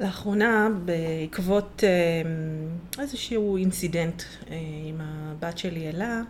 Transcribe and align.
לאחרונה, 0.00 0.68
בעקבות 0.84 1.84
אה, 1.84 3.02
איזשהו 3.02 3.56
אינסידנט 3.56 4.22
אה, 4.50 4.56
עם 4.88 5.00
הבת 5.00 5.58
שלי 5.58 5.88
אלה, 5.88 6.22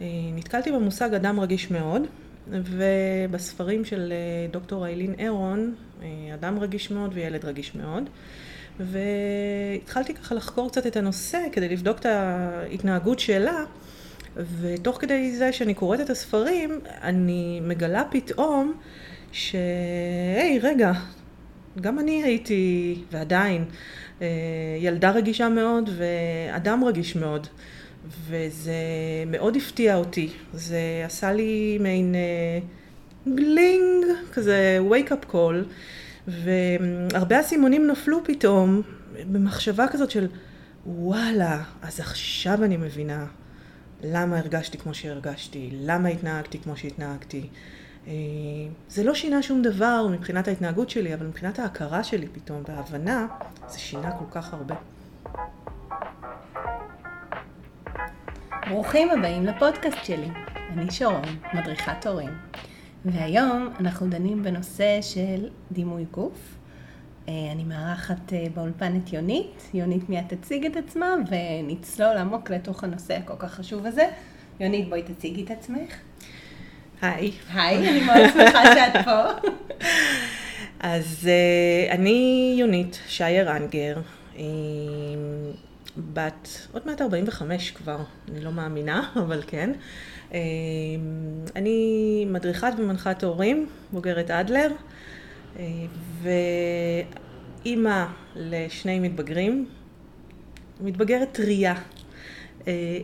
אה, 0.00 0.06
נתקלתי 0.34 0.72
במושג 0.72 1.14
אדם 1.14 1.40
רגיש 1.40 1.70
מאוד, 1.70 2.02
ובספרים 2.50 3.84
של 3.84 4.12
דוקטור 4.50 4.86
איילין 4.86 5.14
אירון, 5.18 5.74
אדם 6.34 6.58
רגיש 6.58 6.90
מאוד 6.90 7.10
וילד 7.14 7.44
רגיש 7.44 7.74
מאוד. 7.74 8.10
והתחלתי 8.80 10.14
ככה 10.14 10.34
לחקור 10.34 10.70
קצת 10.70 10.86
את 10.86 10.96
הנושא 10.96 11.38
כדי 11.52 11.68
לבדוק 11.68 11.98
את 11.98 12.06
ההתנהגות 12.06 13.18
שלה, 13.18 13.64
ותוך 14.36 14.96
כדי 15.00 15.36
זה 15.36 15.52
שאני 15.52 15.74
קוראת 15.74 16.00
את 16.00 16.10
הספרים, 16.10 16.80
אני 17.02 17.60
מגלה 17.62 18.02
פתאום 18.10 18.72
ש... 19.32 19.54
היי, 20.36 20.58
רגע, 20.58 20.92
גם 21.80 21.98
אני 21.98 22.22
הייתי, 22.22 22.96
ועדיין, 23.12 23.64
אה, 24.22 24.26
ילדה 24.80 25.10
רגישה 25.10 25.48
מאוד 25.48 25.90
ואדם 25.96 26.84
רגיש 26.84 27.16
מאוד. 27.16 27.46
וזה 28.26 28.72
מאוד 29.26 29.56
הפתיע 29.56 29.96
אותי. 29.96 30.28
זה 30.52 31.02
עשה 31.04 31.32
לי 31.32 31.78
מעין 31.80 32.14
גלינג, 33.26 34.04
אה, 34.10 34.32
כזה 34.32 34.78
wake 34.90 35.10
up 35.10 35.32
call, 35.32 35.54
והרבה 36.28 37.40
אסימונים 37.40 37.86
נפלו 37.86 38.24
פתאום 38.24 38.82
במחשבה 39.32 39.86
כזאת 39.88 40.10
של 40.10 40.26
וואלה, 40.86 41.62
אז 41.82 42.00
עכשיו 42.00 42.64
אני 42.64 42.76
מבינה 42.76 43.26
למה 44.04 44.38
הרגשתי 44.38 44.78
כמו 44.78 44.94
שהרגשתי, 44.94 45.70
למה 45.72 46.08
התנהגתי 46.08 46.58
כמו 46.58 46.76
שהתנהגתי. 46.76 47.48
אה, 48.08 48.12
זה 48.88 49.04
לא 49.04 49.14
שינה 49.14 49.42
שום 49.42 49.62
דבר 49.62 50.06
מבחינת 50.10 50.48
ההתנהגות 50.48 50.90
שלי, 50.90 51.14
אבל 51.14 51.26
מבחינת 51.26 51.58
ההכרה 51.58 52.04
שלי 52.04 52.26
פתאום, 52.32 52.62
וההבנה, 52.68 53.26
זה 53.68 53.78
שינה 53.78 54.12
כל 54.12 54.24
כך 54.30 54.54
הרבה. 54.54 54.74
ברוכים 58.68 59.10
הבאים 59.10 59.44
לפודקאסט 59.44 60.04
שלי. 60.04 60.28
אני 60.72 60.90
שרון, 60.90 61.22
מדריכת 61.54 62.06
הורים. 62.06 62.30
והיום 63.04 63.68
אנחנו 63.80 64.08
דנים 64.08 64.42
בנושא 64.42 65.02
של 65.02 65.48
דימוי 65.72 66.04
גוף. 66.10 66.56
אה, 67.28 67.32
אני 67.52 67.64
מארחת 67.64 68.32
אה, 68.32 68.44
באולפן 68.54 68.96
את 68.96 69.12
יונית. 69.12 69.70
יונית 69.74 70.08
מיד 70.08 70.24
תציג 70.28 70.66
את 70.66 70.76
עצמה 70.76 71.14
ונצלול 71.30 72.16
עמוק 72.16 72.50
לתוך 72.50 72.84
הנושא 72.84 73.14
הכל 73.14 73.34
כך 73.38 73.54
חשוב 73.54 73.86
הזה. 73.86 74.08
יונית, 74.60 74.88
בואי 74.88 75.02
תציגי 75.02 75.44
את 75.44 75.50
עצמך. 75.50 76.07
היי. 77.02 77.32
היי, 77.54 77.88
אני 77.88 78.00
מאוד 78.00 78.30
שמחה 78.32 78.64
שאת 78.74 79.04
פה. 79.04 79.48
אז 80.80 81.28
uh, 81.28 81.92
אני 81.92 82.54
יונית 82.58 83.00
שייר 83.06 83.56
אנגר, 83.56 83.96
בת 85.96 86.68
עוד 86.72 86.82
מעט 86.86 87.00
45 87.00 87.70
כבר, 87.70 87.98
אני 88.30 88.40
לא 88.40 88.52
מאמינה, 88.52 89.10
אבל 89.22 89.42
כן. 89.46 89.72
Uh, 90.30 90.34
אני 91.56 92.26
מדריכת 92.30 92.72
ומנחת 92.78 93.24
הורים, 93.24 93.66
בוגרת 93.92 94.30
אדלר, 94.30 94.70
uh, 95.56 95.58
ואימא 97.64 98.04
לשני 98.36 98.98
מתבגרים, 98.98 99.68
מתבגרת 100.80 101.28
טריה, 101.32 101.74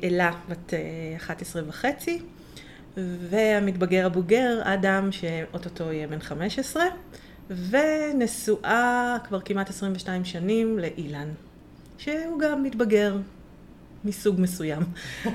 אלה 0.03 0.31
בת 0.49 0.75
11 1.17 1.63
וחצי. 1.67 2.21
והמתבגר 2.97 4.07
הבוגר, 4.07 4.61
אדם 4.65 5.13
שאו-טו-טו 5.13 5.93
יהיה 5.93 6.07
בן 6.07 6.21
15, 6.21 6.85
ונשואה 7.51 9.17
כבר 9.25 9.41
כמעט 9.41 9.71
22 9.71 10.25
שנים 10.25 10.79
לאילן, 10.79 11.29
שהוא 11.99 12.41
גם 12.41 12.63
מתבגר 12.63 13.17
מסוג 14.05 14.41
מסוים. 14.41 14.83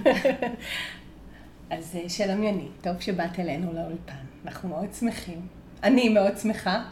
אז 1.70 1.96
אה, 1.96 2.10
שלום 2.10 2.44
יוני, 2.44 2.68
טוב 2.82 3.00
שבאת 3.00 3.40
אלינו 3.40 3.74
לאולפן, 3.74 4.24
אנחנו 4.46 4.70
מאוד 4.70 4.94
שמחים. 5.00 5.48
אני 5.84 6.10
מאוד 6.10 6.38
שמחה, 6.38 6.84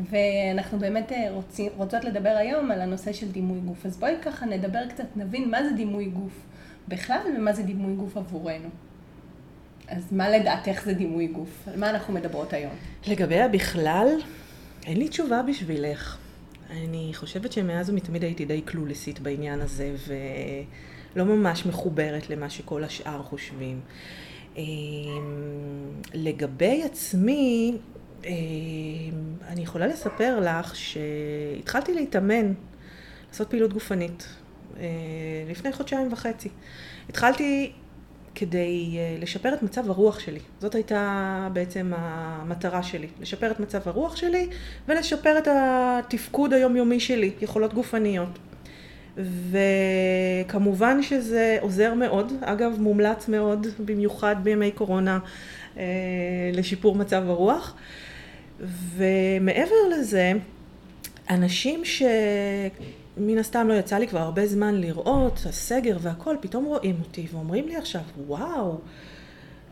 ואנחנו 0.00 0.78
באמת 0.78 1.12
אה, 1.12 1.30
רוצים, 1.30 1.72
רוצות 1.76 2.04
לדבר 2.04 2.34
היום 2.38 2.70
על 2.70 2.80
הנושא 2.80 3.12
של 3.12 3.32
דימוי 3.32 3.60
גוף. 3.60 3.86
אז 3.86 3.96
בואי 3.96 4.14
ככה 4.22 4.46
נדבר 4.46 4.88
קצת, 4.88 5.16
נבין 5.16 5.50
מה 5.50 5.64
זה 5.64 5.70
דימוי 5.76 6.04
גוף 6.04 6.32
בכלל 6.88 7.18
ומה 7.38 7.52
זה 7.52 7.62
דימוי 7.62 7.94
גוף 7.94 8.16
עבורנו. 8.16 8.68
אז 9.96 10.12
מה 10.12 10.28
לדעתך 10.28 10.82
זה 10.84 10.94
דימוי 10.94 11.26
גוף? 11.26 11.68
על 11.68 11.78
מה 11.78 11.90
אנחנו 11.90 12.14
מדברות 12.14 12.52
היום? 12.52 12.72
לגבי 13.06 13.40
הבכלל, 13.40 14.08
אין 14.86 14.96
לי 14.96 15.08
תשובה 15.08 15.42
בשבילך. 15.42 16.16
אני 16.70 17.10
חושבת 17.14 17.52
שמאז 17.52 17.90
ומתמיד 17.90 18.22
הייתי 18.22 18.44
די 18.44 18.60
קלולסית 18.60 19.20
בעניין 19.20 19.60
הזה, 19.60 19.94
ולא 20.06 21.24
ממש 21.24 21.66
מחוברת 21.66 22.30
למה 22.30 22.50
שכל 22.50 22.84
השאר 22.84 23.22
חושבים. 23.22 23.80
אמ, 24.56 24.62
לגבי 26.14 26.82
עצמי, 26.84 27.76
אמ, 28.24 28.30
אני 29.48 29.62
יכולה 29.62 29.86
לספר 29.86 30.40
לך 30.40 30.76
שהתחלתי 30.76 31.94
להתאמן, 31.94 32.52
לעשות 33.28 33.50
פעילות 33.50 33.72
גופנית, 33.72 34.28
אה, 34.76 34.86
לפני 35.50 35.72
חודשיים 35.72 36.12
וחצי. 36.12 36.48
התחלתי 37.08 37.72
כדי 38.34 38.96
אה, 38.98 39.16
לשפר 39.20 39.54
את 39.54 39.62
מצב 39.62 39.90
הרוח 39.90 40.18
שלי. 40.20 40.38
זאת 40.60 40.74
הייתה 40.74 41.48
בעצם 41.52 41.92
המטרה 41.96 42.82
שלי, 42.82 43.06
לשפר 43.20 43.50
את 43.50 43.60
מצב 43.60 43.80
הרוח 43.84 44.16
שלי 44.16 44.48
ולשפר 44.88 45.38
את 45.38 45.48
התפקוד 45.50 46.52
היומיומי 46.52 47.00
שלי, 47.00 47.30
יכולות 47.40 47.74
גופניות. 47.74 48.38
וכמובן 49.50 51.02
שזה 51.02 51.58
עוזר 51.60 51.94
מאוד, 51.94 52.32
אגב 52.40 52.80
מומלץ 52.80 53.28
מאוד, 53.28 53.66
במיוחד 53.84 54.36
בימי 54.42 54.70
קורונה, 54.70 55.18
אה, 55.76 55.84
לשיפור 56.52 56.94
מצב 56.94 57.22
הרוח. 57.28 57.74
ומעבר 58.96 59.88
לזה, 59.90 60.32
אנשים 61.30 61.84
ש... 61.84 62.02
מן 63.16 63.38
הסתם 63.38 63.68
לא 63.68 63.74
יצא 63.74 63.98
לי 63.98 64.08
כבר 64.08 64.18
הרבה 64.18 64.46
זמן 64.46 64.74
לראות, 64.74 65.40
הסגר 65.48 65.96
והכל, 66.00 66.36
פתאום 66.40 66.64
רואים 66.64 66.96
אותי 67.00 67.26
ואומרים 67.32 67.68
לי 67.68 67.76
עכשיו, 67.76 68.00
וואו, 68.26 68.78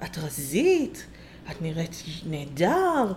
את 0.04 0.18
רזית, 0.18 1.06
את 1.50 1.62
נראית 1.62 2.02
נהדר, 2.26 3.12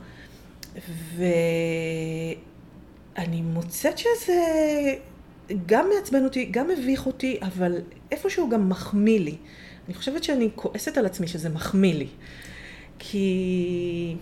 ואני 3.15 3.41
מוצאת 3.41 3.97
שזה 3.97 4.43
גם 5.65 5.89
מעצבן 5.95 6.23
אותי, 6.23 6.45
גם 6.45 6.67
מביך 6.67 7.05
אותי, 7.05 7.39
אבל 7.41 7.81
איפשהו 8.11 8.49
גם 8.49 8.69
מחמיא 8.69 9.19
לי. 9.19 9.35
אני 9.87 9.93
חושבת 9.93 10.23
שאני 10.23 10.49
כועסת 10.55 10.97
על 10.97 11.05
עצמי 11.05 11.27
שזה 11.27 11.49
מחמיא 11.49 11.93
לי. 11.93 12.07
כי, 12.99 14.15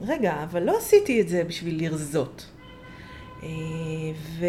רגע, 0.00 0.42
אבל 0.42 0.62
לא 0.62 0.78
עשיתי 0.78 1.20
את 1.20 1.28
זה 1.28 1.44
בשביל 1.44 1.84
לרזות. 1.84 2.46
אה, 3.42 3.48
ו... 4.38 4.46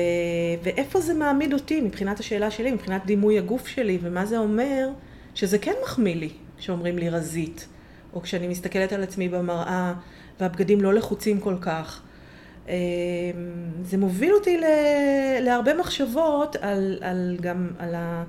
ואיפה 0.64 1.02
זה 1.02 1.14
מעמיד 1.14 1.54
אותי 1.54 1.82
מבחינת 1.82 2.20
השאלה 2.20 2.52
שלי, 2.52 2.72
מבחינת 2.72 3.06
דימוי 3.06 3.38
הגוף 3.38 3.68
שלי, 3.68 3.98
ומה 4.02 4.26
זה 4.26 4.38
אומר 4.38 4.90
שזה 5.36 5.58
כן 5.58 5.74
מחמיא 5.84 6.16
לי 6.16 6.30
כשאומרים 6.58 6.98
לי 6.98 7.10
רזית, 7.10 7.68
או 8.14 8.22
כשאני 8.22 8.48
מסתכלת 8.48 8.94
על 8.94 9.04
עצמי 9.04 9.30
במראה 9.30 9.94
והבגדים 10.40 10.82
לא 10.82 10.94
לחוצים 10.94 11.40
כל 11.40 11.56
כך. 11.62 12.02
אה, 12.70 12.76
זה 13.84 13.98
מוביל 13.98 14.34
אותי 14.34 14.58
ל... 14.58 14.64
להרבה 15.40 15.74
מחשבות 15.74 16.56
על, 16.56 16.98
על 17.02 17.38
גם 17.42 17.70
על 17.80 17.96
ה... 17.96 18.24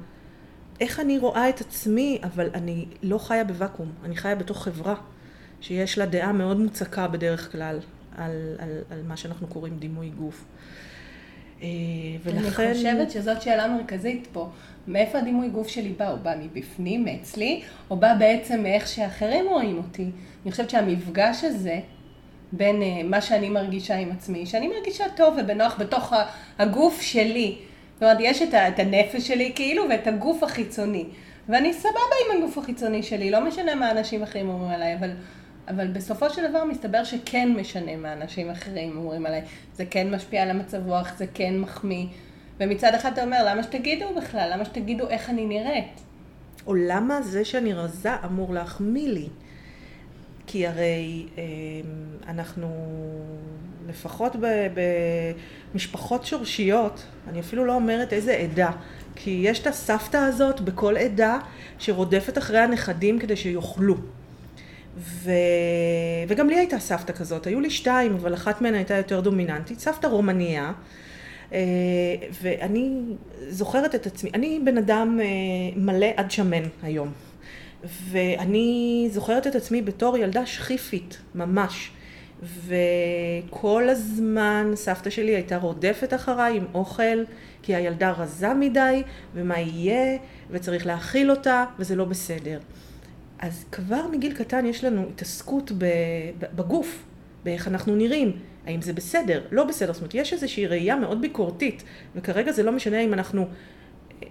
איך 0.80 1.00
אני 1.00 1.18
רואה 1.18 1.48
את 1.48 1.60
עצמי, 1.60 2.18
אבל 2.22 2.50
אני 2.54 2.86
לא 3.02 3.18
חיה 3.18 3.44
בוואקום, 3.44 3.92
אני 4.04 4.16
חיה 4.16 4.34
בתוך 4.34 4.64
חברה 4.64 4.94
שיש 5.60 5.98
לה 5.98 6.06
דעה 6.06 6.32
מאוד 6.32 6.60
מוצקה 6.60 7.08
בדרך 7.08 7.52
כלל 7.52 7.78
על, 8.16 8.56
על, 8.58 8.78
על 8.90 9.02
מה 9.08 9.16
שאנחנו 9.16 9.46
קוראים 9.46 9.78
דימוי 9.78 10.10
גוף. 10.10 10.44
אה, 11.62 11.68
ולכן... 12.24 12.62
אני 12.64 12.74
חושבת 12.74 13.10
שזאת 13.10 13.42
שאלה 13.42 13.68
מרכזית 13.68 14.28
פה. 14.32 14.48
מאיפה 14.88 15.18
הדימוי 15.18 15.48
גוף 15.48 15.68
שלי 15.68 15.88
בא? 15.88 16.08
הוא 16.08 16.18
בא 16.18 16.34
מבפנים, 16.42 17.04
מאצלי, 17.04 17.62
או 17.90 17.96
בא 17.96 18.14
בעצם 18.14 18.62
מאיך 18.62 18.88
שאחרים 18.88 19.48
רואים 19.48 19.76
אותי? 19.76 20.06
אני 20.44 20.50
חושבת 20.50 20.70
שהמפגש 20.70 21.44
הזה 21.44 21.80
בין 22.52 22.82
uh, 22.82 23.04
מה 23.04 23.20
שאני 23.20 23.48
מרגישה 23.48 23.96
עם 23.96 24.10
עצמי, 24.10 24.46
שאני 24.46 24.68
מרגישה 24.68 25.04
טוב 25.16 25.34
ובנוח 25.38 25.80
בתוך 25.80 26.12
הגוף 26.58 27.00
שלי. 27.00 27.56
זאת 27.94 28.02
אומרת, 28.02 28.18
יש 28.20 28.42
את 28.42 28.78
הנפש 28.78 29.28
שלי 29.28 29.52
כאילו 29.54 29.84
ואת 29.90 30.06
הגוף 30.06 30.42
החיצוני. 30.42 31.04
ואני 31.48 31.72
סבבה 31.72 32.16
עם 32.26 32.38
הגוף 32.38 32.58
החיצוני 32.58 33.02
שלי, 33.02 33.30
לא 33.30 33.44
משנה 33.44 33.74
מה 33.74 33.90
אנשים 33.90 34.22
אחרים 34.22 34.48
אומרים 34.48 34.70
עליי, 34.70 34.94
אבל 34.94 35.10
אבל 35.70 35.86
בסופו 35.86 36.30
של 36.30 36.50
דבר 36.50 36.64
מסתבר 36.64 37.04
שכן 37.04 37.52
משנה 37.56 37.96
מה 37.96 38.12
אנשים 38.12 38.50
אחרים 38.50 38.96
אומרים 38.96 39.26
עליי. 39.26 39.42
זה 39.74 39.84
כן 39.90 40.14
משפיע 40.14 40.42
על 40.42 40.50
המצב 40.50 40.86
רוח, 40.86 41.16
זה 41.18 41.26
כן 41.34 41.58
מחמיא. 41.58 42.06
ומצד 42.60 42.94
אחד 42.94 43.12
אתה 43.12 43.24
אומר, 43.24 43.44
למה 43.46 43.62
שתגידו 43.62 44.06
בכלל? 44.16 44.50
למה 44.52 44.64
שתגידו 44.64 45.08
איך 45.08 45.30
אני 45.30 45.46
נראית? 45.46 46.00
או 46.66 46.74
למה 46.74 47.22
זה 47.22 47.44
שאני 47.44 47.72
רזה 47.72 48.10
אמור 48.24 48.54
להחמיא 48.54 49.08
לי? 49.08 49.28
כי 50.46 50.66
הרי 50.66 51.26
אמ, 51.38 51.42
אנחנו 52.26 52.68
לפחות 53.88 54.36
במשפחות 55.74 56.26
שורשיות, 56.26 57.02
אני 57.28 57.40
אפילו 57.40 57.64
לא 57.64 57.74
אומרת 57.74 58.12
איזה 58.12 58.32
עדה, 58.32 58.70
כי 59.16 59.40
יש 59.44 59.60
את 59.60 59.66
הסבתא 59.66 60.16
הזאת 60.16 60.60
בכל 60.60 60.96
עדה 60.96 61.38
שרודפת 61.78 62.38
אחרי 62.38 62.58
הנכדים 62.58 63.18
כדי 63.18 63.36
שיאכלו. 63.36 63.94
ו... 65.00 65.30
וגם 66.28 66.48
לי 66.48 66.56
הייתה 66.56 66.78
סבתא 66.78 67.12
כזאת, 67.12 67.46
היו 67.46 67.60
לי 67.60 67.70
שתיים, 67.70 68.14
אבל 68.14 68.34
אחת 68.34 68.60
מהן 68.60 68.74
הייתה 68.74 68.94
יותר 68.94 69.20
דומיננטית, 69.20 69.80
סבתא 69.80 70.06
רומניה, 70.06 70.72
אה, 71.52 71.58
ואני 72.42 73.02
זוכרת 73.48 73.94
את 73.94 74.06
עצמי, 74.06 74.30
אני 74.34 74.60
בן 74.64 74.78
אדם 74.78 75.18
אה, 75.22 75.26
מלא 75.76 76.06
עד 76.16 76.30
שמן 76.30 76.62
היום, 76.82 77.12
ואני 78.10 79.08
זוכרת 79.12 79.46
את 79.46 79.54
עצמי 79.54 79.82
בתור 79.82 80.16
ילדה 80.16 80.46
שכיפית, 80.46 81.18
ממש. 81.34 81.90
וכל 82.42 83.88
הזמן 83.88 84.72
סבתא 84.74 85.10
שלי 85.10 85.34
הייתה 85.34 85.56
רודפת 85.56 86.14
אחריי 86.14 86.56
עם 86.56 86.64
אוכל, 86.74 87.24
כי 87.62 87.74
הילדה 87.74 88.10
רזה 88.10 88.54
מדי, 88.54 89.02
ומה 89.34 89.58
יהיה, 89.58 90.18
וצריך 90.50 90.86
להאכיל 90.86 91.30
אותה, 91.30 91.64
וזה 91.78 91.96
לא 91.96 92.04
בסדר. 92.04 92.58
אז 93.40 93.64
כבר 93.72 94.06
מגיל 94.12 94.34
קטן 94.34 94.66
יש 94.66 94.84
לנו 94.84 95.06
התעסקות 95.08 95.72
בגוף, 96.54 97.04
באיך 97.44 97.68
אנחנו 97.68 97.96
נראים, 97.96 98.32
האם 98.66 98.82
זה 98.82 98.92
בסדר, 98.92 99.42
לא 99.50 99.64
בסדר, 99.64 99.92
זאת 99.92 100.00
אומרת 100.00 100.14
יש 100.14 100.32
איזושהי 100.32 100.66
ראייה 100.66 100.96
מאוד 100.96 101.20
ביקורתית, 101.20 101.82
וכרגע 102.16 102.52
זה 102.52 102.62
לא 102.62 102.72
משנה 102.72 103.00
אם 103.00 103.12
אנחנו 103.14 103.46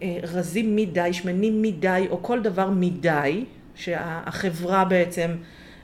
אה, 0.01 0.17
רזים 0.23 0.75
מדי, 0.75 1.13
שמנים 1.13 1.61
מדי, 1.61 2.07
או 2.09 2.23
כל 2.23 2.41
דבר 2.41 2.69
מדי, 2.69 3.45
שהחברה 3.75 4.85
בעצם 4.85 5.31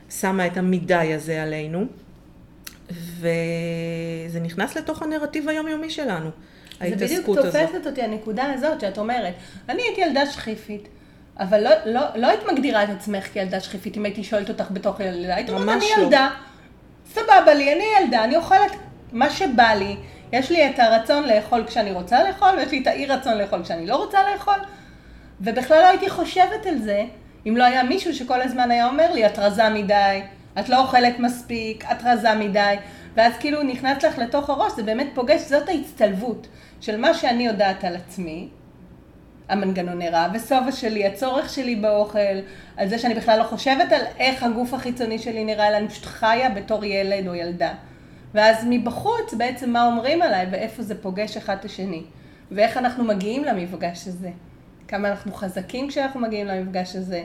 שמה 0.09 0.47
את 0.47 0.57
המדי 0.57 1.13
הזה 1.13 1.43
עלינו, 1.43 1.85
וזה 2.91 4.39
נכנס 4.41 4.77
לתוך 4.77 5.01
הנרטיב 5.01 5.49
היומיומי 5.49 5.89
שלנו. 5.89 6.29
זה 6.89 6.95
בדיוק 6.95 7.25
תופסת 7.25 7.85
אותי 7.85 8.01
הנקודה 8.01 8.53
הזאת 8.53 8.81
שאת 8.81 8.97
אומרת, 8.97 9.33
אני 9.69 9.81
הייתי 9.83 10.01
ילדה 10.01 10.25
שכיפית. 10.25 10.87
אבל 11.39 11.63
לא, 11.63 11.69
לא, 11.85 12.01
לא 12.15 12.27
היית 12.27 12.39
מגדירה 12.51 12.83
את 12.83 12.89
עצמך 12.89 13.23
כילדה 13.23 13.59
שכיפית, 13.59 13.97
אם 13.97 14.05
הייתי 14.05 14.23
שואלת 14.23 14.49
אותך 14.49 14.65
בתוך 14.71 14.99
ילדה, 14.99 15.35
היית 15.35 15.49
אומרת, 15.49 15.77
אני 15.77 15.85
לא. 15.97 16.03
ילדה, 16.03 16.29
סבבה 17.05 17.53
לי, 17.53 17.73
אני 17.73 17.83
ילדה, 17.99 18.23
אני 18.23 18.35
אוכלת 18.35 18.71
מה 19.11 19.29
שבא 19.29 19.73
לי, 19.73 19.95
יש 20.31 20.51
לי 20.51 20.69
את 20.69 20.79
הרצון 20.79 21.23
לאכול 21.23 21.63
כשאני 21.67 21.91
רוצה 21.91 22.23
לאכול, 22.23 22.49
ויש 22.57 22.71
לי 22.71 22.81
את 22.81 22.87
האי 22.87 23.05
רצון 23.05 23.37
לאכול 23.37 23.63
כשאני 23.63 23.87
לא 23.87 23.95
רוצה 23.95 24.19
לאכול, 24.31 24.59
ובכלל 25.41 25.79
לא 25.79 25.87
הייתי 25.87 26.09
חושבת 26.09 26.65
על 26.65 26.77
זה, 26.77 27.03
אם 27.47 27.57
לא 27.57 27.63
היה 27.63 27.83
מישהו 27.83 28.13
שכל 28.13 28.41
הזמן 28.41 28.71
היה 28.71 28.87
אומר 28.87 29.11
לי, 29.13 29.25
את 29.25 29.39
רזה 29.39 29.69
מדי, 29.69 30.21
את 30.59 30.69
לא 30.69 30.81
אוכלת 30.81 31.19
מספיק, 31.19 31.85
את 31.91 31.97
רזה 32.03 32.33
מדי, 32.33 32.75
ואז 33.15 33.33
כאילו 33.39 33.63
נכנס 33.63 34.03
לך 34.03 34.17
לתוך 34.17 34.49
הראש, 34.49 34.71
זה 34.75 34.83
באמת 34.83 35.07
פוגש, 35.13 35.41
זאת 35.41 35.69
ההצטלבות 35.69 36.47
של 36.81 36.97
מה 36.97 37.13
שאני 37.13 37.45
יודעת 37.45 37.83
על 37.83 37.95
עצמי, 37.95 38.49
המנגנוני 39.49 40.09
רעב 40.09 40.31
ושובע 40.33 40.71
שלי, 40.71 41.05
הצורך 41.07 41.49
שלי 41.49 41.75
באוכל, 41.75 42.19
על 42.77 42.87
זה 42.87 42.99
שאני 42.99 43.13
בכלל 43.13 43.39
לא 43.39 43.43
חושבת 43.43 43.91
על 43.91 44.01
איך 44.19 44.43
הגוף 44.43 44.73
החיצוני 44.73 45.19
שלי 45.19 45.43
נראה, 45.43 45.67
אלא 45.67 45.77
אני 45.77 45.87
פשוט 45.87 46.05
חיה 46.05 46.49
בתור 46.49 46.85
ילד 46.85 47.27
או 47.27 47.35
ילדה. 47.35 47.73
ואז 48.33 48.65
מבחוץ 48.69 49.33
בעצם 49.37 49.69
מה 49.69 49.85
אומרים 49.85 50.21
עליי 50.21 50.47
ואיפה 50.51 50.83
זה 50.83 51.01
פוגש 51.01 51.37
אחד 51.37 51.55
את 51.59 51.65
השני. 51.65 52.03
ואיך 52.51 52.77
אנחנו 52.77 53.03
מגיעים 53.03 53.43
למפגש 53.43 54.07
הזה. 54.07 54.31
כמה 54.87 55.09
אנחנו 55.09 55.33
חזקים 55.33 55.87
כשאנחנו 55.87 56.19
מגיעים 56.19 56.47
למפגש 56.47 56.95
הזה. 56.95 57.23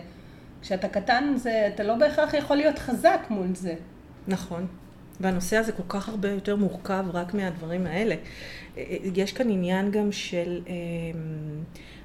כשאתה 0.63 0.89
קטן 0.89 1.33
זה, 1.37 1.69
אתה 1.75 1.83
לא 1.83 1.95
בהכרח 1.95 2.35
יכול 2.35 2.57
להיות 2.57 2.79
חזק 2.79 3.21
מול 3.31 3.55
זה. 3.55 3.75
נכון. 4.29 4.67
והנושא 5.21 5.57
הזה 5.57 5.73
כל 5.73 5.83
כך 5.89 6.09
הרבה 6.09 6.31
יותר 6.31 6.57
מורכב 6.57 7.05
רק 7.13 7.35
מהדברים 7.35 7.87
האלה. 7.87 8.15
יש 9.15 9.33
כאן 9.33 9.51
עניין 9.51 9.91
גם 9.91 10.13
של 10.13 10.61
אמ, 10.67 10.73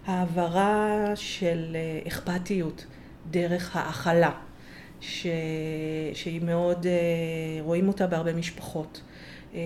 העברה 0.06 1.12
של 1.16 1.76
אה, 1.76 2.08
אכפתיות 2.08 2.86
דרך 3.32 3.76
האכלה, 3.76 4.32
ש... 5.02 5.28
שהיא 6.14 6.42
מאוד, 6.42 6.86
אה, 6.86 7.62
רואים 7.62 7.88
אותה 7.88 8.08
בהרבה 8.08 8.34
משפחות. 8.34 9.02
אמ, 9.56 9.60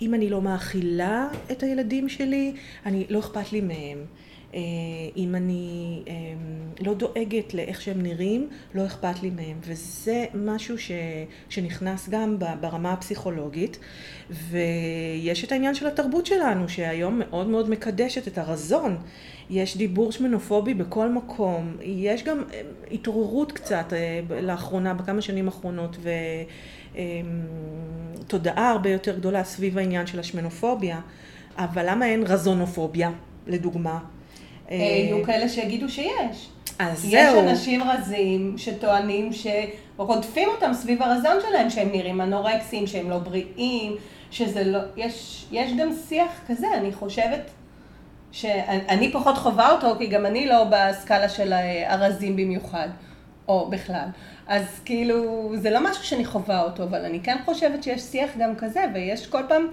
אם 0.00 0.14
אני 0.14 0.30
לא 0.30 0.42
מאכילה 0.42 1.28
את 1.50 1.62
הילדים 1.62 2.08
שלי, 2.08 2.54
אני, 2.86 3.06
לא 3.08 3.18
אכפת 3.18 3.52
לי 3.52 3.60
מהם. 3.60 4.04
אה, 4.54 4.60
אם 5.16 5.34
אני 5.34 6.02
אמ, 6.06 6.12
לא 6.80 6.94
דואגת 6.94 7.54
לאיך 7.54 7.82
שהם 7.82 8.02
נראים, 8.02 8.48
לא 8.74 8.86
אכפת 8.86 9.22
לי 9.22 9.30
מהם. 9.30 9.58
וזה 9.60 10.24
משהו 10.34 10.78
ש, 10.78 10.90
שנכנס 11.48 12.08
גם 12.08 12.36
ברמה 12.60 12.92
הפסיכולוגית. 12.92 13.78
ויש 14.30 15.44
את 15.44 15.52
העניין 15.52 15.74
של 15.74 15.86
התרבות 15.86 16.26
שלנו, 16.26 16.68
שהיום 16.68 17.18
מאוד 17.18 17.46
מאוד 17.46 17.70
מקדשת 17.70 18.28
את 18.28 18.38
הרזון. 18.38 18.96
יש 19.50 19.76
דיבור 19.76 20.12
שמנופובי 20.12 20.74
בכל 20.74 21.08
מקום. 21.08 21.76
יש 21.82 22.24
גם 22.24 22.42
אה, 22.52 22.60
התעוררות 22.92 23.52
קצת 23.52 23.92
אה, 23.92 24.20
לאחרונה, 24.40 24.94
בכמה 24.94 25.22
שנים 25.22 25.46
האחרונות, 25.46 25.96
ותודעה 28.24 28.70
הרבה 28.70 28.90
יותר 28.90 29.16
גדולה 29.18 29.44
סביב 29.44 29.78
העניין 29.78 30.06
של 30.06 30.20
השמנופוביה. 30.20 31.00
אבל 31.56 31.90
למה 31.90 32.06
אין 32.06 32.22
רזונופוביה, 32.22 33.10
לדוגמה? 33.46 33.98
יהיו 34.70 35.24
כאלה 35.24 35.48
שיגידו 35.48 35.88
שיש. 35.88 36.48
אז 36.78 37.00
זהו. 37.00 37.10
יש 37.12 37.50
אנשים 37.50 37.82
רזים 37.82 38.54
שטוענים 38.58 39.30
שרודפים 39.32 40.48
אותם 40.48 40.72
סביב 40.74 41.02
הרזון 41.02 41.36
שלהם, 41.48 41.70
שהם 41.70 41.88
נראים 41.92 42.20
אנורקסים, 42.20 42.86
שהם 42.86 43.10
לא 43.10 43.18
בריאים, 43.18 43.96
שזה 44.30 44.64
לא, 44.64 44.78
יש, 44.96 45.46
יש 45.52 45.72
גם 45.78 45.88
שיח 46.08 46.40
כזה, 46.48 46.66
אני 46.74 46.92
חושבת 46.92 47.50
שאני 48.32 49.12
פחות 49.12 49.38
חווה 49.38 49.70
אותו, 49.70 49.94
כי 49.98 50.06
גם 50.06 50.26
אני 50.26 50.46
לא 50.46 50.64
בסקאלה 50.70 51.28
של 51.28 51.52
הרזים 51.86 52.36
במיוחד, 52.36 52.88
או 53.48 53.70
בכלל. 53.70 54.08
אז 54.46 54.80
כאילו, 54.84 55.52
זה 55.56 55.70
לא 55.70 55.90
משהו 55.90 56.04
שאני 56.04 56.24
חווה 56.24 56.62
אותו, 56.62 56.82
אבל 56.82 57.04
אני 57.04 57.20
כן 57.20 57.36
חושבת 57.44 57.82
שיש 57.82 58.02
שיח 58.02 58.30
גם 58.38 58.56
כזה, 58.56 58.84
ויש 58.94 59.26
כל 59.26 59.42
פעם... 59.48 59.66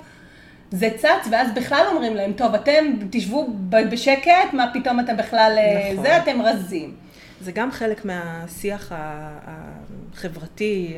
זה 0.71 0.89
צץ, 0.97 1.27
ואז 1.31 1.47
בכלל 1.55 1.85
אומרים 1.91 2.15
להם, 2.15 2.33
טוב, 2.33 2.55
אתם 2.55 2.85
תשבו 3.09 3.47
בשקט, 3.69 4.53
מה 4.53 4.71
פתאום 4.73 4.99
אתם 4.99 5.17
בכלל, 5.17 5.55
אה, 5.57 5.91
נכון. 5.91 6.05
זה 6.05 6.17
אתם 6.17 6.41
רזים. 6.41 6.95
זה 7.41 7.51
גם 7.51 7.71
חלק 7.71 8.05
מהשיח 8.05 8.91
החברתי, 10.13 10.97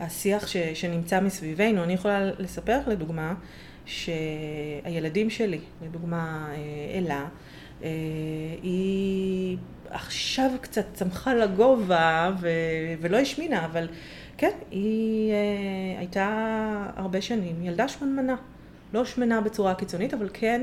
השיח 0.00 0.46
ש, 0.46 0.56
שנמצא 0.56 1.20
מסביבנו. 1.20 1.84
אני 1.84 1.92
יכולה 1.92 2.30
לספר 2.38 2.78
לך 2.78 2.88
לדוגמה, 2.88 3.34
שהילדים 3.86 5.30
שלי, 5.30 5.58
לדוגמה 5.84 6.48
אה, 6.52 6.98
אלה, 6.98 7.28
אה, 7.82 7.88
היא 8.62 9.56
עכשיו 9.90 10.50
קצת 10.60 10.84
צמחה 10.94 11.34
לגובה 11.34 12.30
ו, 12.40 12.48
ולא 13.00 13.16
השמינה, 13.16 13.64
אבל 13.64 13.88
כן, 14.36 14.50
היא 14.70 15.32
הייתה 15.98 16.86
הרבה 16.96 17.22
שנים 17.22 17.62
ילדה 17.62 17.88
שמנמנה. 17.88 18.36
לא 18.94 19.04
שמנה 19.04 19.40
בצורה 19.40 19.74
קיצונית, 19.74 20.14
אבל 20.14 20.28
כן 20.32 20.62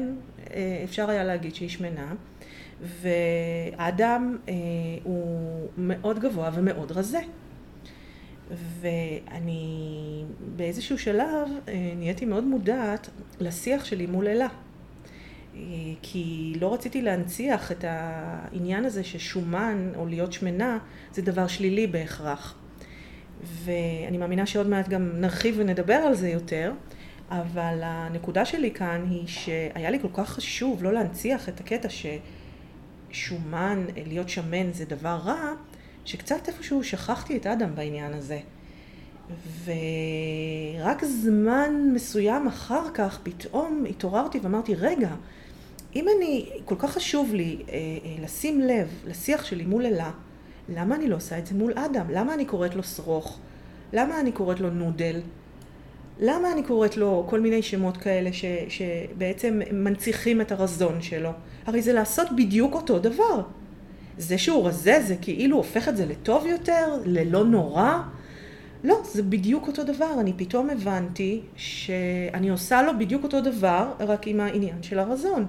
אה, 0.54 0.82
אפשר 0.84 1.10
היה 1.10 1.24
להגיד 1.24 1.56
שהיא 1.56 1.70
שמנה. 1.70 2.14
והאדם 2.82 4.38
אה, 4.50 4.54
הוא 5.04 5.68
מאוד 5.78 6.20
גבוה 6.20 6.50
ומאוד 6.54 6.92
רזה. 6.92 7.20
ואני 8.52 10.24
באיזשהו 10.56 11.00
שלב 11.00 11.50
אה, 11.68 11.94
נהייתי 11.96 12.26
מאוד 12.26 12.44
מודעת 12.44 13.10
לשיח 13.40 13.86
שלי 13.86 14.06
מול 14.06 14.28
אלה. 14.28 14.48
כי 16.02 16.54
לא 16.62 16.74
רציתי 16.74 17.02
להנציח 17.02 17.72
את 17.72 17.86
העניין 17.88 18.86
הזה 18.86 19.04
ששומן 19.04 19.92
או 19.96 20.06
להיות 20.06 20.34
שמנה 20.34 20.78
זה 21.14 21.22
דבר 21.22 21.48
שלילי 21.48 21.88
בהכרח. 21.88 22.56
ואני 23.44 24.18
מאמינה 24.18 24.46
שעוד 24.46 24.68
מעט 24.68 24.90
גם 24.90 25.12
נרחיב 25.14 25.56
ונדבר 25.58 25.94
על 25.94 26.16
זה 26.16 26.30
יותר. 26.30 26.72
אבל 27.30 27.80
הנקודה 27.84 28.46
שלי 28.46 28.72
כאן 28.72 29.06
היא 29.10 29.28
שהיה 29.28 29.90
לי 29.90 30.00
כל 30.00 30.08
כך 30.14 30.30
חשוב 30.30 30.84
לא 30.84 30.94
להנציח 30.94 31.50
את 31.50 31.60
הקטע 31.60 31.88
ששומן, 33.10 33.86
להיות 34.06 34.30
שמן 34.30 34.74
זה 34.74 34.86
דבר 34.86 35.20
רע, 35.26 35.54
שקצת 36.08 36.48
איפשהו 36.48 36.84
שכחתי 36.84 37.38
את 37.38 37.48
אדם 37.48 37.76
בעניין 37.76 38.14
הזה. 38.14 38.40
ורק 39.66 41.06
זמן 41.06 41.92
מסוים 41.94 42.48
אחר 42.48 42.84
כך 42.94 43.20
פתאום 43.24 43.86
התעוררתי 43.90 44.40
ואמרתי, 44.40 44.76
רגע, 44.76 45.10
אם 45.96 46.06
אני, 46.18 46.50
כל 46.66 46.76
כך 46.80 46.92
חשוב 46.92 47.34
לי 47.34 47.58
אה, 47.70 47.74
אה, 47.74 48.24
לשים 48.24 48.62
לב 48.62 48.88
לשיח 49.08 49.46
שלי 49.46 49.66
מול 49.66 49.86
אלה, 49.86 50.12
למה 50.70 50.96
אני 50.96 51.08
לא 51.08 51.16
עושה 51.16 51.38
את 51.38 51.48
זה 51.48 51.56
מול 51.56 51.74
אדם? 51.76 52.06
למה 52.10 52.34
אני 52.34 52.46
קוראת 52.46 52.76
לו 52.76 52.84
שרוך? 52.84 53.40
למה 53.94 54.20
אני 54.20 54.32
קוראת 54.32 54.60
לו 54.60 54.70
נודל? 54.70 55.22
למה 56.20 56.52
אני 56.52 56.64
קוראת 56.64 56.98
לו 56.98 57.26
כל 57.30 57.40
מיני 57.40 57.62
שמות 57.62 57.98
כאלה 57.98 58.34
ש, 58.34 58.46
שבעצם 58.70 59.62
מנציחים 59.72 60.42
את 60.42 60.52
הרזון 60.52 61.02
שלו? 61.02 61.32
הרי 61.66 61.82
זה 61.82 61.94
לעשות 61.94 62.28
בדיוק 62.36 62.74
אותו 62.74 63.00
דבר. 63.00 63.42
זה 64.18 64.38
שהוא 64.38 64.68
רזה 64.68 65.02
זה 65.02 65.16
כאילו 65.22 65.58
הופך 65.58 65.88
את 65.88 65.98
זה 65.98 66.06
לטוב 66.06 66.46
יותר, 66.46 66.88
ללא 67.06 67.46
נורא. 67.46 67.98
לא, 68.84 69.02
זה 69.04 69.24
בדיוק 69.24 69.68
אותו 69.68 69.84
דבר. 69.84 70.14
אני 70.20 70.34
פתאום 70.38 70.70
הבנתי 70.70 71.42
שאני 71.56 72.50
עושה 72.50 72.82
לו 72.82 72.92
בדיוק 73.00 73.24
אותו 73.24 73.42
דבר, 73.42 73.92
רק 74.00 74.28
עם 74.28 74.40
העניין 74.40 74.84
של 74.84 75.00
הרזון. 75.00 75.46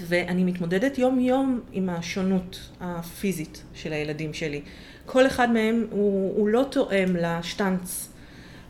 ואני 0.00 0.44
מתמודדת 0.44 0.98
יום 0.98 1.20
יום 1.20 1.60
עם 1.72 1.88
השונות 1.88 2.70
הפיזית 2.80 3.62
של 3.74 3.92
הילדים 3.92 4.34
שלי. 4.34 4.60
כל 5.06 5.26
אחד 5.26 5.52
מהם 5.52 5.86
הוא, 5.90 6.36
הוא 6.36 6.48
לא 6.48 6.64
תואם 6.70 7.16
לשטנץ, 7.16 8.08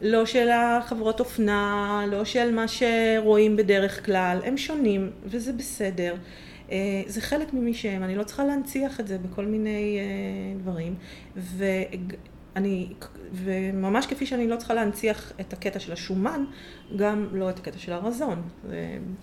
לא 0.03 0.27
של 0.27 0.49
החברות 0.51 1.21
אופנה, 1.21 2.03
לא 2.11 2.25
של 2.25 2.55
מה 2.55 2.65
שרואים 2.69 3.57
בדרך 3.57 4.07
כלל, 4.07 4.39
הם 4.45 4.57
שונים 4.57 5.11
וזה 5.25 5.53
בסדר. 5.53 6.15
אה, 6.71 7.03
זה 7.07 7.21
חלק 7.21 7.55
ממי 7.55 7.75
שהם, 7.75 8.03
אני 8.03 8.17
לא 8.17 8.25
צריכה 8.25 8.45
להנציח 8.45 9.01
את 9.01 9.07
זה 9.07 9.19
בכל 9.19 9.45
מיני 9.45 9.99
אה, 9.99 10.59
דברים. 10.61 10.95
ואני, 11.37 12.89
וממש 13.33 14.07
כפי 14.07 14.27
שאני 14.27 14.49
לא 14.49 14.57
צריכה 14.57 14.75
להנציח 14.75 15.33
את 15.41 15.53
הקטע 15.53 15.79
של 15.79 15.93
השומן, 15.93 16.45
גם 16.97 17.29
לא 17.33 17.51
את 17.51 17.59
הקטע 17.59 17.79
של 17.79 17.93
הרזון. 17.93 18.43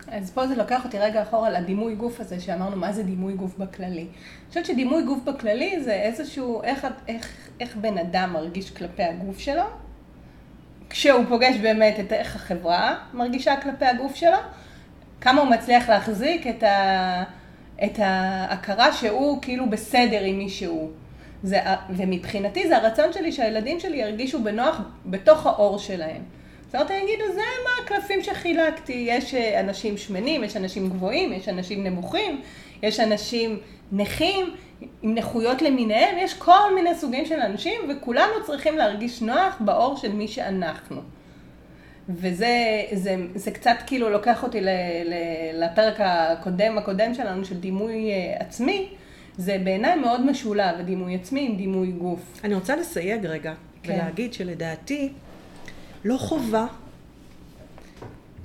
אז 0.07 0.31
פה 0.31 0.47
זה 0.47 0.55
לוקח 0.55 0.85
אותי 0.85 0.99
רגע 0.99 1.23
אחורה 1.23 1.49
לדימוי 1.49 1.95
גוף 1.95 2.19
הזה, 2.19 2.39
שאמרנו 2.39 2.75
מה 2.75 2.93
זה 2.93 3.03
דימוי 3.03 3.33
גוף 3.33 3.57
בכללי. 3.57 4.01
אני 4.01 4.47
חושבת 4.49 4.65
שדימוי 4.65 5.03
גוף 5.03 5.23
בכללי 5.23 5.83
זה 5.83 5.93
איזשהו, 5.93 6.63
איך, 6.63 6.87
איך, 7.07 7.49
איך 7.59 7.75
בן 7.75 7.97
אדם 7.97 8.33
מרגיש 8.33 8.71
כלפי 8.71 9.03
הגוף 9.03 9.39
שלו, 9.39 9.63
כשהוא 10.93 11.25
פוגש 11.29 11.55
באמת 11.61 11.99
את 11.99 12.13
איך 12.13 12.35
החברה 12.35 12.95
מרגישה 13.13 13.61
כלפי 13.61 13.85
הגוף 13.85 14.15
שלו, 14.15 14.37
כמה 15.23 15.41
הוא 15.41 15.49
מצליח 15.49 15.89
להחזיק 15.89 16.47
את, 16.47 16.63
ה, 16.63 17.23
את 17.83 17.99
ההכרה 17.99 18.93
שהוא 18.93 19.41
כאילו 19.41 19.69
בסדר 19.69 20.23
עם 20.23 20.37
מי 20.37 20.49
שהוא. 20.49 20.89
זה, 21.43 21.59
ומבחינתי 21.89 22.67
זה 22.67 22.77
הרצון 22.77 23.13
שלי 23.13 23.31
שהילדים 23.31 23.79
שלי 23.79 23.97
ירגישו 23.97 24.43
בנוח 24.43 24.81
בתוך 25.05 25.45
האור 25.45 25.79
שלהם. 25.79 26.21
זאת 26.65 26.75
אומרת, 26.75 26.91
הם 26.91 26.97
יגידו, 26.97 27.23
זה 27.33 27.41
מה 27.63 27.69
הקלפים 27.83 28.23
שחילקתי. 28.23 29.05
יש 29.07 29.35
אה, 29.35 29.59
אנשים 29.59 29.97
שמנים, 29.97 30.43
יש 30.43 30.57
אנשים 30.57 30.89
גבוהים, 30.89 31.33
יש 31.33 31.49
אנשים 31.49 31.83
נמוכים, 31.83 32.41
יש 32.81 32.99
אנשים 32.99 33.59
נכים, 33.91 34.55
עם 35.01 35.15
נכויות 35.15 35.61
למיניהם, 35.61 36.17
יש 36.17 36.33
כל 36.33 36.75
מיני 36.75 36.95
סוגים 36.95 37.25
של 37.25 37.39
אנשים, 37.39 37.81
וכולנו 37.89 38.33
צריכים 38.45 38.77
להרגיש 38.77 39.21
נוח 39.21 39.57
באור 39.59 39.97
של 39.97 40.11
מי 40.11 40.27
שאנחנו. 40.27 41.01
וזה 42.09 42.81
זה, 42.93 43.15
זה 43.35 43.51
קצת 43.51 43.75
כאילו 43.85 44.09
לוקח 44.09 44.43
אותי 44.43 44.61
ל, 44.61 44.69
ל, 45.05 45.13
לפרק 45.63 45.95
הקודם, 45.99 46.77
הקודם 46.77 47.13
שלנו 47.13 47.45
של 47.45 47.59
דימוי 47.59 48.11
אה, 48.11 48.35
עצמי, 48.39 48.89
זה 49.37 49.57
בעיניי 49.63 49.95
מאוד 49.95 50.25
משולב, 50.25 50.79
הדימוי 50.79 51.15
עצמי 51.15 51.47
עם 51.49 51.57
דימוי 51.57 51.91
גוף. 51.91 52.41
אני 52.43 52.55
רוצה 52.55 52.75
לסייג 52.75 53.25
רגע, 53.25 53.53
כן. 53.83 53.93
ולהגיד 53.93 54.33
שלדעתי 54.33 55.09
לא 56.05 56.17
חובה 56.17 56.65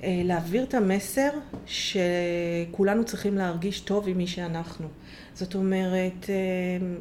אה, 0.03 0.21
להעביר 0.23 0.63
את 0.63 0.73
המסר 0.73 1.29
שכולנו 1.65 3.05
צריכים 3.05 3.37
להרגיש 3.37 3.79
טוב 3.79 4.07
עם 4.07 4.17
מי 4.17 4.27
שאנחנו. 4.27 4.87
זאת 5.33 5.55
אומרת, 5.55 6.29
אה, 6.29 6.35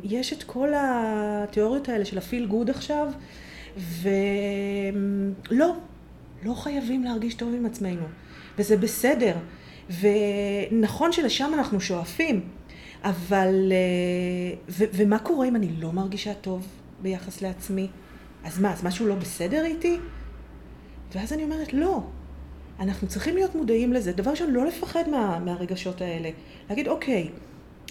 יש 0.03 0.33
את 0.33 0.43
כל 0.43 0.73
התיאוריות 0.77 1.89
האלה 1.89 2.05
של 2.05 2.19
הפיל 2.19 2.47
גוד 2.47 2.71
עכשיו, 2.71 3.09
ולא, 4.03 5.75
לא 6.43 6.55
חייבים 6.55 7.05
להרגיש 7.05 7.35
טוב 7.35 7.55
עם 7.55 7.67
עצמנו, 7.67 8.03
וזה 8.59 8.77
בסדר. 8.77 9.37
ונכון 10.01 11.13
שלשם 11.13 11.51
אנחנו 11.55 11.81
שואפים, 11.81 12.41
אבל... 13.03 13.73
אה, 13.73 14.57
ו- 14.69 14.85
ומה 14.93 15.19
קורה 15.19 15.49
אם 15.49 15.57
אני 15.57 15.69
לא 15.79 15.93
מרגישה 15.93 16.35
טוב 16.35 16.67
ביחס 17.03 17.43
לעצמי? 17.43 17.89
אז 18.45 18.61
מה, 18.61 18.73
אז 18.73 18.85
משהו 18.85 19.07
לא 19.07 19.15
בסדר 19.15 19.65
איתי? 19.65 19.99
ואז 21.15 21.33
אני 21.33 21.45
אומרת, 21.45 21.73
לא. 21.73 22.03
אנחנו 22.81 23.09
צריכים 23.09 23.35
להיות 23.35 23.55
מודעים 23.55 23.93
לזה. 23.93 24.13
דבר 24.13 24.31
ראשון, 24.31 24.51
לא 24.51 24.67
לפחד 24.67 25.09
מה, 25.09 25.39
מהרגשות 25.39 26.01
האלה. 26.01 26.31
להגיד, 26.71 26.89
אוקיי, 26.89 27.31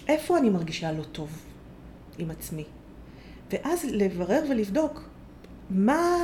איפה 0.07 0.37
אני 0.37 0.49
מרגישה 0.49 0.91
לא 0.91 1.03
טוב 1.03 1.29
עם 2.17 2.31
עצמי? 2.31 2.63
ואז 3.51 3.85
לברר 3.91 4.43
ולבדוק 4.49 5.09
מה 5.69 6.17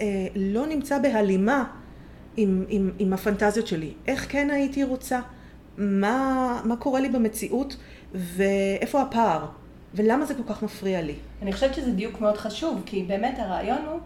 אה, 0.00 0.26
לא 0.36 0.66
נמצא 0.66 0.98
בהלימה 0.98 1.64
עם, 2.36 2.64
עם, 2.68 2.90
עם 2.98 3.12
הפנטזיות 3.12 3.66
שלי. 3.66 3.92
איך 4.06 4.26
כן 4.28 4.50
הייתי 4.50 4.84
רוצה? 4.84 5.20
מה, 5.78 6.60
מה 6.64 6.76
קורה 6.76 7.00
לי 7.00 7.08
במציאות 7.08 7.76
ואיפה 8.14 9.02
הפער? 9.02 9.46
ולמה 9.94 10.24
זה 10.24 10.34
כל 10.34 10.42
כך 10.46 10.62
מפריע 10.62 11.02
לי? 11.02 11.14
אני 11.42 11.52
חושבת 11.52 11.74
שזה 11.74 11.90
דיוק 11.90 12.20
מאוד 12.20 12.36
חשוב, 12.36 12.82
כי 12.86 13.02
באמת 13.02 13.38
הרעיון 13.38 13.78
הוא 13.90 14.00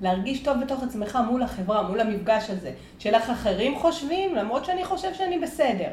להרגיש 0.00 0.40
טוב 0.40 0.56
בתוך 0.60 0.82
עצמך 0.82 1.18
מול 1.30 1.42
החברה, 1.42 1.82
מול 1.82 2.00
המפגש 2.00 2.50
הזה, 2.50 2.72
של 2.98 3.14
איך 3.14 3.30
אחרים 3.30 3.78
חושבים, 3.78 4.34
למרות 4.34 4.64
שאני 4.64 4.84
חושב 4.84 5.14
שאני 5.14 5.38
בסדר. 5.38 5.88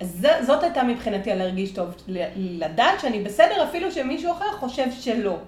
אז 0.00 0.26
זאת 0.46 0.62
הייתה 0.62 0.82
מבחינתי 0.82 1.32
הלהרגיש 1.32 1.70
טוב, 1.70 1.88
לדעת 2.36 3.00
שאני 3.00 3.22
בסדר 3.22 3.64
אפילו 3.64 3.92
שמישהו 3.92 4.32
אחר 4.32 4.52
חושב 4.58 4.86
שלא. 4.90 5.38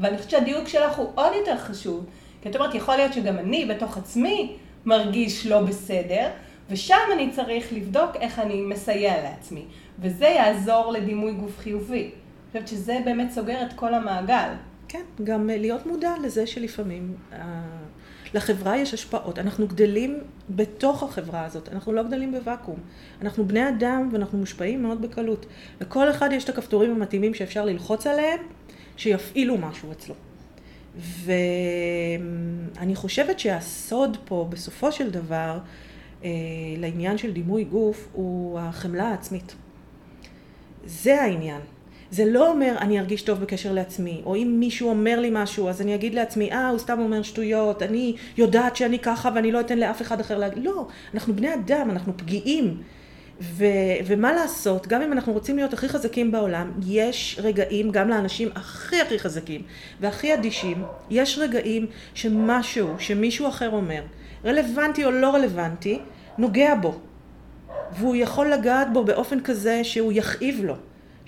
ואני 0.00 0.16
חושבת 0.16 0.30
שהדיוק 0.30 0.68
שלך 0.68 0.96
הוא 0.96 1.08
עוד 1.14 1.32
יותר 1.38 1.58
חשוב, 1.58 2.04
כי 2.42 2.48
את 2.48 2.56
אומרת, 2.56 2.74
יכול 2.74 2.96
להיות 2.96 3.12
שגם 3.12 3.38
אני 3.38 3.64
בתוך 3.66 3.96
עצמי 3.96 4.56
מרגיש 4.84 5.46
לא 5.46 5.60
בסדר, 5.60 6.28
ושם 6.70 6.96
אני 7.12 7.30
צריך 7.30 7.72
לבדוק 7.72 8.16
איך 8.16 8.38
אני 8.38 8.62
מסייע 8.62 9.22
לעצמי. 9.22 9.64
וזה 9.98 10.26
יעזור 10.26 10.92
לדימוי 10.92 11.32
גוף 11.32 11.58
חיובי. 11.58 12.02
אני 12.02 12.12
חושבת 12.52 12.68
שזה 12.68 12.98
באמת 13.04 13.30
סוגר 13.30 13.62
את 13.62 13.72
כל 13.72 13.94
המעגל. 13.94 14.48
כן, 14.88 15.02
גם 15.24 15.46
להיות 15.46 15.86
מודע 15.86 16.14
לזה 16.22 16.46
שלפעמים 16.46 17.14
uh, 17.32 17.36
לחברה 18.34 18.76
יש 18.76 18.94
השפעות. 18.94 19.38
אנחנו 19.38 19.66
גדלים 19.66 20.18
בתוך 20.50 21.02
החברה 21.02 21.44
הזאת, 21.44 21.68
אנחנו 21.68 21.92
לא 21.92 22.02
גדלים 22.02 22.32
בוואקום. 22.32 22.76
אנחנו 23.22 23.44
בני 23.44 23.68
אדם 23.68 24.08
ואנחנו 24.12 24.38
מושפעים 24.38 24.82
מאוד 24.82 25.02
בקלות. 25.02 25.46
לכל 25.80 26.10
אחד 26.10 26.28
יש 26.32 26.44
את 26.44 26.48
הכפתורים 26.48 26.90
המתאימים 26.90 27.34
שאפשר 27.34 27.64
ללחוץ 27.64 28.06
עליהם, 28.06 28.40
שיפעילו 28.98 29.56
משהו 29.58 29.92
אצלו. 29.92 30.14
ואני 31.24 32.94
חושבת 32.94 33.38
שהסוד 33.38 34.16
פה, 34.24 34.46
בסופו 34.50 34.92
של 34.92 35.10
דבר, 35.10 35.58
אה, 36.24 36.30
לעניין 36.78 37.18
של 37.18 37.32
דימוי 37.32 37.64
גוף, 37.64 38.08
הוא 38.12 38.58
החמלה 38.58 39.08
העצמית. 39.08 39.54
זה 40.84 41.22
העניין. 41.22 41.60
זה 42.10 42.24
לא 42.24 42.50
אומר 42.50 42.76
אני 42.80 43.00
ארגיש 43.00 43.22
טוב 43.22 43.40
בקשר 43.40 43.72
לעצמי, 43.72 44.22
או 44.24 44.36
אם 44.36 44.56
מישהו 44.58 44.88
אומר 44.88 45.20
לי 45.20 45.28
משהו 45.32 45.68
אז 45.68 45.80
אני 45.80 45.94
אגיד 45.94 46.14
לעצמי, 46.14 46.52
אה 46.52 46.68
הוא 46.68 46.78
סתם 46.78 46.98
אומר 46.98 47.22
שטויות, 47.22 47.82
אני 47.82 48.16
יודעת 48.36 48.76
שאני 48.76 48.98
ככה 48.98 49.30
ואני 49.34 49.52
לא 49.52 49.60
אתן 49.60 49.78
לאף 49.78 50.02
אחד 50.02 50.20
אחר 50.20 50.38
להגיד, 50.38 50.64
לא, 50.64 50.86
אנחנו 51.14 51.36
בני 51.36 51.54
אדם, 51.54 51.90
אנחנו 51.90 52.12
פגיעים, 52.16 52.82
ו, 53.40 53.64
ומה 54.06 54.32
לעשות, 54.32 54.86
גם 54.86 55.02
אם 55.02 55.12
אנחנו 55.12 55.32
רוצים 55.32 55.56
להיות 55.56 55.72
הכי 55.72 55.88
חזקים 55.88 56.32
בעולם, 56.32 56.72
יש 56.86 57.40
רגעים, 57.42 57.90
גם 57.90 58.08
לאנשים 58.08 58.48
הכי 58.54 59.00
הכי 59.00 59.18
חזקים 59.18 59.62
והכי 60.00 60.34
אדישים, 60.34 60.84
יש 61.10 61.38
רגעים 61.38 61.86
שמשהו, 62.14 62.94
שמישהו 62.98 63.48
אחר 63.48 63.70
אומר, 63.70 64.02
רלוונטי 64.44 65.04
או 65.04 65.10
לא 65.10 65.34
רלוונטי, 65.34 65.98
נוגע 66.38 66.74
בו. 66.74 66.94
והוא 67.92 68.16
יכול 68.16 68.52
לגעת 68.52 68.92
בו 68.92 69.04
באופן 69.04 69.40
כזה 69.40 69.84
שהוא 69.84 70.12
יכאיב 70.14 70.64
לו. 70.64 70.74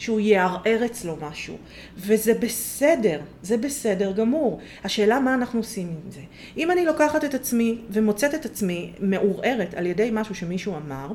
שהוא 0.00 0.20
יערער 0.20 0.84
אצלו 0.84 1.16
משהו. 1.20 1.56
וזה 1.96 2.34
בסדר, 2.34 3.20
זה 3.42 3.56
בסדר 3.56 4.12
גמור. 4.12 4.60
השאלה 4.84 5.20
מה 5.20 5.34
אנחנו 5.34 5.60
עושים 5.60 5.86
עם 5.88 6.10
זה. 6.10 6.20
אם 6.56 6.70
אני 6.70 6.84
לוקחת 6.84 7.24
את 7.24 7.34
עצמי 7.34 7.78
ומוצאת 7.90 8.34
את 8.34 8.44
עצמי 8.44 8.92
מעורערת 9.00 9.74
על 9.74 9.86
ידי 9.86 10.10
משהו 10.12 10.34
שמישהו 10.34 10.76
אמר, 10.76 11.12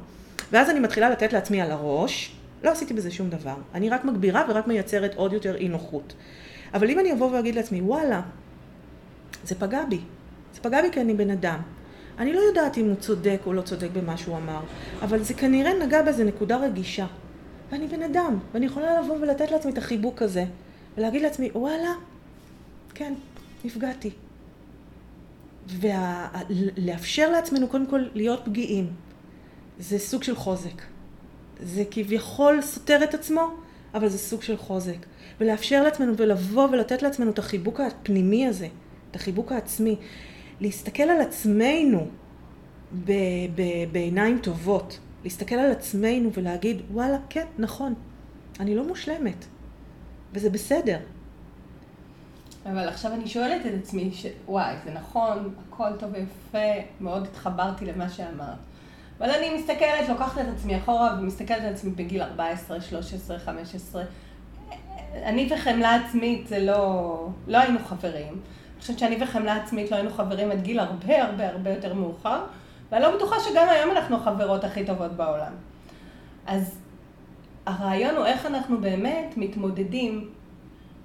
ואז 0.51 0.69
אני 0.69 0.79
מתחילה 0.79 1.09
לתת 1.09 1.33
לעצמי 1.33 1.61
על 1.61 1.71
הראש, 1.71 2.35
לא 2.63 2.71
עשיתי 2.71 2.93
בזה 2.93 3.11
שום 3.11 3.29
דבר. 3.29 3.55
אני 3.73 3.89
רק 3.89 4.05
מגבירה 4.05 4.43
ורק 4.49 4.67
מייצרת 4.67 5.15
עוד 5.15 5.33
יותר 5.33 5.55
אי 5.55 5.67
נוחות. 5.67 6.13
אבל 6.73 6.89
אם 6.89 6.99
אני 6.99 7.13
אבוא 7.13 7.31
ואגיד 7.31 7.55
לעצמי, 7.55 7.81
וואלה, 7.81 8.21
זה 9.43 9.55
פגע 9.55 9.85
בי. 9.89 9.99
זה 10.53 10.61
פגע 10.61 10.81
בי 10.81 10.87
כי 10.91 11.01
אני 11.01 11.13
בן 11.13 11.29
אדם. 11.29 11.59
אני 12.19 12.33
לא 12.33 12.39
יודעת 12.39 12.77
אם 12.77 12.85
הוא 12.85 12.95
צודק 12.95 13.41
או 13.45 13.53
לא 13.53 13.61
צודק 13.61 13.89
במה 13.93 14.17
שהוא 14.17 14.37
אמר, 14.37 14.59
אבל 15.01 15.23
זה 15.23 15.33
כנראה 15.33 15.71
נגע 15.85 16.01
באיזה 16.01 16.23
נקודה 16.23 16.57
רגישה. 16.57 17.05
ואני 17.71 17.87
בן 17.87 18.03
אדם, 18.03 18.39
ואני 18.53 18.65
יכולה 18.65 19.01
לבוא 19.01 19.17
ולתת 19.21 19.51
לעצמי 19.51 19.71
את 19.71 19.77
החיבוק 19.77 20.21
הזה, 20.21 20.45
ולהגיד 20.97 21.21
לעצמי, 21.21 21.49
וואלה, 21.55 21.93
כן, 22.93 23.13
נפגעתי. 23.65 24.11
ולאפשר 25.67 27.31
לעצמנו 27.31 27.67
קודם 27.67 27.85
כל 27.87 28.03
להיות 28.13 28.41
פגיעים, 28.45 28.87
זה 29.79 29.99
סוג 29.99 30.23
של 30.23 30.35
חוזק. 30.35 30.81
זה 31.63 31.83
כביכול 31.91 32.61
סותר 32.61 33.03
את 33.03 33.13
עצמו, 33.13 33.53
אבל 33.93 34.07
זה 34.07 34.17
סוג 34.17 34.41
של 34.41 34.57
חוזק. 34.57 34.97
ולאפשר 35.39 35.83
לעצמנו 35.83 36.17
ולבוא 36.17 36.67
ולתת 36.71 37.01
לעצמנו 37.01 37.31
את 37.31 37.39
החיבוק 37.39 37.79
הפנימי 37.79 38.47
הזה, 38.47 38.67
את 39.11 39.15
החיבוק 39.15 39.51
העצמי. 39.51 39.95
להסתכל 40.61 41.03
על 41.03 41.21
עצמנו 41.21 42.07
ב- 43.05 43.11
ב- 43.55 43.91
בעיניים 43.91 44.39
טובות. 44.39 44.99
להסתכל 45.23 45.55
על 45.55 45.71
עצמנו 45.71 46.33
ולהגיד, 46.33 46.81
וואלה, 46.91 47.17
כן, 47.29 47.45
נכון, 47.57 47.93
אני 48.59 48.75
לא 48.75 48.87
מושלמת. 48.87 49.45
וזה 50.33 50.49
בסדר. 50.49 50.97
אבל 52.65 52.87
עכשיו 52.87 53.13
אני 53.13 53.27
שואלת 53.27 53.65
את 53.65 53.71
עצמי, 53.83 54.11
ש... 54.13 54.25
וואי, 54.47 54.75
זה 54.85 54.93
נכון, 54.93 55.53
הכל 55.67 55.89
טוב 55.99 56.09
ויפה, 56.13 56.81
מאוד 57.01 57.23
התחברתי 57.23 57.85
למה 57.85 58.09
שאמרת. 58.09 58.57
אבל 59.19 59.29
אני 59.29 59.55
מסתכלת, 59.55 60.09
לוקחת 60.09 60.41
את 60.41 60.45
עצמי 60.55 60.77
אחורה 60.77 61.15
ומסתכלת 61.19 61.61
על 61.61 61.73
עצמי 61.73 61.91
בגיל 61.91 62.21
14, 62.21 62.81
13, 62.81 63.39
15. 63.39 64.03
אני 65.23 65.49
וחמלה 65.53 65.95
עצמית 65.95 66.47
זה 66.47 66.59
לא, 66.59 67.27
לא 67.47 67.57
היינו 67.57 67.79
חברים. 67.79 68.27
אני 68.27 68.81
חושבת 68.81 68.99
שאני 68.99 69.17
וחמלה 69.23 69.55
עצמית 69.55 69.91
לא 69.91 69.95
היינו 69.95 70.09
חברים 70.09 70.51
עד 70.51 70.61
גיל 70.61 70.79
הרבה 70.79 71.23
הרבה 71.23 71.49
הרבה 71.49 71.69
יותר 71.69 71.93
מאוחר, 71.93 72.43
ואני 72.91 73.03
לא 73.03 73.15
בטוחה 73.15 73.35
שגם 73.39 73.69
היום 73.69 73.91
אנחנו 73.91 74.15
החברות 74.15 74.63
הכי 74.63 74.85
טובות 74.85 75.11
בעולם. 75.11 75.53
אז 76.47 76.77
הרעיון 77.65 78.15
הוא 78.15 78.25
איך 78.25 78.45
אנחנו 78.45 78.81
באמת 78.81 79.33
מתמודדים 79.37 80.29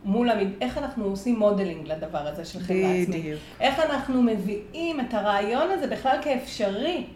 מול 0.04 0.30
המד... 0.30 0.48
איך 0.60 0.78
אנחנו 0.78 1.04
עושים 1.04 1.38
modeling 1.38 1.86
לדבר 1.88 2.18
הזה 2.18 2.44
של 2.44 2.60
חמלה 2.60 2.92
עצמית. 2.92 3.38
איך 3.60 3.80
אנחנו 3.80 4.22
מביאים 4.22 5.00
את 5.00 5.14
הרעיון 5.14 5.70
הזה 5.70 5.86
בכלל 5.86 6.16
כאפשרי 6.22 7.06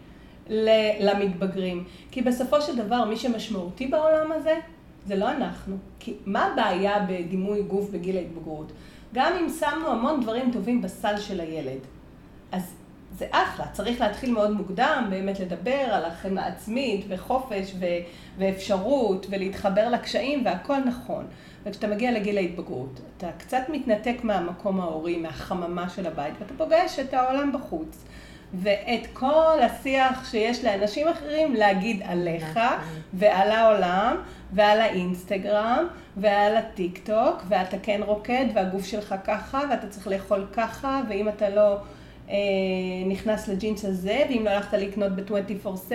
למתבגרים. 1.00 1.84
כי 2.10 2.22
בסופו 2.22 2.60
של 2.60 2.76
דבר, 2.76 3.04
מי 3.04 3.16
שמשמעותי 3.16 3.86
בעולם 3.86 4.32
הזה, 4.32 4.54
זה 5.06 5.16
לא 5.16 5.30
אנחנו. 5.30 5.76
כי 5.98 6.14
מה 6.26 6.44
הבעיה 6.44 7.06
בדימוי 7.08 7.62
גוף 7.62 7.90
בגיל 7.90 8.16
ההתבגרות? 8.16 8.72
גם 9.14 9.32
אם 9.40 9.48
שמנו 9.60 9.88
המון 9.88 10.20
דברים 10.20 10.50
טובים 10.52 10.82
בסל 10.82 11.20
של 11.20 11.40
הילד, 11.40 11.78
אז 12.52 12.74
זה 13.18 13.26
אחלה, 13.30 13.66
צריך 13.72 14.00
להתחיל 14.00 14.32
מאוד 14.32 14.50
מוקדם, 14.50 15.06
באמת 15.10 15.40
לדבר 15.40 15.70
על 15.70 16.04
החמלה 16.04 16.46
עצמית 16.46 17.04
וחופש 17.08 17.74
ו- 17.80 17.84
ואפשרות 18.38 19.26
ולהתחבר 19.30 19.88
לקשיים 19.88 20.44
והכל 20.44 20.78
נכון. 20.78 21.26
וכשאתה 21.64 21.86
מגיע 21.86 22.12
לגיל 22.12 22.38
ההתבגרות, 22.38 23.00
אתה 23.16 23.32
קצת 23.38 23.62
מתנתק 23.68 24.16
מהמקום 24.22 24.80
ההורי, 24.80 25.16
מהחממה 25.16 25.88
של 25.88 26.06
הבית, 26.06 26.34
ואתה 26.40 26.54
פוגש 26.56 26.98
את 26.98 27.14
העולם 27.14 27.52
בחוץ. 27.52 28.04
ואת 28.62 29.06
כל 29.12 29.58
השיח 29.62 30.30
שיש 30.30 30.64
לאנשים 30.64 31.08
אחרים 31.08 31.54
להגיד 31.54 32.02
עליך 32.04 32.50
נכון. 32.56 33.00
ועל 33.14 33.50
העולם 33.50 34.16
ועל 34.52 34.80
האינסטגרם 34.80 35.86
ועל 36.16 36.56
הטיק 36.56 37.00
טוק 37.04 37.42
ואתה 37.48 37.76
כן 37.82 38.00
רוקד 38.06 38.46
והגוף 38.54 38.86
שלך 38.86 39.14
ככה 39.24 39.60
ואתה 39.70 39.86
צריך 39.86 40.08
לאכול 40.08 40.46
ככה 40.52 41.00
ואם 41.08 41.28
אתה 41.28 41.48
לא 41.48 41.76
אה, 42.30 42.36
נכנס 43.06 43.48
לג'ינס 43.48 43.84
הזה 43.84 44.22
ואם 44.28 44.42
לא 44.44 44.50
הלכת 44.50 44.72
לקנות 44.72 45.12
ב-24/7 45.12 45.92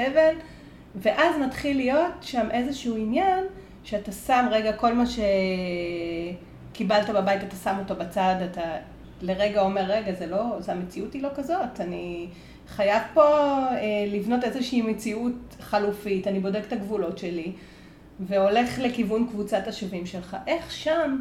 ואז 0.96 1.36
מתחיל 1.46 1.78
להיות 1.78 2.14
שם 2.22 2.48
איזשהו 2.52 2.98
עניין 2.98 3.44
שאתה 3.84 4.12
שם 4.12 4.46
רגע 4.52 4.74
כל 4.74 4.94
מה 4.94 5.04
שקיבלת 6.74 7.10
בבית 7.10 7.44
אתה 7.44 7.56
שם 7.56 7.76
אותו 7.80 7.96
בצד, 7.96 8.36
אתה 8.52 8.62
לרגע 9.22 9.62
אומר 9.62 9.82
רגע 9.82 10.14
זה 10.14 10.26
לא, 10.26 10.56
זה 10.60 10.72
המציאות 10.72 11.14
היא 11.14 11.24
לא 11.24 11.30
כזאת, 11.36 11.80
אני 11.82 12.28
חייב 12.70 13.04
פה 13.14 13.24
אה, 13.24 14.06
לבנות 14.08 14.44
איזושהי 14.44 14.82
מציאות 14.82 15.56
חלופית, 15.60 16.28
אני 16.28 16.40
בודק 16.40 16.62
את 16.68 16.74
הגבולות 16.74 17.18
שלי, 17.18 17.52
והולך 18.20 18.80
לכיוון 18.80 19.28
קבוצת 19.28 19.68
השווים 19.68 20.06
שלך. 20.06 20.38
איך 20.48 20.72
שם, 20.72 21.20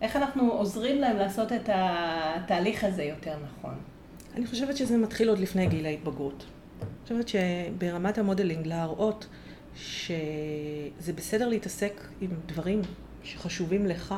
איך 0.00 0.16
אנחנו 0.16 0.52
עוזרים 0.52 1.00
להם 1.00 1.16
לעשות 1.16 1.52
את 1.52 1.68
התהליך 1.72 2.84
הזה 2.84 3.02
יותר 3.02 3.34
נכון? 3.44 3.74
אני 4.36 4.46
חושבת 4.46 4.76
שזה 4.76 4.98
מתחיל 4.98 5.28
עוד 5.28 5.38
לפני 5.38 5.66
גיל 5.66 5.86
ההתבגרות. 5.86 6.44
אני 6.82 6.88
חושבת 7.02 7.28
שברמת 7.28 8.18
המודלינג 8.18 8.66
להראות 8.66 9.26
שזה 9.76 11.12
בסדר 11.14 11.48
להתעסק 11.48 12.00
עם 12.20 12.30
דברים 12.46 12.80
שחשובים 13.22 13.86
לך, 13.86 14.14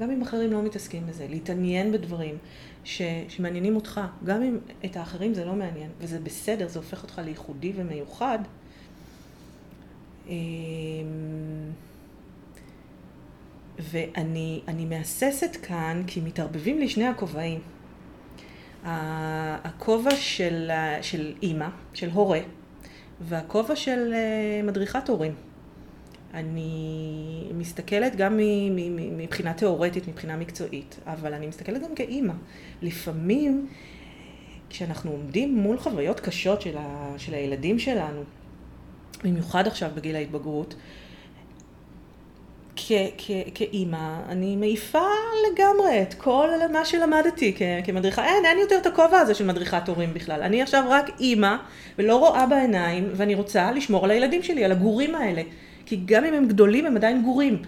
גם 0.00 0.10
אם 0.10 0.22
אחרים 0.22 0.52
לא 0.52 0.62
מתעסקים 0.62 1.06
בזה, 1.06 1.26
להתעניין 1.30 1.92
בדברים 1.92 2.38
ש, 2.86 3.02
שמעניינים 3.28 3.76
אותך, 3.76 4.00
גם 4.24 4.42
אם 4.42 4.58
את 4.84 4.96
האחרים 4.96 5.34
זה 5.34 5.44
לא 5.44 5.52
מעניין, 5.52 5.90
וזה 5.98 6.20
בסדר, 6.20 6.68
זה 6.68 6.78
הופך 6.78 7.02
אותך 7.02 7.20
לייחודי 7.24 7.72
ומיוחד. 7.76 8.38
אמ, 10.28 10.34
ואני 13.78 14.86
מהססת 14.88 15.56
כאן 15.62 16.02
כי 16.06 16.20
מתערבבים 16.20 16.78
לי 16.78 16.88
שני 16.88 17.06
הכובעים. 17.06 17.60
הכובע 19.64 20.16
של, 20.16 20.70
של 21.02 21.34
אימא, 21.42 21.68
של 21.94 22.10
הורה, 22.10 22.40
והכובע 23.20 23.76
של 23.76 24.12
אה, 24.14 24.62
מדריכת 24.62 25.08
הורים. 25.08 25.34
אני 26.36 27.50
מסתכלת 27.54 28.16
גם 28.16 28.40
מבחינה 29.16 29.52
תיאורטית, 29.52 30.08
מבחינה 30.08 30.36
מקצועית, 30.36 30.96
אבל 31.06 31.34
אני 31.34 31.46
מסתכלת 31.46 31.82
גם 31.82 31.94
כאימא. 31.94 32.32
לפעמים, 32.82 33.66
כשאנחנו 34.70 35.10
עומדים 35.10 35.54
מול 35.54 35.78
חוויות 35.78 36.20
קשות 36.20 36.62
של, 36.62 36.76
ה, 36.78 37.14
של 37.18 37.34
הילדים 37.34 37.78
שלנו, 37.78 38.22
במיוחד 39.24 39.66
עכשיו 39.66 39.90
בגיל 39.94 40.16
ההתבגרות, 40.16 40.74
כאימא, 43.54 44.20
אני 44.28 44.56
מעיפה 44.56 45.06
לגמרי 45.52 46.02
את 46.02 46.14
כל 46.14 46.48
מה 46.72 46.84
שלמדתי 46.84 47.56
כמדריכה. 47.84 48.24
אין, 48.24 48.44
אין 48.44 48.58
יותר 48.58 48.78
את 48.78 48.86
הכובע 48.86 49.18
הזה 49.18 49.34
של 49.34 49.46
מדריכת 49.46 49.88
הורים 49.88 50.14
בכלל. 50.14 50.42
אני 50.42 50.62
עכשיו 50.62 50.84
רק 50.88 51.10
אימא, 51.20 51.56
ולא 51.98 52.16
רואה 52.16 52.46
בעיניים, 52.46 53.08
ואני 53.14 53.34
רוצה 53.34 53.72
לשמור 53.72 54.04
על 54.04 54.10
הילדים 54.10 54.42
שלי, 54.42 54.64
על 54.64 54.72
הגורים 54.72 55.14
האלה. 55.14 55.42
כי 55.86 56.00
גם 56.04 56.24
אם 56.24 56.34
הם 56.34 56.48
גדולים, 56.48 56.86
הם 56.86 56.96
עדיין 56.96 57.22
גורים 57.22 57.62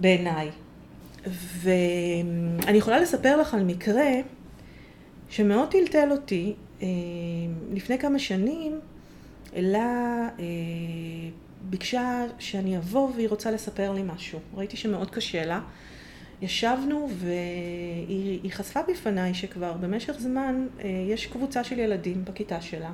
בעיניי. 0.00 0.50
ואני 1.62 2.78
יכולה 2.78 3.00
לספר 3.00 3.36
לך 3.36 3.54
על 3.54 3.64
מקרה 3.64 4.10
שמאוד 5.28 5.70
טלטל 5.70 6.08
אותי. 6.10 6.54
אה, 6.82 6.86
לפני 7.72 7.98
כמה 7.98 8.18
שנים, 8.18 8.80
אלה 9.56 10.28
אה, 10.38 10.44
ביקשה 11.62 12.24
שאני 12.38 12.76
אבוא 12.76 13.10
והיא 13.14 13.28
רוצה 13.28 13.50
לספר 13.50 13.92
לי 13.92 14.02
משהו. 14.14 14.38
ראיתי 14.54 14.76
שמאוד 14.76 15.10
קשה 15.10 15.44
לה. 15.44 15.60
ישבנו 16.42 17.08
והיא 17.14 18.52
חשפה 18.52 18.80
בפניי 18.88 19.34
שכבר 19.34 19.72
במשך 19.72 20.12
זמן 20.18 20.66
אה, 20.84 20.88
יש 21.08 21.26
קבוצה 21.26 21.64
של 21.64 21.78
ילדים 21.78 22.24
בכיתה 22.24 22.60
שלה 22.60 22.90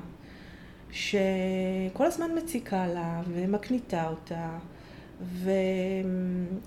שכל 0.91 2.05
הזמן 2.05 2.31
מציקה 2.37 2.87
לה 2.87 3.21
ומקניטה 3.27 4.09
אותה. 4.09 4.49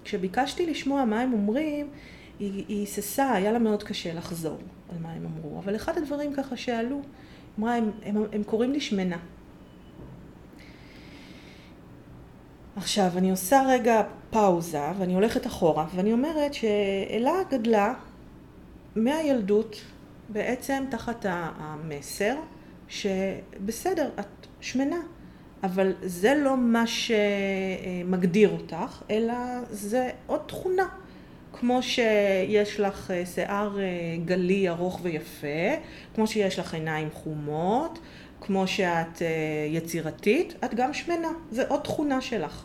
וכשביקשתי 0.03 0.67
לשמוע 0.67 1.05
מה 1.05 1.21
הם 1.21 1.33
אומרים 1.33 1.91
היא 2.39 2.65
היססה, 2.69 3.33
היה 3.33 3.53
לה 3.53 3.59
מאוד 3.59 3.83
קשה 3.83 4.15
לחזור 4.15 4.59
על 4.93 4.99
מה 5.03 5.13
הם 5.13 5.27
אמרו. 5.27 5.59
אבל 5.59 5.77
אחד 5.77 5.99
הדברים 5.99 6.35
ככה 6.35 6.57
שעלו 6.57 7.03
אמרה 7.59 7.75
הם, 7.75 7.91
הם, 8.03 8.25
הם 8.33 8.43
קוראים 8.43 8.73
לי 8.73 8.81
שמנה. 8.81 9.17
עכשיו, 12.77 13.11
אני 13.17 13.31
עושה 13.31 13.63
רגע 13.69 14.03
פאוזה, 14.31 14.93
ואני 14.99 15.15
הולכת 15.15 15.47
אחורה, 15.47 15.87
ואני 15.95 16.13
אומרת 16.13 16.55
שאלה 16.55 17.33
גדלה 17.51 17.95
מהילדות 18.97 19.77
בעצם 20.29 20.85
תחת 20.91 21.27
המסר 21.29 22.37
שבסדר, 22.91 24.11
את 24.21 24.47
שמנה, 24.61 25.01
אבל 25.63 25.93
זה 26.03 26.35
לא 26.35 26.57
מה 26.57 26.85
שמגדיר 26.87 28.51
אותך, 28.51 29.03
אלא 29.11 29.35
זה 29.71 30.11
עוד 30.27 30.41
תכונה. 30.47 30.89
כמו 31.53 31.83
שיש 31.83 32.81
לך 32.81 33.11
אה, 33.11 33.27
שיער 33.27 33.81
אה, 33.81 33.85
גלי 34.25 34.69
ארוך 34.69 35.01
ויפה, 35.03 35.47
כמו 36.15 36.27
שיש 36.27 36.59
לך 36.59 36.75
עיניים 36.75 37.09
חומות, 37.13 37.99
כמו 38.41 38.67
שאת 38.67 39.23
אה, 39.23 39.29
יצירתית, 39.69 40.55
את 40.65 40.75
גם 40.75 40.95
שמנה, 40.95 41.29
זה 41.51 41.69
עוד 41.69 41.81
תכונה 41.81 42.21
שלך. 42.21 42.65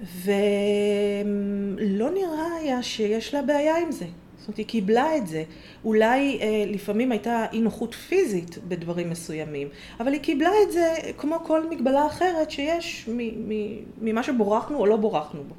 ולא 0.00 2.10
נראה 2.10 2.56
היה 2.60 2.82
שיש 2.82 3.34
לה 3.34 3.42
בעיה 3.42 3.76
עם 3.76 3.92
זה. 3.92 4.06
זאת 4.46 4.48
אומרת, 4.48 4.58
היא 4.58 4.66
קיבלה 4.66 5.16
את 5.16 5.26
זה. 5.26 5.44
אולי 5.84 6.38
אה, 6.40 6.64
לפעמים 6.66 7.12
הייתה 7.12 7.46
אי 7.52 7.60
נוחות 7.60 7.94
פיזית 7.94 8.58
בדברים 8.68 9.10
מסוימים, 9.10 9.68
אבל 10.00 10.12
היא 10.12 10.20
קיבלה 10.20 10.50
את 10.66 10.72
זה 10.72 10.94
כמו 11.18 11.36
כל 11.44 11.70
מגבלה 11.70 12.06
אחרת 12.06 12.50
שיש 12.50 13.08
ממה 14.00 14.22
שבורחנו 14.22 14.78
או 14.78 14.86
לא 14.86 14.96
בורחנו 14.96 15.44
בו. 15.44 15.54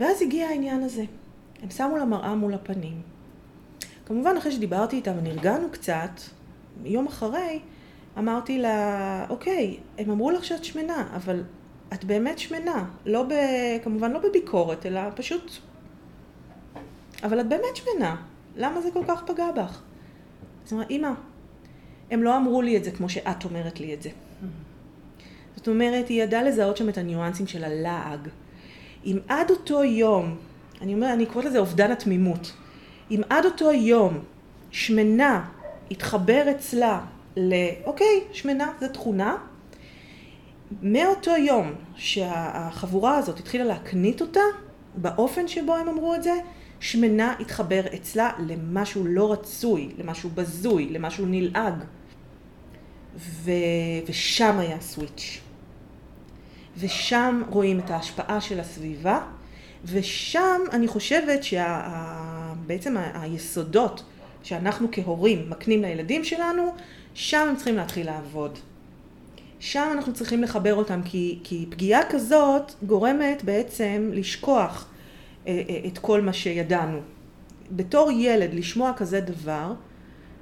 ואז 0.00 0.22
הגיע 0.22 0.48
העניין 0.48 0.82
הזה. 0.82 1.04
הם 1.62 1.70
שמו 1.70 1.96
לה 1.96 2.04
מראה 2.04 2.34
מול 2.34 2.54
הפנים. 2.54 3.02
כמובן, 4.06 4.36
אחרי 4.38 4.52
שדיברתי 4.52 4.96
איתה 4.96 5.12
ונרגענו 5.18 5.70
קצת, 5.70 6.20
יום 6.84 7.06
אחרי, 7.06 7.60
אמרתי 8.18 8.58
לה, 8.58 9.26
אוקיי, 9.30 9.76
הם 9.98 10.10
אמרו 10.10 10.30
לך 10.30 10.44
שאת 10.44 10.64
שמנה, 10.64 11.08
אבל 11.16 11.42
את 11.92 12.04
באמת 12.04 12.38
שמנה. 12.38 12.84
לא 13.06 13.22
ב... 13.22 13.32
כמובן 13.82 14.12
לא 14.12 14.18
בביקורת, 14.18 14.86
אלא 14.86 15.00
פשוט 15.14 15.50
אבל 17.22 17.40
את 17.40 17.48
באמת 17.48 17.76
שמנה, 17.76 18.16
למה 18.56 18.80
זה 18.80 18.88
כל 18.92 19.02
כך 19.08 19.22
פגע 19.26 19.50
בך? 19.56 19.82
אז 20.66 20.72
אמרה, 20.72 20.84
אמא, 20.90 21.10
הם 22.10 22.22
לא 22.22 22.36
אמרו 22.36 22.62
לי 22.62 22.76
את 22.76 22.84
זה 22.84 22.90
כמו 22.90 23.08
שאת 23.08 23.44
אומרת 23.44 23.80
לי 23.80 23.94
את 23.94 24.02
זה. 24.02 24.10
זאת 25.56 25.68
אומרת, 25.68 26.08
היא 26.08 26.22
ידעה 26.22 26.42
לזהות 26.42 26.76
שם 26.76 26.88
את 26.88 26.98
הניואנסים 26.98 27.46
של 27.46 27.64
הלעג. 27.64 28.28
אם 29.04 29.18
עד 29.28 29.50
אותו 29.50 29.84
יום, 29.84 30.36
אני 30.80 30.94
אומרת, 30.94 31.14
אני 31.14 31.26
קוראת 31.26 31.44
לזה 31.44 31.58
אובדן 31.58 31.90
התמימות, 31.90 32.52
אם 33.10 33.20
עד 33.30 33.44
אותו 33.44 33.72
יום 33.72 34.18
שמנה 34.70 35.46
התחבר 35.90 36.50
אצלה 36.50 37.00
ל... 37.36 37.54
אוקיי, 37.84 38.20
שמנה 38.32 38.72
זה 38.80 38.88
תכונה, 38.88 39.36
מאותו 40.82 41.30
יום 41.30 41.72
שהחבורה 41.96 43.16
הזאת 43.16 43.38
התחילה 43.38 43.64
להקנית 43.64 44.20
אותה, 44.20 44.40
באופן 44.94 45.48
שבו 45.48 45.76
הם 45.76 45.88
אמרו 45.88 46.14
את 46.14 46.22
זה, 46.22 46.32
שמנה 46.80 47.34
התחבר 47.40 47.80
אצלה 47.94 48.30
למשהו 48.46 49.06
לא 49.06 49.32
רצוי, 49.32 49.90
למשהו 49.98 50.30
בזוי, 50.34 50.88
למשהו 50.90 51.26
נלעג. 51.26 51.74
ו... 53.16 53.50
ושם 54.06 54.58
היה 54.58 54.80
סוויץ'. 54.80 55.40
ושם 56.78 57.42
רואים 57.50 57.78
את 57.78 57.90
ההשפעה 57.90 58.40
של 58.40 58.60
הסביבה, 58.60 59.20
ושם 59.84 60.60
אני 60.72 60.88
חושבת 60.88 61.44
שבעצם 61.44 62.94
שה... 62.94 63.20
היסודות 63.22 64.02
שאנחנו 64.42 64.88
כהורים 64.92 65.50
מקנים 65.50 65.82
לילדים 65.82 66.24
שלנו, 66.24 66.74
שם 67.14 67.46
הם 67.48 67.56
צריכים 67.56 67.76
להתחיל 67.76 68.06
לעבוד. 68.06 68.58
שם 69.60 69.88
אנחנו 69.92 70.12
צריכים 70.12 70.42
לחבר 70.42 70.74
אותם, 70.74 71.00
כי, 71.04 71.38
כי 71.44 71.66
פגיעה 71.70 72.00
כזאת 72.10 72.72
גורמת 72.82 73.44
בעצם 73.44 74.10
לשכוח 74.12 74.88
את 75.86 75.98
כל 75.98 76.20
מה 76.20 76.32
שידענו. 76.32 76.98
בתור 77.70 78.10
ילד 78.10 78.54
לשמוע 78.54 78.92
כזה 78.96 79.20
דבר, 79.20 79.72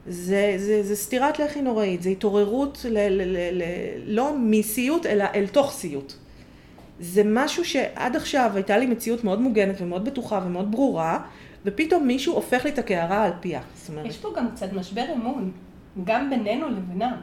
זה, 0.07 0.55
זה, 0.59 0.83
זה 0.83 0.97
סטירת 0.97 1.39
לחי 1.39 1.63
נוראית, 1.63 2.03
זה 2.03 2.11
התעוררות 2.11 2.87
ל, 2.89 2.99
ל, 2.99 3.23
ל, 3.23 3.59
ל, 3.59 3.63
לא 4.07 4.37
מסיוט 4.39 5.07
אלא 5.07 5.25
אל 5.35 5.47
תוך 5.47 5.73
סיוט. 5.73 6.13
זה 7.01 7.23
משהו 7.25 7.65
שעד 7.65 8.17
עכשיו 8.17 8.51
הייתה 8.55 8.79
לי 8.79 8.87
מציאות 8.87 9.25
מאוד 9.25 9.41
מוגנת 9.41 9.81
ומאוד 9.81 10.05
בטוחה 10.05 10.41
ומאוד 10.47 10.71
ברורה, 10.71 11.21
ופתאום 11.65 12.07
מישהו 12.07 12.35
הופך 12.35 12.65
לי 12.65 12.71
את 12.71 12.79
הקערה 12.79 13.25
על 13.25 13.33
פיה. 13.41 13.61
יש 14.05 14.17
פה 14.17 14.33
גם 14.37 14.51
קצת 14.51 14.73
משבר 14.73 15.05
אמון, 15.15 15.53
גם 16.05 16.31
בינינו 16.31 16.69
לבינם. 16.69 17.17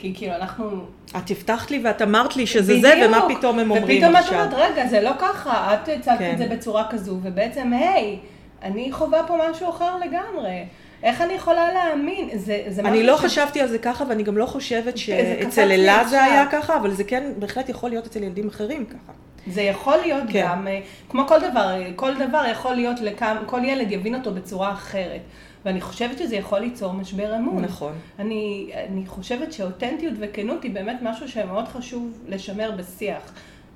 כי 0.00 0.14
כאילו 0.14 0.34
אנחנו... 0.34 0.84
את 1.16 1.30
הבטחת 1.30 1.70
לי 1.70 1.80
ואת 1.84 2.02
אמרת 2.02 2.36
לי 2.36 2.46
שזה 2.46 2.72
בדיוק. 2.72 2.86
זה, 2.86 3.06
ומה 3.06 3.26
פתאום 3.28 3.58
הם 3.58 3.70
אומרים 3.70 4.04
עכשיו. 4.04 4.22
ופתאום 4.24 4.40
את 4.40 4.52
אומרת, 4.52 4.70
רגע, 4.72 4.86
זה 4.86 5.00
לא 5.00 5.10
ככה, 5.18 5.74
את 5.74 5.88
הצגת 5.88 6.18
כן. 6.18 6.32
את 6.32 6.38
זה 6.38 6.46
בצורה 6.46 6.84
כזו, 6.90 7.18
ובעצם, 7.22 7.72
היי, 7.72 8.18
אני 8.62 8.92
חווה 8.92 9.26
פה 9.26 9.36
משהו 9.50 9.70
אחר 9.70 9.96
לגמרי. 9.96 10.64
איך 11.02 11.20
אני 11.20 11.32
יכולה 11.32 11.72
להאמין? 11.72 12.28
זה, 12.34 12.62
זה 12.68 12.82
אני 12.82 13.02
לא 13.02 13.16
ש... 13.16 13.20
חשבתי 13.20 13.60
על 13.60 13.68
זה 13.68 13.78
ככה, 13.78 14.04
ואני 14.08 14.22
גם 14.22 14.36
לא 14.38 14.46
חושבת 14.46 14.98
שאצל 14.98 15.72
אלה 15.72 16.04
זה 16.04 16.24
היה 16.24 16.46
ככה, 16.46 16.76
אבל 16.76 16.90
זה 16.90 17.04
כן 17.04 17.32
בהחלט 17.38 17.68
יכול 17.68 17.90
להיות 17.90 18.06
אצל 18.06 18.22
ילדים 18.22 18.48
אחרים 18.48 18.86
ככה. 18.86 19.12
זה 19.46 19.62
יכול 19.62 19.96
להיות 19.96 20.24
כן. 20.28 20.46
גם, 20.48 20.68
אה, 20.68 20.80
כמו 21.08 21.26
כל 21.26 21.38
דבר, 21.50 21.74
כל 21.96 22.14
דבר 22.14 22.44
יכול 22.52 22.74
להיות, 22.74 23.00
לכם, 23.00 23.36
כל 23.46 23.60
ילד 23.64 23.92
יבין 23.92 24.14
אותו 24.14 24.30
בצורה 24.30 24.72
אחרת. 24.72 25.20
ואני 25.64 25.80
חושבת 25.80 26.18
שזה 26.18 26.36
יכול 26.36 26.58
ליצור 26.58 26.92
משבר 26.92 27.36
אמון. 27.36 27.64
נכון. 27.64 27.92
אני, 28.18 28.70
אני 28.88 29.06
חושבת 29.06 29.52
שאותנטיות 29.52 30.14
וכנות 30.18 30.62
היא 30.62 30.74
באמת 30.74 30.98
משהו 31.02 31.28
שמאוד 31.28 31.68
חשוב 31.68 32.18
לשמר 32.28 32.70
בשיח. 32.70 33.32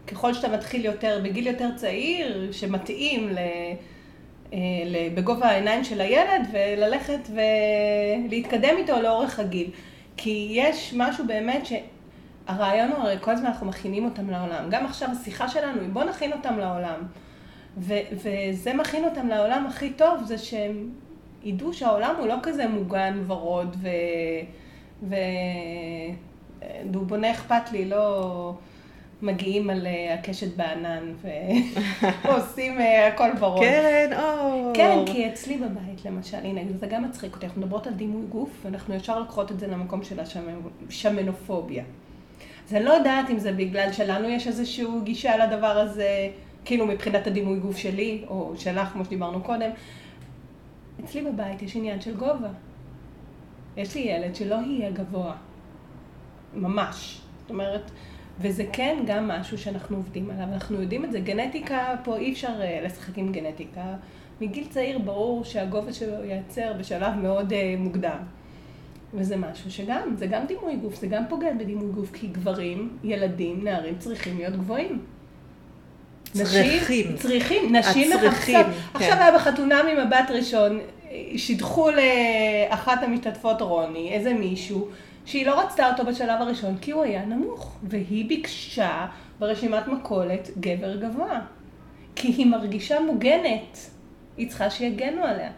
ככל 0.06 0.34
שאתה 0.34 0.48
מתחיל 0.48 0.84
יותר, 0.84 1.20
בגיל 1.24 1.46
יותר 1.46 1.70
צעיר, 1.76 2.52
שמתאים 2.52 3.28
ל... 3.28 3.38
אה, 4.52 4.58
בגובה 5.14 5.46
העיניים 5.46 5.84
של 5.84 6.00
הילד 6.00 6.48
וללכת 6.52 7.28
ולהתקדם 8.28 8.76
איתו 8.78 9.02
לאורך 9.02 9.38
הגיל. 9.38 9.70
כי 10.16 10.48
יש 10.50 10.94
משהו 10.96 11.26
באמת 11.26 11.66
שהרעיון 11.66 12.90
הוא, 12.92 12.98
הרי 12.98 13.16
כל 13.20 13.30
הזמן 13.30 13.46
אנחנו 13.46 13.66
מכינים 13.66 14.04
אותם 14.04 14.30
לעולם. 14.30 14.70
גם 14.70 14.86
עכשיו 14.86 15.08
השיחה 15.20 15.48
שלנו 15.48 15.80
היא 15.80 15.88
בוא 15.92 16.04
נכין 16.04 16.32
אותם 16.32 16.58
לעולם. 16.58 17.00
ו- 17.76 18.00
וזה 18.12 18.74
מכין 18.74 19.04
אותם 19.04 19.28
לעולם 19.28 19.66
הכי 19.66 19.90
טוב, 19.90 20.22
זה 20.24 20.38
שהם 20.38 20.90
ידעו 21.44 21.72
שהעולם 21.72 22.14
הוא 22.18 22.26
לא 22.26 22.36
כזה 22.42 22.68
מוגן 22.68 23.24
ורוד 23.26 23.76
ו... 23.82 23.88
ו... 25.02 25.14
דובוני 26.90 27.30
אכפת 27.30 27.72
לי, 27.72 27.84
לא 27.84 28.54
מגיעים 29.22 29.70
על 29.70 29.86
אה, 29.86 30.14
הקשת 30.14 30.56
בענן 30.56 31.12
ועושים 32.24 32.78
אה, 32.80 33.08
הכל 33.08 33.30
ורוד. 33.38 33.60
כן, 33.60 34.10
אור. 34.18 34.72
כן, 34.74 34.98
כי 35.06 35.28
אצלי 35.28 35.56
בבית 35.56 36.04
למשל, 36.04 36.36
הנה, 36.36 36.60
זה 36.80 36.86
גם 36.86 37.04
מצחיק 37.04 37.34
אותי, 37.34 37.46
אנחנו 37.46 37.60
מדברות 37.60 37.86
על 37.86 37.92
דימוי 37.92 38.22
גוף, 38.28 38.50
ואנחנו 38.64 38.94
ישר 38.94 39.18
לוקחות 39.18 39.52
את 39.52 39.60
זה 39.60 39.66
למקום 39.66 40.04
של 40.04 40.20
השמנופוביה. 40.88 41.84
אז 42.68 42.74
אני 42.74 42.84
לא 42.84 42.90
יודעת 42.90 43.30
אם 43.30 43.38
זה 43.38 43.52
בגלל 43.52 43.92
שלנו 43.92 44.28
יש 44.28 44.46
איזושהי 44.46 44.86
גישה 45.04 45.46
לדבר 45.46 45.78
הזה, 45.78 46.28
כאילו 46.64 46.86
מבחינת 46.86 47.26
הדימוי 47.26 47.58
גוף 47.58 47.76
שלי, 47.76 48.24
או 48.28 48.52
שלך, 48.56 48.88
כמו 48.88 49.04
שדיברנו 49.04 49.40
קודם, 49.40 49.70
אצלי 51.04 51.22
בבית 51.22 51.62
יש 51.62 51.76
עניין 51.76 52.00
של 52.00 52.16
גובה. 52.16 52.48
יש 53.76 53.94
לי 53.94 54.00
ילד 54.00 54.34
שלא 54.34 54.54
יהיה 54.54 54.90
גבוה. 54.90 55.36
ממש. 56.54 57.20
זאת 57.40 57.50
אומרת, 57.50 57.90
וזה 58.40 58.64
כן 58.72 59.04
גם 59.06 59.28
משהו 59.28 59.58
שאנחנו 59.58 59.96
עובדים 59.96 60.30
עליו, 60.30 60.48
אנחנו 60.52 60.80
יודעים 60.80 61.04
את 61.04 61.12
זה. 61.12 61.20
גנטיקה, 61.20 61.94
פה 62.04 62.16
אי 62.16 62.32
אפשר 62.32 62.60
אה, 62.60 62.80
לשחק 62.84 63.18
עם 63.18 63.32
גנטיקה. 63.32 63.94
מגיל 64.40 64.66
צעיר 64.70 64.98
ברור 64.98 65.44
שהגובה 65.44 65.92
שלו 65.92 66.24
ייעצר 66.24 66.72
בשלב 66.78 67.14
מאוד 67.14 67.52
uh, 67.52 67.54
מוקדם. 67.78 68.18
וזה 69.14 69.36
משהו 69.36 69.70
שגם, 69.70 70.14
זה 70.16 70.26
גם 70.26 70.46
דימוי 70.46 70.76
גוף, 70.76 70.94
זה 70.94 71.06
גם 71.06 71.22
פוגע 71.28 71.54
בדימוי 71.54 71.92
גוף, 71.92 72.12
כי 72.12 72.26
גברים, 72.26 72.98
ילדים, 73.04 73.64
נערים 73.64 73.98
צריכים 73.98 74.36
להיות 74.36 74.54
גבוהים. 74.54 75.02
צריכים. 76.34 77.16
צריכים, 77.16 77.76
נשים 77.76 78.10
מחפשות. 78.10 78.66
כן. 78.66 78.70
עכשיו 78.94 79.12
היה 79.12 79.34
בחתונה 79.34 79.82
ממבט 79.82 80.30
ראשון, 80.30 80.80
שידחו 81.36 81.88
לאחת 81.90 83.02
המשתתפות 83.02 83.62
רוני, 83.62 84.12
איזה 84.12 84.34
מישהו, 84.34 84.88
שהיא 85.24 85.46
לא 85.46 85.60
רצתה 85.60 85.90
אותו 85.90 86.04
בשלב 86.04 86.40
הראשון 86.40 86.76
כי 86.80 86.90
הוא 86.90 87.02
היה 87.02 87.24
נמוך, 87.24 87.76
והיא 87.82 88.28
ביקשה 88.28 89.06
ברשימת 89.38 89.88
מכולת 89.88 90.50
גבר 90.60 90.96
גבוה. 90.96 91.40
כי 92.16 92.28
היא 92.28 92.46
מרגישה 92.46 93.00
מוגנת, 93.00 93.78
היא 94.36 94.48
צריכה 94.48 94.70
שיגנו 94.70 95.24
עליה. 95.24 95.50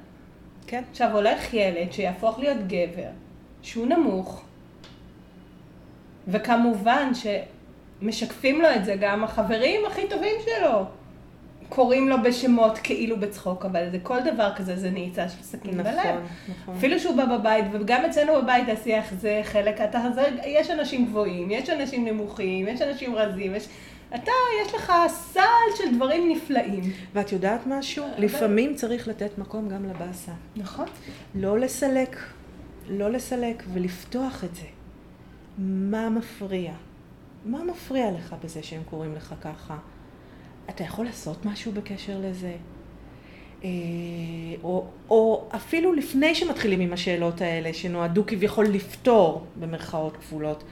כן. 0.66 0.82
עכשיו 0.90 1.12
הולך 1.12 1.54
ילד 1.54 1.92
שיהפוך 1.92 2.38
להיות 2.38 2.58
גבר, 2.66 3.08
שהוא 3.62 3.86
נמוך, 3.86 4.42
וכמובן 6.28 7.14
ש... 7.14 7.26
משקפים 8.02 8.60
לו 8.60 8.68
את 8.76 8.84
זה 8.84 8.96
גם 9.00 9.24
החברים 9.24 9.80
הכי 9.86 10.08
טובים 10.08 10.34
שלו. 10.44 10.84
קוראים 11.68 12.08
לו 12.08 12.16
בשמות 12.22 12.78
כאילו 12.78 13.20
בצחוק, 13.20 13.64
אבל 13.64 13.90
זה 13.90 13.98
כל 14.02 14.18
דבר 14.32 14.54
כזה 14.56 14.76
זה 14.76 14.90
נעיצה 14.90 15.28
של 15.28 15.42
סכין 15.42 15.80
נכון, 15.80 15.92
בלב. 15.92 16.20
נכון. 16.48 16.74
אפילו 16.76 17.00
שהוא 17.00 17.16
בא 17.16 17.24
בבית, 17.38 17.64
וגם 17.72 18.04
אצלנו 18.04 18.42
בבית 18.42 18.68
השיח 18.68 19.04
זה 19.20 19.40
חלק, 19.44 19.80
אתה, 19.80 20.02
זה, 20.14 20.28
יש 20.44 20.70
אנשים 20.70 21.06
גבוהים, 21.06 21.50
יש 21.50 21.70
אנשים 21.70 22.04
נמוכים, 22.04 22.68
יש 22.68 22.82
אנשים 22.82 23.14
רזים, 23.14 23.54
יש... 23.54 23.68
אתה, 24.14 24.32
יש 24.62 24.74
לך 24.74 24.92
סל 25.08 25.40
של 25.76 25.94
דברים 25.94 26.28
נפלאים. 26.28 26.82
ואת 27.12 27.32
יודעת 27.32 27.60
משהו? 27.66 28.04
אבל... 28.04 28.24
לפעמים 28.24 28.74
צריך 28.74 29.08
לתת 29.08 29.38
מקום 29.38 29.68
גם 29.68 29.84
לבאסה. 29.84 30.32
נכון. 30.56 30.86
לא 31.34 31.58
לסלק, 31.58 32.16
לא 32.88 33.10
לסלק 33.10 33.62
ולפתוח 33.72 34.44
את 34.44 34.54
זה. 34.54 34.66
מה 35.58 36.10
מפריע? 36.10 36.72
מה 37.46 37.64
מפריע 37.64 38.10
לך 38.10 38.34
בזה 38.44 38.62
שהם 38.62 38.82
קוראים 38.90 39.14
לך 39.14 39.34
ככה? 39.40 39.76
אתה 40.70 40.84
יכול 40.84 41.04
לעשות 41.04 41.44
משהו 41.44 41.72
בקשר 41.72 42.18
לזה? 42.20 42.56
אה, 43.64 43.68
או, 44.62 44.86
או 45.10 45.48
אפילו 45.54 45.92
לפני 45.92 46.34
שמתחילים 46.34 46.80
עם 46.80 46.92
השאלות 46.92 47.40
האלה, 47.40 47.72
שנועדו 47.72 48.26
כביכול 48.26 48.66
לפתור, 48.66 49.44
במרכאות 49.60 50.16
כפולות, 50.16 50.64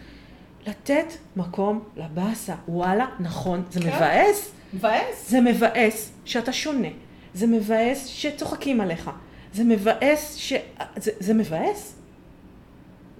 לתת 0.67 1.07
מקום 1.37 1.85
לבאסה. 1.97 2.55
וואלה, 2.69 3.07
נכון, 3.21 3.63
זה 3.71 3.81
כן. 3.81 3.89
מבאס. 3.89 4.53
מבאס. 4.75 5.31
זה 5.31 5.41
מבאס 5.41 6.13
שאתה 6.25 6.53
שונה. 6.53 6.89
זה 7.35 7.47
מבאס 7.47 8.07
שצוחקים 8.07 8.81
עליך. 8.81 9.11
זה 9.53 9.65
מבאס 9.65 10.37
ש... 10.37 10.53
זה, 10.97 11.11
זה 11.21 11.35
מבאס. 11.35 11.97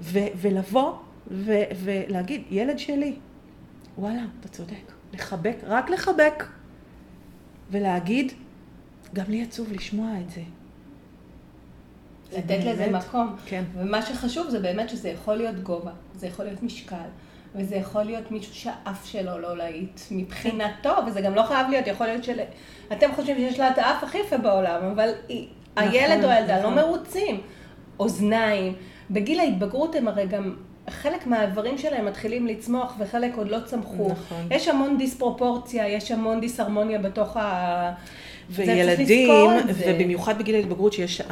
ו, 0.01 0.19
ולבוא 0.37 0.93
ו, 1.31 1.53
ולהגיד, 1.85 2.43
ילד 2.51 2.79
שלי, 2.79 3.17
וואלה, 3.99 4.23
אתה 4.41 4.49
צודק. 4.49 4.93
לחבק, 5.13 5.57
רק 5.67 5.91
לחבק. 5.91 6.45
ולהגיד, 7.71 8.33
גם 9.15 9.25
לי 9.29 9.43
עצוב 9.43 9.73
לשמוע 9.73 10.11
את 10.21 10.31
זה. 10.31 10.41
לתת 12.33 12.65
לזה 12.65 12.91
מקום. 12.91 13.37
כן. 13.47 13.65
ומה 13.75 14.03
שחשוב 14.03 14.49
זה 14.51 14.61
באמת 14.61 14.89
שזה 14.91 15.09
יכול 15.09 15.35
להיות 15.35 15.57
גובה, 15.57 15.93
זה 16.15 16.27
יכול 16.27 16.45
להיות 16.45 16.63
משקל, 16.63 17.09
וזה 17.55 17.77
יכול 17.77 18.03
להיות 18.03 18.31
מישהו 18.31 18.55
שהאף 18.55 19.07
שלו 19.07 19.39
לא 19.39 19.57
להיט 19.57 20.01
מבחינתו, 20.11 20.95
וזה 21.07 21.21
גם 21.21 21.35
לא 21.35 21.43
חייב 21.43 21.69
להיות, 21.71 21.87
יכול 21.87 22.07
להיות 22.07 22.25
של... 22.25 22.41
אתם 22.93 23.07
חושבים 23.15 23.37
שיש 23.37 23.61
לה 23.61 23.71
את 23.71 23.79
האף 23.79 24.05
הכי 24.05 24.19
יפה 24.19 24.39
בעולם, 24.39 24.85
אבל 24.93 25.11
היא, 25.29 25.49
נכון, 25.77 25.89
הילד 25.89 26.25
או 26.25 26.31
הילדה 26.31 26.57
לא 26.57 26.71
נכון. 26.71 26.79
לא 26.79 26.87
מרוצים. 26.87 27.41
אוזניים. 28.01 28.75
בגיל 29.11 29.41
ההתבגרות 29.41 29.95
הם 29.95 30.09
הרי 30.09 30.27
גם 30.27 30.57
חלק 30.91 31.27
מהאיברים 31.27 31.79
שלהם 31.79 32.07
מתחילים 32.07 32.47
לצמוח 32.47 32.95
וחלק 32.99 33.37
עוד 33.37 33.49
לא 33.49 33.59
צמחו. 33.65 34.09
נכון. 34.11 34.47
יש 34.51 34.69
המון 34.69 34.99
דיספרופורציה, 34.99 35.89
יש 35.89 36.11
המון 36.11 36.41
דיסהרמוניה 36.41 36.99
בתוך 36.99 37.37
ה... 37.37 37.93
וילדים, 38.51 39.51
ובמיוחד 39.79 40.39
בגיל 40.39 40.55
ההתבגרות 40.55 40.93
שיש, 40.93 41.23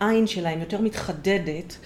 העין 0.00 0.26
שלהם 0.26 0.60
יותר 0.60 0.80
מתחדדת. 0.80 1.76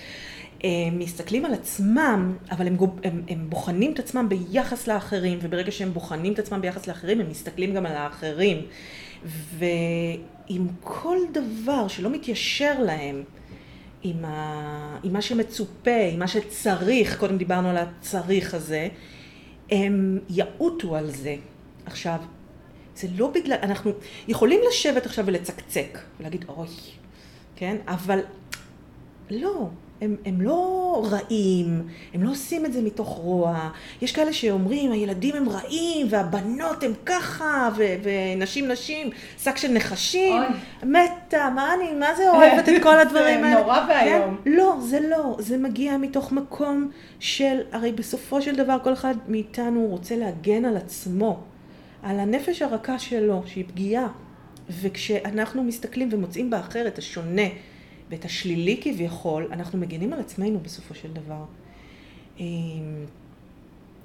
הם 0.64 0.98
מסתכלים 0.98 1.44
על 1.44 1.54
עצמם, 1.54 2.36
אבל 2.50 2.66
הם, 2.66 2.76
הם, 3.04 3.22
הם 3.28 3.46
בוחנים 3.48 3.92
את 3.92 3.98
עצמם 3.98 4.28
ביחס 4.28 4.86
לאחרים, 4.86 5.38
וברגע 5.42 5.70
שהם 5.70 5.92
בוחנים 5.92 6.32
את 6.32 6.38
עצמם 6.38 6.60
ביחס 6.60 6.86
לאחרים, 6.86 7.20
הם 7.20 7.30
מסתכלים 7.30 7.74
גם 7.74 7.86
על 7.86 7.92
האחרים. 7.96 8.62
ועם 9.58 10.66
כל 10.80 11.16
דבר 11.32 11.88
שלא 11.88 12.10
מתיישר 12.10 12.82
להם, 12.82 13.22
עם, 14.04 14.24
ה, 14.24 14.98
עם 15.02 15.12
מה 15.12 15.22
שמצופה, 15.22 16.08
עם 16.12 16.18
מה 16.18 16.28
שצריך, 16.28 17.18
קודם 17.18 17.38
דיברנו 17.38 17.68
על 17.68 17.76
הצריך 17.76 18.54
הזה, 18.54 18.88
הם 19.70 20.18
יעוטו 20.28 20.96
על 20.96 21.10
זה. 21.10 21.36
עכשיו, 21.86 22.18
זה 22.96 23.08
לא 23.16 23.30
בגלל, 23.30 23.56
אנחנו 23.62 23.92
יכולים 24.28 24.60
לשבת 24.68 25.06
עכשיו 25.06 25.26
ולצקצק, 25.26 25.98
ולהגיד 26.20 26.44
אוי, 26.48 26.68
כן? 27.56 27.76
אבל 27.86 28.20
לא, 29.30 29.68
הם, 30.04 30.16
הם 30.24 30.40
לא 30.40 31.02
רעים, 31.10 31.82
הם 32.14 32.22
לא 32.22 32.30
עושים 32.30 32.66
את 32.66 32.72
זה 32.72 32.82
מתוך 32.82 33.08
רוע. 33.08 33.70
יש 34.02 34.12
כאלה 34.12 34.32
שאומרים, 34.32 34.92
הילדים 34.92 35.36
הם 35.36 35.48
רעים, 35.48 36.06
והבנות 36.10 36.82
הם 36.82 36.92
ככה, 37.06 37.68
ו- 37.76 37.94
ונשים 38.02 38.68
נשים, 38.68 39.10
שק 39.38 39.56
של 39.56 39.72
נחשים. 39.72 40.32
אוי. 40.32 40.46
מתה, 40.82 41.48
מה 41.54 41.74
אני, 41.74 41.92
מה 41.92 42.14
זה 42.16 42.30
אוהבת 42.30 42.68
את 42.68 42.82
כל 42.82 42.98
הדברים 43.06 43.44
האלה? 43.44 43.56
זה 43.56 43.62
נורא 43.62 43.86
ואיום. 43.88 44.36
כן? 44.44 44.50
לא, 44.50 44.76
זה 44.80 45.00
לא. 45.00 45.36
זה 45.38 45.58
מגיע 45.58 45.96
מתוך 45.96 46.32
מקום 46.32 46.90
של, 47.20 47.60
הרי 47.72 47.92
בסופו 47.92 48.42
של 48.42 48.56
דבר 48.56 48.76
כל 48.84 48.92
אחד 48.92 49.14
מאיתנו 49.28 49.86
רוצה 49.86 50.16
להגן 50.16 50.64
על 50.64 50.76
עצמו, 50.76 51.40
על 52.02 52.20
הנפש 52.20 52.62
הרכה 52.62 52.98
שלו, 52.98 53.42
שהיא 53.46 53.64
פגיעה. 53.68 54.06
וכשאנחנו 54.82 55.64
מסתכלים 55.64 56.08
ומוצאים 56.12 56.50
באחר 56.50 56.86
את 56.86 56.98
השונה, 56.98 57.42
ואת 58.14 58.24
השלילי 58.24 58.80
כביכול, 58.82 59.48
אנחנו 59.52 59.78
מגינים 59.78 60.12
על 60.12 60.20
עצמנו 60.20 60.58
בסופו 60.62 60.94
של 60.94 61.12
דבר. 61.12 61.44
אמ, 62.40 62.44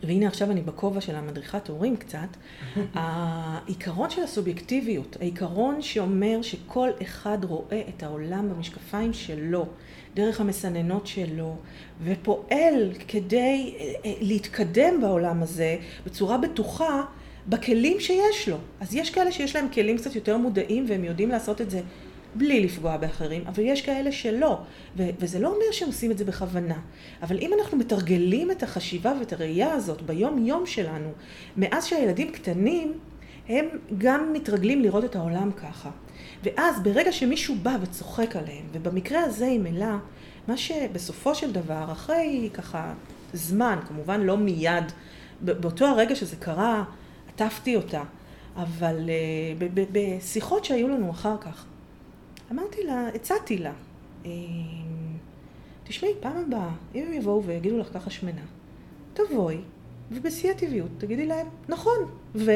והנה 0.04 0.28
עכשיו 0.28 0.52
אני 0.52 0.62
בכובע 0.62 1.02
של 1.02 1.16
המדריכת 1.16 1.68
הורים 1.70 1.98
קצת, 1.98 2.28
העיקרון 2.94 4.10
של 4.10 4.24
הסובייקטיביות, 4.24 5.18
העיקרון 5.20 5.82
שאומר 5.82 6.42
שכל 6.42 6.90
אחד 7.02 7.38
רואה 7.44 7.82
את 7.90 8.04
העולם 8.04 8.50
במשקפיים 8.50 9.14
שלו, 9.14 9.66
דרך 10.14 10.42
המסננות 10.42 11.08
שלו, 11.08 11.56
ופועל 12.04 12.92
כדי 13.08 13.76
אה, 13.80 13.94
אה, 14.06 14.14
להתקדם 14.22 15.02
בעולם 15.02 15.44
הזה 15.44 15.78
בצורה 16.06 16.38
בטוחה 16.38 17.04
בכלים 17.48 18.00
שיש 18.00 18.50
לו. 18.50 18.58
אז 18.80 18.96
יש 18.96 19.10
כאלה 19.10 19.32
שיש 19.32 19.56
להם 19.56 19.68
כלים 19.74 19.98
קצת 19.98 20.16
יותר 20.16 20.38
מודעים 20.38 20.86
והם 20.90 21.04
יודעים 21.04 21.30
לעשות 21.30 21.62
את 21.62 21.70
זה 21.70 21.82
בלי 22.36 22.60
לפגוע 22.60 22.98
באחרים, 22.98 23.44
אבל 23.48 23.64
יש 23.64 23.82
כאלה 23.82 24.12
שלא, 24.12 24.60
ו- 24.98 25.10
וזה 25.20 25.40
לא 25.40 25.48
אומר 25.48 25.72
שהם 25.72 25.88
עושים 25.88 26.12
את 26.12 26.18
זה 26.18 26.26
בכוונה. 26.26 26.80
אבל 27.22 27.38
אם 27.38 27.52
אנחנו 27.60 27.78
מתרגלים 27.78 28.52
את 28.52 28.64
החשיבה 28.64 29.14
ואת 29.20 29.34
הראייה 29.34 29.74
הזאת 29.74 30.02
ביום 30.02 30.46
יום 30.46 30.66
שלנו, 30.66 31.10
מאז 31.58 31.86
שהילדים 31.86 32.32
קטנים, 32.32 32.94
הם 33.50 33.66
גם 33.98 34.34
מתרגלים 34.34 34.82
לראות 34.82 35.04
את 35.04 35.16
העולם 35.16 35.52
ככה. 35.52 35.90
ואז 36.44 36.84
ברגע 36.84 37.12
שמישהו 37.12 37.56
בא 37.64 37.78
וצוחק 37.82 38.36
עליהם, 38.36 38.66
ובמקרה 38.72 39.22
הזה 39.22 39.48
עם 39.48 39.68
אלה, 39.68 39.98
מה 40.48 40.58
שבסופו 40.58 41.36
של 41.36 41.52
דבר, 41.52 41.86
אחרי 41.92 42.50
ככה 42.54 42.94
זמן, 43.34 43.80
כמובן 43.88 44.22
לא 44.22 44.38
מיד, 44.38 44.92
באותו 45.42 45.86
הרגע 45.86 46.16
שזה 46.16 46.36
קרה, 46.36 46.84
עטפתי 47.34 47.76
אותה, 47.76 48.04
אבל 48.56 49.10
uh, 49.10 49.80
בשיחות 49.92 50.66
שהיו 50.66 50.88
לנו 50.88 51.12
אחר 51.12 51.36
כך, 51.42 51.66
אמרתי 52.52 52.84
לה, 52.84 53.08
הצעתי 53.16 53.58
לה, 53.58 53.74
אמ, 54.26 54.32
תשמעי, 55.84 56.14
פעם 56.20 56.38
הבאה, 56.38 56.70
אם 56.96 57.04
הם 57.08 57.14
יבואו 57.14 57.44
ויגידו 57.44 57.78
לך 57.78 57.94
ככה 57.94 58.10
שמנה, 58.10 58.42
תבואי, 59.14 59.58
ובשיא 60.12 60.52
הטבעיות 60.52 60.90
תגידי 60.98 61.26
להם, 61.26 61.48
נכון, 61.70 61.98
ו... 62.36 62.52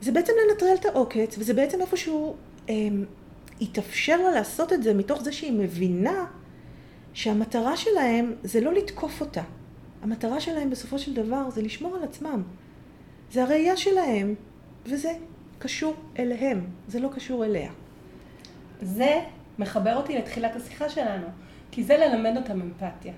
זה 0.00 0.12
בעצם 0.12 0.32
לנטרל 0.48 0.74
את 0.80 0.84
העוקץ, 0.84 1.38
וזה 1.38 1.54
בעצם 1.54 1.80
איפשהו 1.80 2.36
אמ, 2.68 3.04
יתאפשר 3.60 4.16
לה 4.16 4.30
לעשות 4.30 4.72
את 4.72 4.82
זה 4.82 4.94
מתוך 4.94 5.22
זה 5.22 5.32
שהיא 5.32 5.52
מבינה 5.52 6.26
שהמטרה 7.12 7.76
שלהם 7.76 8.34
זה 8.44 8.60
לא 8.60 8.72
לתקוף 8.72 9.20
אותה. 9.20 9.42
המטרה 10.02 10.40
שלהם 10.40 10.70
בסופו 10.70 10.98
של 10.98 11.14
דבר 11.14 11.50
זה 11.50 11.62
לשמור 11.62 11.96
על 11.96 12.02
עצמם. 12.02 12.42
זה 13.32 13.42
הראייה 13.42 13.76
שלהם, 13.76 14.34
וזה 14.86 15.12
קשור 15.58 15.94
אליהם, 16.18 16.66
זה 16.88 17.00
לא 17.00 17.08
קשור 17.14 17.44
אליה. 17.44 17.70
זה 18.82 19.20
מחבר 19.58 19.96
אותי 19.96 20.18
לתחילת 20.18 20.56
השיחה 20.56 20.88
שלנו, 20.88 21.26
כי 21.70 21.82
זה 21.82 21.96
ללמד 21.96 22.36
אותם 22.36 22.60
אמפתיה. 22.60 23.12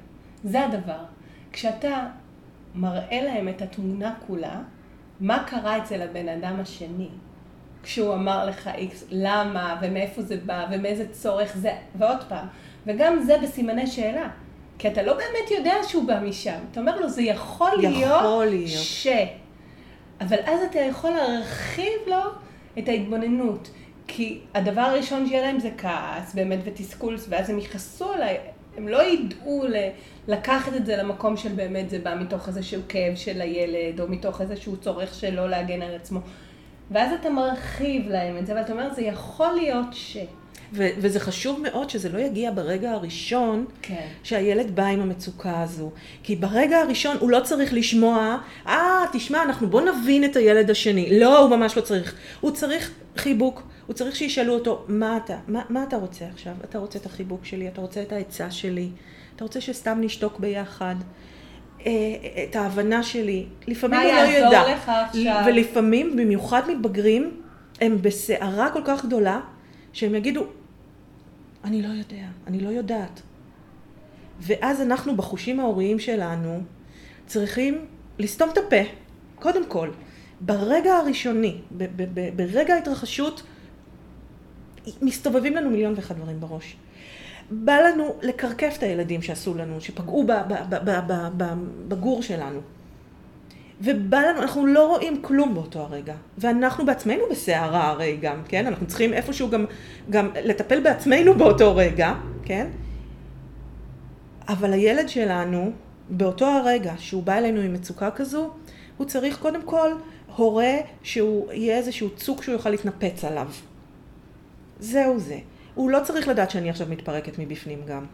זה 0.45 0.65
הדבר. 0.65 1.05
כשאתה 1.53 2.07
מראה 2.75 3.23
להם 3.23 3.49
את 3.49 3.63
התמונה 3.63 4.15
כולה, 4.27 4.63
מה 5.21 5.45
קרה 5.47 5.79
אצל 5.79 6.03
הבן 6.03 6.29
אדם 6.29 6.61
השני, 6.61 7.09
כשהוא 7.83 8.15
אמר 8.15 8.47
לך 8.47 8.69
איקס, 8.75 9.05
למה, 9.11 9.79
ומאיפה 9.83 10.23
זה 10.23 10.37
בא, 10.47 10.67
ומאיזה 10.71 11.09
צורך 11.13 11.57
זה, 11.57 11.73
ועוד 11.95 12.23
פעם. 12.29 12.47
וגם 12.87 13.23
זה 13.23 13.39
בסימני 13.43 13.87
שאלה. 13.87 14.29
כי 14.79 14.89
אתה 14.89 15.03
לא 15.03 15.13
באמת 15.13 15.51
יודע 15.59 15.75
שהוא 15.89 16.07
בא 16.07 16.21
משם. 16.21 16.59
אתה 16.71 16.81
אומר 16.81 17.01
לו, 17.01 17.09
זה 17.09 17.23
יכול, 17.23 17.69
יכול 17.69 17.91
להיות, 17.91 18.49
להיות 18.51 18.71
ש... 18.71 19.07
אבל 20.21 20.37
אז 20.45 20.61
אתה 20.71 20.79
יכול 20.79 21.11
להרחיב 21.11 21.99
לו 22.07 22.21
את 22.79 22.89
ההתבוננות. 22.89 23.71
כי 24.07 24.41
הדבר 24.55 24.81
הראשון 24.81 25.27
שיהיה 25.27 25.43
להם 25.43 25.61
זה 25.61 25.71
כעס, 25.79 26.35
באמת, 26.35 26.59
ותסכול, 26.65 27.17
ואז 27.29 27.51
הם 27.51 27.59
יכעסו 27.59 28.13
עליי. 28.13 28.39
הם 28.77 28.89
לא 28.89 29.03
ידעו 29.03 29.65
לקחת 30.29 30.73
את 30.77 30.87
זה 30.87 30.97
למקום 30.97 31.37
של 31.37 31.53
באמת 31.53 31.91
זה 31.91 31.99
בא 31.99 32.15
מתוך 32.15 32.49
איזשהו 32.49 32.81
כאב 32.89 33.15
של 33.15 33.41
הילד, 33.41 34.01
או 34.01 34.09
מתוך 34.09 34.41
איזשהו 34.41 34.77
צורך 34.77 35.15
שלו 35.15 35.49
להגן 35.49 35.83
על 35.83 35.95
עצמו. 35.95 36.21
ואז 36.91 37.13
אתה 37.21 37.31
מרחיב 37.31 38.09
להם 38.09 38.39
את 38.39 38.47
זה, 38.47 38.55
ואתה 38.55 38.73
אומר, 38.73 38.95
זה 38.95 39.03
יכול 39.03 39.53
להיות 39.53 39.87
ש... 39.93 40.17
ו- 40.73 40.89
וזה 40.99 41.21
חשוב 41.21 41.61
מאוד 41.63 41.91
שזה 41.91 42.09
לא 42.09 42.19
יגיע 42.19 42.51
ברגע 42.51 42.91
הראשון 42.91 43.65
כן. 43.83 44.07
שהילד 44.23 44.77
בא 44.77 44.87
עם 44.87 45.01
המצוקה 45.01 45.63
הזו. 45.63 45.91
כי 46.23 46.37
ברגע 46.37 46.79
הראשון 46.79 47.17
הוא 47.21 47.31
לא 47.31 47.41
צריך 47.41 47.75
לשמוע, 47.75 48.39
אה, 48.67 49.05
תשמע, 49.13 49.43
אנחנו 49.43 49.71
בוא 49.71 49.81
נבין 49.81 50.25
את 50.25 50.37
הילד 50.37 50.71
השני. 50.71 51.21
לא, 51.21 51.39
הוא 51.39 51.57
ממש 51.57 51.77
לא 51.77 51.83
צריך. 51.83 52.15
הוא 52.41 52.51
צריך 52.51 52.91
חיבוק. 53.17 53.63
הוא 53.87 53.95
צריך 53.95 54.17
שישאלו 54.17 54.55
אותו, 54.55 54.85
מה 54.89 55.17
אתה, 55.17 55.37
מה, 55.49 55.63
מה 55.69 55.83
אתה 55.83 55.97
רוצה 55.97 56.25
עכשיו? 56.33 56.53
אתה 56.65 56.79
רוצה 56.79 56.99
את 56.99 57.07
החיבוק 57.07 57.45
שלי? 57.45 57.69
אתה 57.69 57.81
רוצה 57.81 58.03
את 58.03 58.13
העצה 58.13 58.51
שלי? 58.51 58.89
אתה 59.37 59.45
רוצה 59.45 59.61
שסתם 59.61 59.99
נשתוק 60.01 60.39
ביחד? 60.39 60.95
אה, 61.87 61.93
את 62.45 62.57
ההבנה 62.57 63.03
שלי. 63.03 63.47
לפעמים 63.67 64.01
הוא 64.01 64.09
לא 64.09 64.19
ידע. 64.19 64.49
מה 64.49 64.55
יעזור 64.55 64.75
לך 64.75 64.93
עכשיו? 65.07 65.43
ולפעמים, 65.47 66.17
במיוחד 66.17 66.63
מתבגרים, 66.71 67.41
הם 67.81 68.03
בסערה 68.03 68.71
כל 68.71 68.83
כך 68.85 69.05
גדולה, 69.05 69.41
שהם 69.93 70.15
יגידו, 70.15 70.45
אני 71.65 71.83
לא 71.83 71.89
יודע, 71.89 72.27
אני 72.47 72.61
לא 72.61 72.69
יודעת. 72.69 73.23
ואז 74.41 74.81
אנחנו 74.81 75.17
בחושים 75.17 75.61
ההוריים 75.61 75.99
שלנו 75.99 76.61
צריכים 77.27 77.87
לסתום 78.19 78.51
את 78.51 78.59
הפה, 78.59 78.83
קודם 79.35 79.67
כל. 79.67 79.91
ברגע 80.41 80.95
הראשוני, 80.95 81.61
ברגע 82.37 82.75
ההתרחשות, 82.75 83.43
מסתובבים 85.03 85.57
לנו 85.57 85.71
מיליון 85.71 85.95
ואחד 85.97 86.17
דברים 86.17 86.41
בראש. 86.41 86.77
בא 87.51 87.79
לנו 87.79 88.15
לקרקף 88.23 88.75
את 88.79 88.83
הילדים 88.83 89.23
שעשו 89.23 89.55
לנו, 89.55 89.81
שפגעו 89.81 90.27
בגור 91.89 92.23
שלנו. 92.23 92.61
ובא 93.81 94.21
לנו, 94.21 94.43
אנחנו 94.43 94.67
לא 94.67 94.89
רואים 94.89 95.23
כלום 95.23 95.55
באותו 95.55 95.79
הרגע. 95.79 96.15
ואנחנו 96.39 96.87
בעצמנו 96.87 97.23
בסערה 97.31 97.89
הרי 97.89 98.19
גם, 98.21 98.43
כן? 98.49 98.67
אנחנו 98.67 98.87
צריכים 98.87 99.13
איפשהו 99.13 99.51
גם, 99.51 99.65
גם 100.11 100.31
לטפל 100.45 100.81
בעצמנו 100.81 101.35
באותו 101.35 101.77
רגע, 101.77 102.15
כן? 102.45 102.67
אבל 104.49 104.73
הילד 104.73 105.09
שלנו, 105.09 105.73
באותו 106.11 106.47
הרגע 106.47 106.95
שהוא 106.99 107.23
בא 107.23 107.39
אלינו 107.39 107.61
עם 107.61 107.73
מצוקה 107.73 108.11
כזו, 108.11 108.51
הוא 108.97 109.07
צריך 109.07 109.39
קודם 109.39 109.63
כל 109.63 109.91
הורה 110.37 110.75
שהוא 111.03 111.53
יהיה 111.53 111.77
איזשהו 111.77 112.11
צוק 112.17 112.43
שהוא 112.43 112.53
יוכל 112.53 112.71
להתנפץ 112.71 113.25
עליו. 113.25 113.49
זהו 114.81 115.19
זה. 115.19 115.39
הוא 115.75 115.91
לא 115.91 115.99
צריך 116.05 116.29
לדעת 116.29 116.51
שאני 116.51 116.71
עכשיו 116.71 116.87
מתפרקת 116.91 117.39
מבפנים 117.39 117.81
גם. 117.87 118.07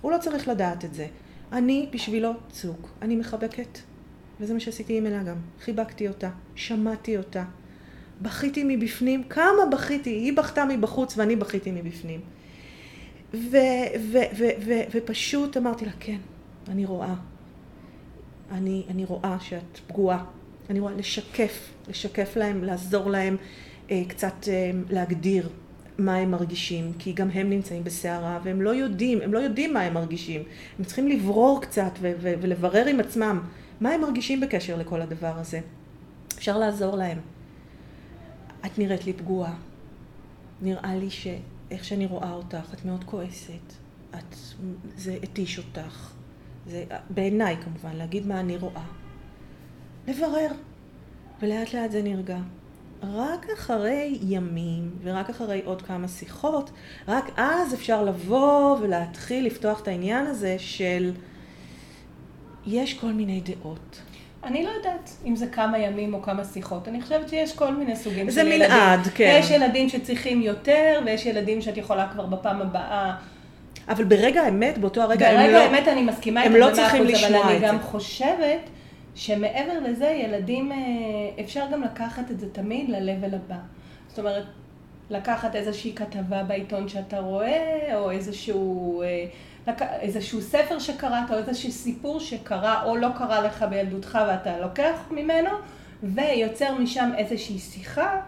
הוא 0.00 0.12
לא 0.12 0.18
צריך 0.18 0.48
לדעת 0.48 0.84
את 0.84 0.94
זה. 0.94 1.06
אני 1.52 1.88
בשבילו 1.92 2.32
צוק. 2.50 2.88
אני 3.02 3.16
מחבקת. 3.16 3.78
וזה 4.40 4.54
מה 4.54 4.60
שעשיתי 4.60 4.98
עם 4.98 5.06
אלה 5.06 5.22
גם. 5.22 5.36
חיבקתי 5.60 6.08
אותה, 6.08 6.30
שמעתי 6.54 7.16
אותה. 7.16 7.44
בכיתי 8.22 8.64
מבפנים, 8.66 9.24
כמה 9.24 9.66
בכיתי, 9.72 10.10
היא 10.10 10.32
בכתה 10.36 10.64
מבחוץ 10.64 11.18
ואני 11.18 11.36
בכיתי 11.36 11.70
מבפנים. 11.70 12.20
ו- 13.34 13.56
ו- 14.00 14.28
ו- 14.38 14.56
ו- 14.66 14.82
ופשוט 14.94 15.56
אמרתי 15.56 15.84
לה, 15.84 15.92
כן, 16.00 16.18
אני 16.68 16.84
רואה. 16.84 17.14
אני, 18.52 18.82
אני 18.90 19.04
רואה 19.04 19.36
שאת 19.40 19.78
פגועה. 19.86 20.24
אני 20.70 20.80
רואה 20.80 20.92
לשקף, 20.94 21.70
לשקף 21.88 22.36
להם, 22.36 22.64
לעזור 22.64 23.10
להם 23.10 23.36
אה, 23.90 24.02
קצת 24.08 24.48
אה, 24.48 24.70
להגדיר 24.90 25.48
מה 25.98 26.14
הם 26.16 26.30
מרגישים, 26.30 26.92
כי 26.98 27.12
גם 27.12 27.30
הם 27.30 27.50
נמצאים 27.50 27.84
בסערה 27.84 28.38
והם 28.44 28.62
לא 28.62 28.70
יודעים, 28.70 29.20
הם 29.20 29.34
לא 29.34 29.38
יודעים 29.38 29.72
מה 29.74 29.80
הם 29.80 29.94
מרגישים. 29.94 30.42
הם 30.78 30.84
צריכים 30.84 31.08
לברור 31.08 31.62
קצת 31.62 31.92
ו- 32.00 32.12
ו- 32.18 32.34
ולברר 32.40 32.86
עם 32.86 33.00
עצמם 33.00 33.40
מה 33.80 33.90
הם 33.90 34.00
מרגישים 34.00 34.40
בקשר 34.40 34.76
לכל 34.76 35.02
הדבר 35.02 35.38
הזה. 35.38 35.60
אפשר 36.38 36.58
לעזור 36.58 36.96
להם. 36.96 37.18
את 38.66 38.78
נראית 38.78 39.04
לי 39.04 39.12
פגועה. 39.12 39.54
נראה 40.62 40.96
לי 40.96 41.10
שאיך 41.10 41.84
שאני 41.84 42.06
רואה 42.06 42.32
אותך, 42.32 42.74
את 42.74 42.84
מאוד 42.84 43.04
כועסת. 43.04 43.72
את, 44.10 44.36
זה 44.96 45.18
התיש 45.22 45.58
אותך. 45.58 46.12
זה 46.66 46.84
בעיניי 47.10 47.56
כמובן, 47.64 47.96
להגיד 47.96 48.26
מה 48.26 48.40
אני 48.40 48.56
רואה. 48.56 48.84
לברר. 50.08 50.50
ולאט 51.42 51.74
לאט 51.74 51.90
זה 51.90 52.02
נרגע. 52.02 52.38
רק 53.12 53.46
אחרי 53.58 54.18
ימים 54.22 54.90
ורק 55.02 55.30
אחרי 55.30 55.62
עוד 55.64 55.82
כמה 55.82 56.08
שיחות, 56.08 56.70
רק 57.08 57.24
אז 57.36 57.74
אפשר 57.74 58.04
לבוא 58.04 58.78
ולהתחיל 58.80 59.46
לפתוח 59.46 59.80
את 59.80 59.88
העניין 59.88 60.26
הזה 60.26 60.56
של 60.58 61.12
יש 62.66 62.94
כל 62.94 63.12
מיני 63.12 63.40
דעות. 63.40 64.00
אני 64.44 64.62
לא 64.62 64.70
יודעת 64.70 65.10
אם 65.26 65.36
זה 65.36 65.46
כמה 65.46 65.78
ימים 65.78 66.14
או 66.14 66.22
כמה 66.22 66.44
שיחות. 66.44 66.88
אני 66.88 67.02
חושבת 67.02 67.28
שיש 67.28 67.56
כל 67.56 67.74
מיני 67.74 67.96
סוגים 67.96 68.30
של 68.30 68.38
ילדים. 68.38 68.58
זה 68.58 68.68
מנעד, 68.68 69.00
כן. 69.14 69.38
יש 69.40 69.50
ילדים 69.50 69.88
שצריכים 69.88 70.42
יותר, 70.42 71.00
ויש 71.06 71.26
ילדים 71.26 71.60
שאת 71.62 71.76
יכולה 71.76 72.08
כבר 72.12 72.26
בפעם 72.26 72.62
הבאה... 72.62 73.14
אבל 73.88 74.04
ברגע 74.04 74.42
האמת, 74.42 74.78
באותו 74.78 75.02
הרגע 75.02 75.28
הם 75.28 75.36
לא... 75.36 75.42
ברגע 75.42 75.58
האמת 75.58 75.88
אני 75.88 76.02
מסכימה 76.02 76.42
איתם 76.42 76.54
לא 76.54 76.70
צריכים 76.72 77.04
לשמוע 77.04 77.28
את 77.28 77.32
זה. 77.32 77.40
אבל 77.40 77.50
אני 77.50 77.66
גם 77.66 77.80
חושבת 77.80 78.60
שמעבר 79.14 79.80
לזה, 79.84 80.06
ילדים, 80.06 80.72
אה, 80.72 80.76
אפשר 81.40 81.64
גם 81.72 81.82
לקחת 81.82 82.30
את 82.30 82.40
זה 82.40 82.46
תמיד 82.52 82.90
ל-level 82.90 83.34
הבא. 83.34 83.58
זאת 84.08 84.18
אומרת, 84.18 84.44
לקחת 85.10 85.54
איזושהי 85.54 85.92
כתבה 85.94 86.42
בעיתון 86.42 86.88
שאתה 86.88 87.18
רואה, 87.18 87.90
או 87.94 88.10
איזשהו, 88.10 89.02
אה, 89.02 89.24
איזשהו 90.00 90.40
ספר 90.40 90.78
שקראת, 90.78 91.30
או 91.30 91.36
איזשהו 91.38 91.70
סיפור 91.70 92.20
שקרה 92.20 92.82
או 92.84 92.96
לא 92.96 93.08
קרה 93.18 93.40
לך 93.40 93.62
בילדותך 93.62 94.18
ואתה 94.28 94.58
לוקח 94.58 94.98
ממנו, 95.10 95.50
ויוצר 96.02 96.74
משם 96.78 97.10
איזושהי 97.16 97.58
שיחה 97.58 98.20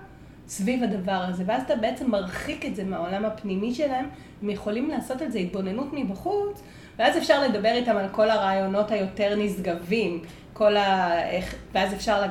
סביב 0.48 0.82
הדבר 0.82 1.24
הזה. 1.28 1.44
ואז 1.46 1.62
אתה 1.62 1.76
בעצם 1.76 2.10
מרחיק 2.10 2.66
את 2.66 2.76
זה 2.76 2.84
מהעולם 2.84 3.24
הפנימי 3.24 3.74
שלהם, 3.74 4.08
הם 4.42 4.50
יכולים 4.50 4.90
לעשות 4.90 5.22
את 5.22 5.32
זה 5.32 5.38
התבוננות 5.38 5.88
מבחוץ, 5.92 6.62
ואז 6.98 7.18
אפשר 7.18 7.42
לדבר 7.42 7.72
איתם 7.72 7.96
על 7.96 8.08
כל 8.08 8.30
הרעיונות 8.30 8.90
היותר 8.90 9.34
נשגבים, 9.36 10.22
כל 10.52 10.76
ה... 10.76 11.20
איך... 11.30 11.54
ואז 11.72 11.94
אפשר 11.94 12.22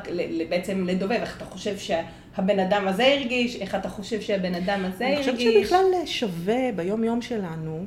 בעצם 0.49 0.85
לדובב 0.87 1.11
איך 1.11 1.37
אתה 1.37 1.45
חושב 1.45 1.77
שהבן 1.77 2.59
אדם 2.59 2.87
הזה 2.87 3.05
הרגיש, 3.05 3.55
איך 3.61 3.75
אתה 3.75 3.89
חושב 3.89 4.21
שהבן 4.21 4.55
אדם 4.55 4.85
הזה 4.85 5.07
הרגיש. 5.07 5.27
אני 5.27 5.37
חושבת 5.37 5.53
שבכלל 5.53 6.05
שווה 6.05 6.71
ביום 6.75 7.03
יום 7.03 7.21
שלנו 7.21 7.85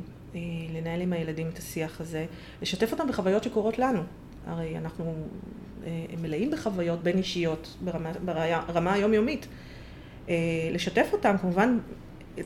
לנהל 0.75 1.01
עם 1.01 1.13
הילדים 1.13 1.49
את 1.49 1.59
השיח 1.59 2.01
הזה, 2.01 2.27
לשתף 2.63 2.93
אותם 2.93 3.09
בחוויות 3.09 3.43
שקורות 3.43 3.79
לנו. 3.79 4.03
הרי 4.47 4.79
אנחנו 4.79 5.15
אה, 5.87 5.91
מלאים 6.23 6.51
בחוויות 6.51 7.03
בין 7.03 7.19
אישיות 7.19 7.77
ברמה, 7.81 8.13
ברמה 8.67 8.93
היומיומית. 8.93 9.47
אה, 10.29 10.35
לשתף 10.73 11.09
אותם, 11.13 11.37
כמובן 11.41 11.79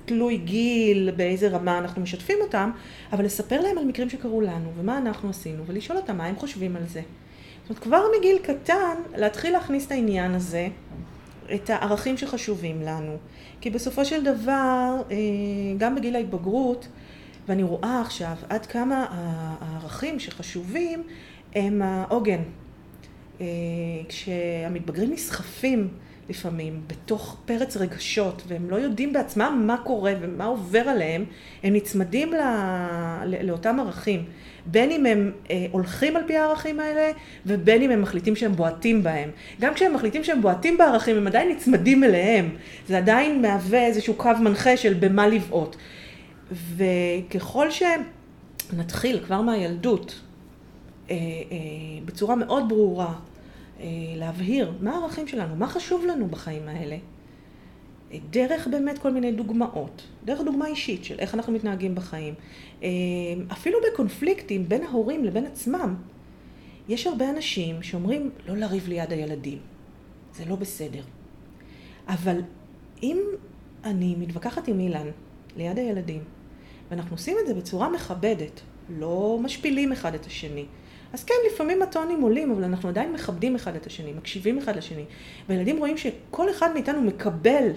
תלוי 0.04 0.36
גיל, 0.36 1.10
באיזה 1.16 1.48
רמה 1.48 1.78
אנחנו 1.78 2.02
משתפים 2.02 2.38
אותם, 2.40 2.70
אבל 3.12 3.24
לספר 3.24 3.60
להם 3.60 3.78
על 3.78 3.84
מקרים 3.84 4.10
שקרו 4.10 4.40
לנו 4.40 4.70
ומה 4.76 4.98
אנחנו 4.98 5.30
עשינו 5.30 5.66
ולשאול 5.66 5.98
אותם 5.98 6.16
מה 6.16 6.26
הם 6.26 6.36
חושבים 6.36 6.76
על 6.76 6.86
זה. 6.86 7.02
זאת 7.62 7.70
אומרת, 7.70 7.82
כבר 7.82 8.04
מגיל 8.18 8.38
קטן 8.38 8.94
להתחיל 9.16 9.52
להכניס 9.52 9.86
את 9.86 9.92
העניין 9.92 10.34
הזה, 10.34 10.68
את 11.54 11.70
הערכים 11.70 12.16
שחשובים 12.16 12.82
לנו. 12.82 13.16
כי 13.60 13.70
בסופו 13.70 14.04
של 14.04 14.24
דבר, 14.24 15.02
אה, 15.10 15.16
גם 15.78 15.94
בגיל 15.94 16.16
ההתבגרות, 16.16 16.88
ואני 17.48 17.62
רואה 17.62 18.00
עכשיו 18.00 18.36
עד 18.48 18.66
כמה 18.66 19.06
הערכים 19.60 20.18
שחשובים 20.18 21.02
הם 21.54 21.82
העוגן. 21.82 22.42
אה, 23.40 23.46
כשהמתבגרים 24.08 25.12
נסחפים 25.12 25.88
לפעמים 26.28 26.80
בתוך 26.86 27.36
פרץ 27.44 27.76
רגשות, 27.76 28.42
והם 28.46 28.70
לא 28.70 28.76
יודעים 28.76 29.12
בעצמם 29.12 29.62
מה 29.66 29.76
קורה 29.76 30.12
ומה 30.20 30.44
עובר 30.44 30.78
עליהם, 30.78 31.24
הם 31.62 31.74
נצמדים 31.74 32.32
לא, 32.32 32.44
לאותם 33.24 33.80
ערכים. 33.80 34.24
בין 34.66 34.90
אם 34.90 35.06
הם 35.06 35.32
אה, 35.50 35.66
הולכים 35.70 36.16
על 36.16 36.22
פי 36.26 36.36
הערכים 36.36 36.80
האלה, 36.80 37.10
ובין 37.46 37.82
אם 37.82 37.90
הם 37.90 38.02
מחליטים 38.02 38.36
שהם 38.36 38.52
בועטים 38.52 39.02
בהם. 39.02 39.30
גם 39.60 39.74
כשהם 39.74 39.94
מחליטים 39.94 40.24
שהם 40.24 40.42
בועטים 40.42 40.78
בערכים, 40.78 41.16
הם 41.16 41.26
עדיין 41.26 41.48
נצמדים 41.48 42.04
אליהם. 42.04 42.48
זה 42.88 42.98
עדיין 42.98 43.42
מהווה 43.42 43.86
איזשהו 43.86 44.14
קו 44.14 44.30
מנחה 44.40 44.76
של 44.76 44.94
במה 44.94 45.26
לבעוט. 45.26 45.76
וככל 46.52 47.68
שנתחיל 47.70 49.24
כבר 49.24 49.40
מהילדות, 49.40 50.20
אה, 51.10 51.16
אה, 51.16 51.18
בצורה 52.04 52.36
מאוד 52.36 52.68
ברורה, 52.68 53.14
אה, 53.80 53.86
להבהיר 54.16 54.72
מה 54.80 54.90
הערכים 54.96 55.28
שלנו, 55.28 55.56
מה 55.56 55.66
חשוב 55.66 56.06
לנו 56.06 56.26
בחיים 56.26 56.68
האלה. 56.68 56.96
דרך 58.30 58.66
באמת 58.66 58.98
כל 58.98 59.10
מיני 59.10 59.32
דוגמאות, 59.32 60.02
דרך 60.24 60.40
דוגמה 60.40 60.66
אישית 60.66 61.04
של 61.04 61.18
איך 61.18 61.34
אנחנו 61.34 61.52
מתנהגים 61.52 61.94
בחיים. 61.94 62.34
אפילו 63.52 63.78
בקונפליקטים 63.92 64.68
בין 64.68 64.82
ההורים 64.82 65.24
לבין 65.24 65.46
עצמם, 65.46 65.94
יש 66.88 67.06
הרבה 67.06 67.30
אנשים 67.30 67.82
שאומרים 67.82 68.30
לא 68.48 68.56
לריב 68.56 68.88
ליד 68.88 69.12
הילדים, 69.12 69.58
זה 70.34 70.44
לא 70.44 70.56
בסדר. 70.56 71.02
אבל 72.08 72.40
אם 73.02 73.18
אני 73.84 74.14
מתווכחת 74.18 74.68
עם 74.68 74.80
אילן 74.80 75.06
ליד 75.56 75.78
הילדים, 75.78 76.20
ואנחנו 76.92 77.14
עושים 77.14 77.36
את 77.42 77.46
זה 77.46 77.54
בצורה 77.54 77.88
מכבדת, 77.88 78.60
לא 78.88 79.38
משפילים 79.42 79.92
אחד 79.92 80.14
את 80.14 80.26
השני, 80.26 80.64
אז 81.12 81.24
כן, 81.24 81.34
לפעמים 81.52 81.82
הטונים 81.82 82.20
עולים, 82.20 82.50
אבל 82.50 82.64
אנחנו 82.64 82.88
עדיין 82.88 83.12
מכבדים 83.12 83.54
אחד 83.54 83.76
את 83.76 83.86
השני, 83.86 84.12
מקשיבים 84.12 84.58
אחד 84.58 84.76
לשני. 84.76 85.04
והילדים 85.48 85.78
רואים 85.78 85.98
שכל 85.98 86.50
אחד 86.50 86.72
מאיתנו 86.74 87.02
מקבל 87.02 87.70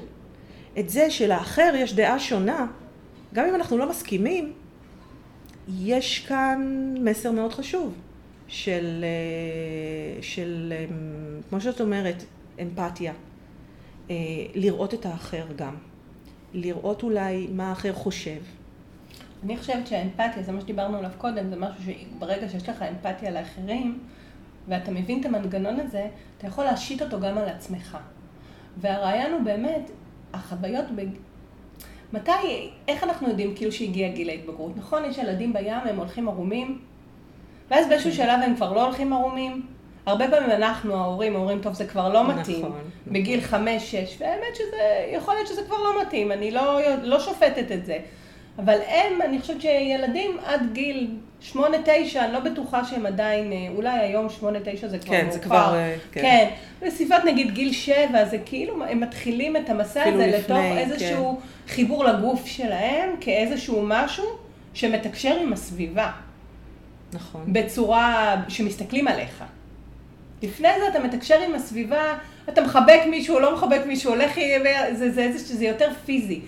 את 0.80 0.89
זה 0.89 1.12
שלאחר 1.12 1.73
יש 1.75 1.93
דעה 1.93 2.19
שונה, 2.19 2.67
גם 3.34 3.45
אם 3.45 3.56
אנחנו 3.56 3.78
לא 3.78 3.89
מסכימים, 3.89 4.54
יש 5.80 6.19
כאן 6.19 6.93
מסר 6.99 7.32
מאוד 7.32 7.54
חשוב 7.54 7.93
של, 8.47 9.06
אה, 9.06 10.21
של 10.21 10.73
אה, 10.75 10.86
כמו 11.49 11.62
שאת 11.62 11.82
אומרת, 11.82 12.23
אמפתיה. 12.62 13.13
אה, 14.10 14.15
לראות 14.56 14.93
את 14.93 15.06
האחר 15.06 15.45
גם. 15.56 15.75
לראות 16.54 17.04
אולי 17.04 17.47
מה 17.51 17.69
האחר 17.69 17.93
חושב. 17.93 18.39
אני 19.43 19.58
חושבת 19.58 19.88
שהאמפתיה, 19.88 20.43
זה 20.43 20.52
מה 20.52 20.62
שדיברנו 20.62 20.98
עליו 20.98 21.10
קודם, 21.17 21.50
זה 21.50 21.56
משהו 21.56 21.84
שברגע 21.84 22.50
שיש 22.50 22.69
לך 22.69 22.82
אמפתיה 22.82 23.32
לאחרים, 23.32 24.00
ואתה 24.67 24.91
מבין 24.91 25.19
את 25.19 25.26
המנגנון 25.26 25.80
הזה, 25.80 26.08
אתה 26.38 26.48
יכול 26.48 26.63
להשית 26.63 27.02
אותו 27.02 27.19
גם 27.19 27.38
על 27.38 27.50
עצמך. 27.50 27.98
והרעיון 28.78 29.32
הוא 29.32 29.41
באמת, 29.41 29.91
החוויות, 30.34 30.86
ב... 30.95 31.02
מתי, 32.13 32.69
איך 32.88 33.04
אנחנו 33.04 33.30
יודעים 33.30 33.56
כאילו 33.56 33.71
שהגיע 33.71 34.08
גיל 34.08 34.30
ההתבגרות? 34.30 34.78
נכון, 34.78 35.06
יש 35.06 35.17
ילדים 35.17 35.54
בים, 35.54 35.74
הם 35.86 35.98
הולכים 35.98 36.28
ערומים, 36.28 36.80
ואז 37.71 37.88
באיזשהו 37.88 38.12
כן. 38.12 38.17
שלב 38.17 38.39
הם 38.43 38.56
כבר 38.56 38.74
לא 38.74 38.86
הולכים 38.86 39.13
ערומים. 39.13 39.65
הרבה 40.06 40.30
פעמים 40.30 40.52
אנחנו, 40.52 40.95
ההורים, 40.95 41.36
אומרים, 41.36 41.62
טוב, 41.62 41.74
זה 41.74 41.86
כבר 41.86 42.13
לא 42.13 42.28
מתאים. 42.28 42.65
נכון. 42.65 42.82
בגיל 43.08 43.41
חמש, 43.41 43.91
שש, 43.91 44.17
והאמת 44.19 44.56
שזה, 44.56 45.08
יכול 45.13 45.34
להיות 45.34 45.48
שזה 45.48 45.63
כבר 45.63 45.78
לא 45.78 46.02
מתאים, 46.02 46.32
אני 46.32 46.52
לא, 46.52 46.80
לא 47.04 47.19
שופטת 47.19 47.71
את 47.71 47.86
זה. 47.86 47.98
אבל 48.60 48.78
הם, 48.88 49.22
אני 49.22 49.39
חושבת 49.39 49.62
שילדים 49.62 50.38
עד 50.46 50.62
גיל 50.74 51.08
שמונה, 51.39 51.78
תשע, 51.86 52.26
אני 52.26 52.34
לא 52.34 52.39
בטוחה 52.39 52.86
שהם 52.86 53.06
עדיין, 53.06 53.52
אה, 53.52 53.58
אולי 53.76 54.00
היום 54.00 54.30
שמונה, 54.30 54.60
תשע 54.65 54.88
זה 54.88 55.00
כבר 55.00 55.12
כן, 55.12 55.24
מאוחר. 55.24 55.38
זה 55.38 55.39
כבר, 55.39 55.76
אה, 55.76 55.96
כן. 56.12 56.22
כן, 56.22 56.50
בסביבת 56.88 57.24
נגיד 57.26 57.52
גיל 57.52 57.74
שבע, 57.74 58.26
זה 58.26 58.38
כאילו, 58.46 58.86
הם 58.86 59.00
מתחילים 59.00 59.58
את 59.58 59.70
המסע 59.70 60.04
הזה 60.04 60.28
לפני, 60.28 60.38
לתוך 60.39 60.78
איזשהו 60.78 61.36
כן. 61.36 61.74
חיבור 61.74 62.06
לגוף 62.06 62.45
שלהם, 62.45 63.10
כאיזשהו 63.22 63.82
משהו 63.86 64.26
שמתקשר 64.74 65.38
עם 65.41 65.53
הסביבה. 65.53 66.12
נכון. 67.14 67.43
בצורה 67.47 68.36
שמסתכלים 68.47 69.08
עליך. 69.08 69.43
לפני 70.43 70.68
זה 70.80 70.88
אתה 70.88 70.99
מתקשר 70.99 71.41
עם 71.41 71.56
הסביבה, 71.56 72.18
אתה 72.49 72.62
מחבק 72.62 73.01
מישהו 73.10 73.39
לא 73.39 73.53
מחבק 73.53 73.82
מישהו, 73.88 74.12
הולך, 74.12 74.36
זה, 74.91 75.12
זה, 75.12 75.32
זה, 75.38 75.56
זה 75.56 75.66
יותר 75.66 75.89
פיזי. 76.06 76.41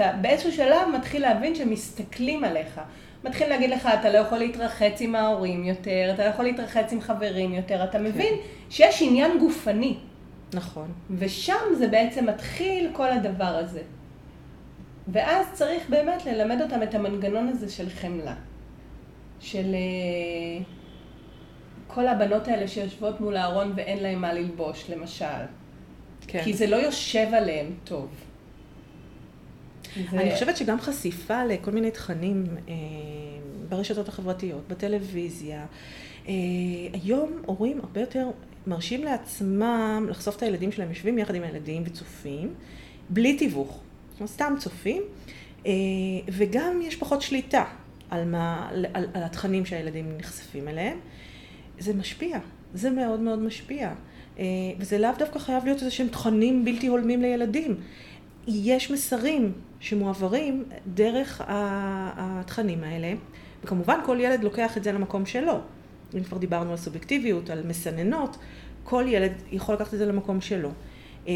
אתה 0.00 0.12
באיזשהו 0.20 0.52
שלב 0.52 0.88
מתחיל 0.94 1.22
להבין 1.22 1.54
שמסתכלים 1.54 2.44
עליך. 2.44 2.80
מתחיל 3.24 3.48
להגיד 3.48 3.70
לך, 3.70 3.88
אתה 4.00 4.12
לא 4.12 4.18
יכול 4.18 4.38
להתרחץ 4.38 5.00
עם 5.00 5.14
ההורים 5.14 5.64
יותר, 5.64 6.10
אתה 6.14 6.24
לא 6.24 6.28
יכול 6.28 6.44
להתרחץ 6.44 6.92
עם 6.92 7.00
חברים 7.00 7.54
יותר, 7.54 7.84
אתה 7.84 7.98
מבין 7.98 8.34
כן. 8.34 8.42
שיש 8.70 9.02
עניין 9.02 9.38
גופני. 9.38 9.96
נכון. 10.54 10.92
ושם 11.10 11.74
זה 11.78 11.88
בעצם 11.88 12.26
מתחיל 12.26 12.90
כל 12.92 13.10
הדבר 13.10 13.44
הזה. 13.44 13.82
ואז 15.08 15.46
צריך 15.52 15.88
באמת 15.88 16.26
ללמד 16.26 16.62
אותם 16.62 16.82
את 16.82 16.94
המנגנון 16.94 17.48
הזה 17.48 17.70
של 17.70 17.90
חמלה. 17.90 18.34
של... 19.40 19.74
אה, 19.74 20.64
כל 21.86 22.06
הבנות 22.06 22.48
האלה 22.48 22.68
שיושבות 22.68 23.20
מול 23.20 23.36
הארון 23.36 23.72
ואין 23.76 24.02
להן 24.02 24.18
מה 24.18 24.32
ללבוש, 24.32 24.90
למשל. 24.90 25.24
כן. 26.26 26.44
כי 26.44 26.52
זה 26.52 26.66
לא 26.66 26.76
יושב 26.76 27.34
עליהן 27.34 27.66
טוב. 27.84 28.27
ו... 30.10 30.18
אני 30.18 30.34
חושבת 30.34 30.56
שגם 30.56 30.80
חשיפה 30.80 31.44
לכל 31.44 31.70
מיני 31.70 31.90
תכנים 31.90 32.44
אה, 32.68 32.74
ברשתות 33.68 34.08
החברתיות, 34.08 34.68
בטלוויזיה, 34.68 35.66
אה, 36.28 36.32
היום 36.92 37.42
הורים 37.46 37.80
הרבה 37.80 38.00
יותר 38.00 38.30
מרשים 38.66 39.04
לעצמם 39.04 40.06
לחשוף 40.10 40.36
את 40.36 40.42
הילדים 40.42 40.72
שלהם, 40.72 40.88
יושבים 40.88 41.18
יחד 41.18 41.34
עם 41.34 41.42
הילדים 41.42 41.82
וצופים, 41.86 42.54
בלי 43.10 43.36
תיווך. 43.36 43.80
סתם 44.26 44.54
צופים, 44.58 45.02
אה, 45.66 45.72
וגם 46.28 46.80
יש 46.82 46.96
פחות 46.96 47.22
שליטה 47.22 47.64
על, 48.10 48.24
מה, 48.24 48.68
על, 48.70 49.06
על 49.14 49.22
התכנים 49.22 49.66
שהילדים 49.66 50.16
נחשפים 50.18 50.68
אליהם. 50.68 50.98
זה 51.78 51.94
משפיע, 51.94 52.38
זה 52.74 52.90
מאוד 52.90 53.20
מאוד 53.20 53.38
משפיע. 53.38 53.92
אה, 54.38 54.44
וזה 54.78 54.98
לאו 54.98 55.10
דווקא 55.18 55.38
חייב 55.38 55.64
להיות 55.64 55.78
איזה 55.78 55.90
שהם 55.90 56.08
תכנים 56.08 56.64
בלתי 56.64 56.86
הולמים 56.86 57.22
לילדים. 57.22 57.76
יש 58.46 58.90
מסרים 58.90 59.52
שמועברים 59.80 60.64
דרך 60.94 61.42
התכנים 61.46 62.84
האלה, 62.84 63.12
וכמובן 63.64 63.98
כל 64.06 64.16
ילד 64.20 64.44
לוקח 64.44 64.76
את 64.76 64.84
זה 64.84 64.92
למקום 64.92 65.26
שלו. 65.26 65.58
אם 66.14 66.22
כבר 66.22 66.38
דיברנו 66.38 66.70
על 66.70 66.76
סובייקטיביות, 66.76 67.50
על 67.50 67.66
מסננות, 67.66 68.36
כל 68.84 69.04
ילד 69.08 69.32
יכול 69.52 69.74
לקחת 69.74 69.94
את 69.94 69.98
זה 69.98 70.06
למקום 70.06 70.40
שלו. 70.40 70.70
אה, 71.28 71.34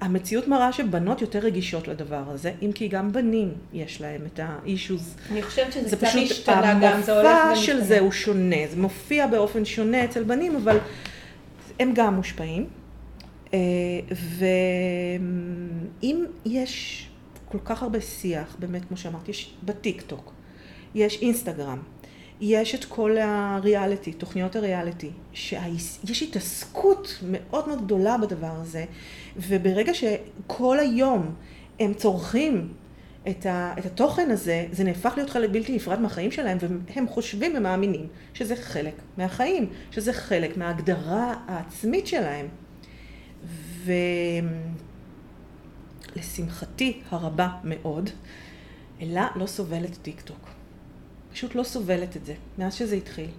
המציאות 0.00 0.48
מראה 0.48 0.72
שבנות 0.72 1.20
יותר 1.20 1.38
רגישות 1.38 1.88
לדבר 1.88 2.22
הזה, 2.28 2.52
אם 2.62 2.72
כי 2.74 2.88
גם 2.88 3.12
בנים 3.12 3.52
יש 3.72 4.00
להם 4.00 4.20
את 4.26 4.40
ה-issues. 4.40 5.32
אני 5.32 5.42
חושבת 5.42 5.72
שזה 5.72 5.96
קצת 5.96 6.08
השתנה 6.14 6.78
גם, 6.82 7.02
זה 7.02 7.12
הולך 7.12 7.26
ומשתנה. 7.26 7.42
המופע 7.42 7.56
של 7.56 7.80
זה 7.80 8.00
הוא 8.00 8.12
שונה, 8.12 8.56
זה 8.70 8.80
מופיע 8.80 9.26
באופן 9.26 9.64
שונה 9.64 10.04
אצל 10.04 10.22
בנים, 10.22 10.56
אבל 10.56 10.78
הם 11.80 11.92
גם 11.94 12.14
מושפעים. 12.14 12.66
אה, 13.54 13.58
ואם 16.00 16.24
יש 16.44 17.06
כל 17.48 17.58
כך 17.64 17.82
הרבה 17.82 18.00
שיח, 18.00 18.56
באמת, 18.58 18.84
כמו 18.84 18.96
שאמרתי, 18.96 19.30
יש 19.30 19.54
בטיק 19.64 20.02
טוק, 20.02 20.32
יש 20.94 21.22
אינסטגרם, 21.22 21.78
יש 22.40 22.74
את 22.74 22.84
כל 22.84 23.16
הריאליטי, 23.18 24.12
תוכניות 24.12 24.56
הריאליטי, 24.56 25.10
שיש 25.32 26.22
התעסקות 26.22 27.18
מאוד 27.30 27.68
מאוד 27.68 27.84
גדולה 27.84 28.18
בדבר 28.18 28.52
הזה, 28.60 28.84
וברגע 29.36 29.92
שכל 29.94 30.78
היום 30.78 31.34
הם 31.80 31.94
צורכים 31.94 32.72
את, 33.28 33.46
ה, 33.46 33.74
את 33.78 33.86
התוכן 33.86 34.30
הזה, 34.30 34.66
זה 34.72 34.84
נהפך 34.84 35.12
להיות 35.16 35.30
חלק 35.30 35.50
בלתי 35.50 35.76
נפרד 35.76 36.00
מהחיים 36.00 36.30
שלהם, 36.30 36.58
והם 36.60 37.08
חושבים 37.08 37.52
ומאמינים 37.56 38.06
שזה 38.34 38.56
חלק 38.56 38.94
מהחיים, 39.16 39.70
שזה 39.90 40.12
חלק 40.12 40.56
מההגדרה 40.56 41.34
העצמית 41.48 42.06
שלהם. 42.06 42.46
ולשמחתי 46.16 47.00
הרבה 47.10 47.48
מאוד, 47.64 48.10
אלה 49.00 49.28
לא 49.36 49.46
סובלת 49.46 49.98
טיק 50.02 50.20
טוק. 50.20 50.48
פשוט 51.32 51.54
לא 51.54 51.62
סובלת 51.62 52.16
את 52.16 52.24
זה, 52.24 52.34
מאז 52.58 52.74
שזה 52.74 52.94
התחיל. 52.94 53.30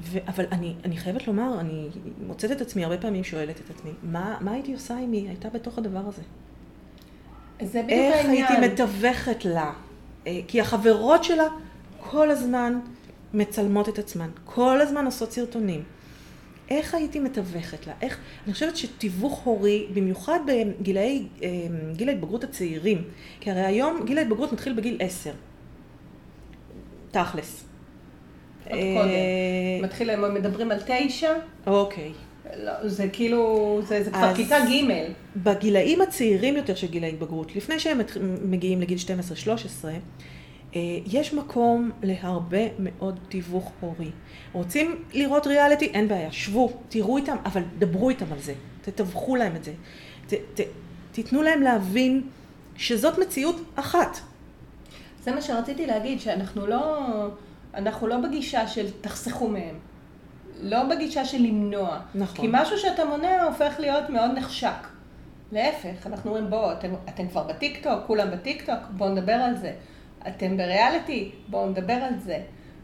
ו... 0.00 0.18
אבל 0.28 0.44
אני, 0.52 0.74
אני 0.84 0.96
חייבת 0.96 1.26
לומר, 1.26 1.60
אני 1.60 1.88
מוצאת 2.26 2.52
את 2.52 2.60
עצמי, 2.60 2.84
הרבה 2.84 2.98
פעמים 2.98 3.24
שואלת 3.24 3.56
את 3.60 3.70
עצמי, 3.76 3.90
מה, 4.02 4.38
מה 4.40 4.52
הייתי 4.52 4.72
עושה 4.72 4.98
אם 4.98 5.12
היא 5.12 5.28
הייתה 5.28 5.48
בתוך 5.48 5.78
הדבר 5.78 6.02
הזה? 6.06 6.22
זה 7.62 7.82
בדיוק 7.82 8.14
העניין. 8.14 8.44
איך 8.44 8.50
הייתי 8.50 8.72
מתווכת 8.72 9.44
לה? 9.44 9.72
אה, 10.26 10.40
כי 10.48 10.60
החברות 10.60 11.24
שלה 11.24 11.44
כל 12.00 12.30
הזמן 12.30 12.80
מצלמות 13.34 13.88
את 13.88 13.98
עצמן, 13.98 14.30
כל 14.44 14.80
הזמן 14.80 15.04
עושות 15.04 15.32
סרטונים. 15.32 15.82
איך 16.70 16.94
הייתי 16.94 17.20
מתווכת 17.20 17.86
לה? 17.86 17.92
איך... 18.02 18.18
אני 18.46 18.52
חושבת 18.52 18.76
שתיווך 18.76 19.38
הורי, 19.38 19.86
במיוחד 19.94 20.38
בגילאי, 20.46 21.26
אה, 21.42 21.48
גיל 21.96 22.08
ההתבגרות 22.08 22.44
הצעירים, 22.44 23.04
כי 23.40 23.50
הרי 23.50 23.60
היום 23.60 24.04
גיל 24.06 24.18
ההתבגרות 24.18 24.52
מתחיל 24.52 24.72
בגיל 24.72 24.96
עשר. 25.00 25.32
תכלס. 27.10 27.64
עוד 28.64 28.78
קודם. 28.78 29.08
אה, 29.08 29.82
מתחיל, 29.82 30.10
הם 30.10 30.34
מדברים 30.34 30.70
על 30.70 30.78
תשע. 30.86 31.32
אוקיי. 31.66 32.12
לא, 32.56 32.88
זה 32.88 33.08
כאילו, 33.12 33.80
זה, 33.84 34.02
זה 34.02 34.10
כבר 34.10 34.34
כיתה 34.34 34.58
ג'. 34.60 35.12
בגילאים 35.36 36.00
הצעירים 36.00 36.56
יותר 36.56 36.74
של 36.74 36.86
גיל 36.86 37.04
ההתבגרות, 37.04 37.56
לפני 37.56 37.78
שהם 37.78 38.00
מגיעים 38.42 38.80
לגיל 38.80 38.98
12-13, 39.84 39.84
אה, 39.84 39.96
יש 41.06 41.34
מקום 41.34 41.90
להרבה 42.02 42.58
מאוד 42.78 43.18
תיווך 43.28 43.72
הורי. 43.80 44.10
רוצים 44.52 45.04
לראות 45.12 45.46
ריאליטי? 45.46 45.86
אין 45.86 46.08
בעיה, 46.08 46.32
שבו, 46.32 46.72
תראו 46.88 47.16
איתם, 47.16 47.36
אבל 47.44 47.62
דברו 47.78 48.10
איתם 48.10 48.32
על 48.32 48.38
זה, 48.38 48.54
תתווכו 48.82 49.36
להם 49.36 49.56
את 49.56 49.64
זה. 49.64 49.72
ת, 50.26 50.34
ת, 50.34 50.60
תיתנו 51.12 51.42
להם 51.42 51.62
להבין 51.62 52.22
שזאת 52.76 53.18
מציאות 53.18 53.56
אחת. 53.74 54.18
זה 55.22 55.32
מה 55.34 55.42
שרציתי 55.42 55.86
להגיד, 55.86 56.20
שאנחנו 56.20 56.66
לא, 56.66 57.06
אנחנו 57.74 58.06
לא 58.06 58.16
בגישה 58.16 58.68
של 58.68 58.86
תחסכו 59.00 59.48
מהם. 59.48 59.78
לא 60.62 60.84
בגישה 60.84 61.24
של 61.24 61.38
למנוע. 61.38 61.98
נכון. 62.14 62.36
כי 62.36 62.46
משהו 62.52 62.78
שאתה 62.78 63.04
מונע 63.04 63.42
הופך 63.42 63.74
להיות 63.78 64.10
מאוד 64.10 64.30
נחשק. 64.34 64.86
להפך, 65.52 66.06
אנחנו 66.06 66.30
אומרים, 66.30 66.50
בואו, 66.50 66.72
אתם, 66.72 66.90
אתם 67.08 67.28
כבר 67.28 67.42
בטיקטוק, 67.42 68.00
כולם 68.06 68.30
בטיקטוק, 68.30 68.78
בואו 68.90 69.08
נדבר 69.08 69.32
על 69.32 69.56
זה. 69.56 69.72
אתם 70.28 70.56
בריאליטי, 70.56 71.30
בואו 71.48 71.68
נדבר 71.68 71.92
על 71.92 72.18
זה. 72.18 72.38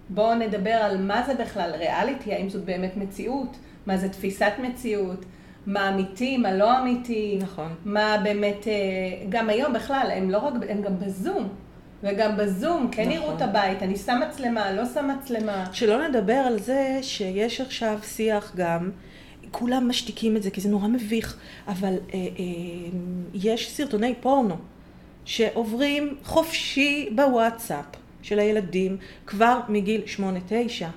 בואו 0.08 0.34
נדבר 0.34 0.70
על 0.70 1.02
מה 1.02 1.22
זה 1.26 1.34
בכלל 1.34 1.70
ריאליטי, 1.74 2.34
האם 2.34 2.48
זאת 2.48 2.64
באמת 2.64 2.96
מציאות, 2.96 3.56
מה 3.86 3.96
זה 3.96 4.08
תפיסת 4.08 4.52
מציאות, 4.62 5.24
מה 5.66 5.88
אמיתי, 5.88 6.36
מה 6.36 6.52
לא 6.52 6.78
אמיתי. 6.78 7.38
נכון. 7.42 7.74
מה 7.84 8.16
באמת, 8.24 8.68
אה, 8.68 8.72
גם 9.28 9.50
היום 9.50 9.72
בכלל, 9.72 10.10
הם 10.14 10.30
לא 10.30 10.38
רק, 10.38 10.54
הם 10.68 10.82
גם 10.82 10.98
בזום. 10.98 11.48
וגם 12.02 12.36
בזום, 12.36 12.88
כן 12.92 13.02
נכון. 13.02 13.12
יראו 13.12 13.36
את 13.36 13.42
הבית, 13.42 13.82
אני 13.82 13.96
שם 13.96 14.20
מצלמה, 14.28 14.72
לא 14.72 14.86
שם 14.86 15.10
מצלמה. 15.18 15.64
שלא 15.72 16.08
נדבר 16.08 16.34
על 16.34 16.58
זה 16.58 16.98
שיש 17.02 17.60
עכשיו 17.60 17.98
שיח 18.02 18.52
גם, 18.56 18.90
כולם 19.50 19.88
משתיקים 19.88 20.36
את 20.36 20.42
זה 20.42 20.50
כי 20.50 20.60
זה 20.60 20.68
נורא 20.68 20.88
מביך, 20.88 21.36
אבל 21.68 21.94
אה, 22.14 22.18
אה, 22.18 22.24
יש 23.34 23.70
סרטוני 23.70 24.14
פורנו 24.20 24.56
שעוברים 25.26 26.16
חופשי 26.24 27.08
בוואטסאפ 27.14 27.84
של 28.22 28.38
הילדים 28.38 28.96
כבר 29.26 29.60
מגיל 29.68 30.02
שמונה-תשע. 30.06 30.88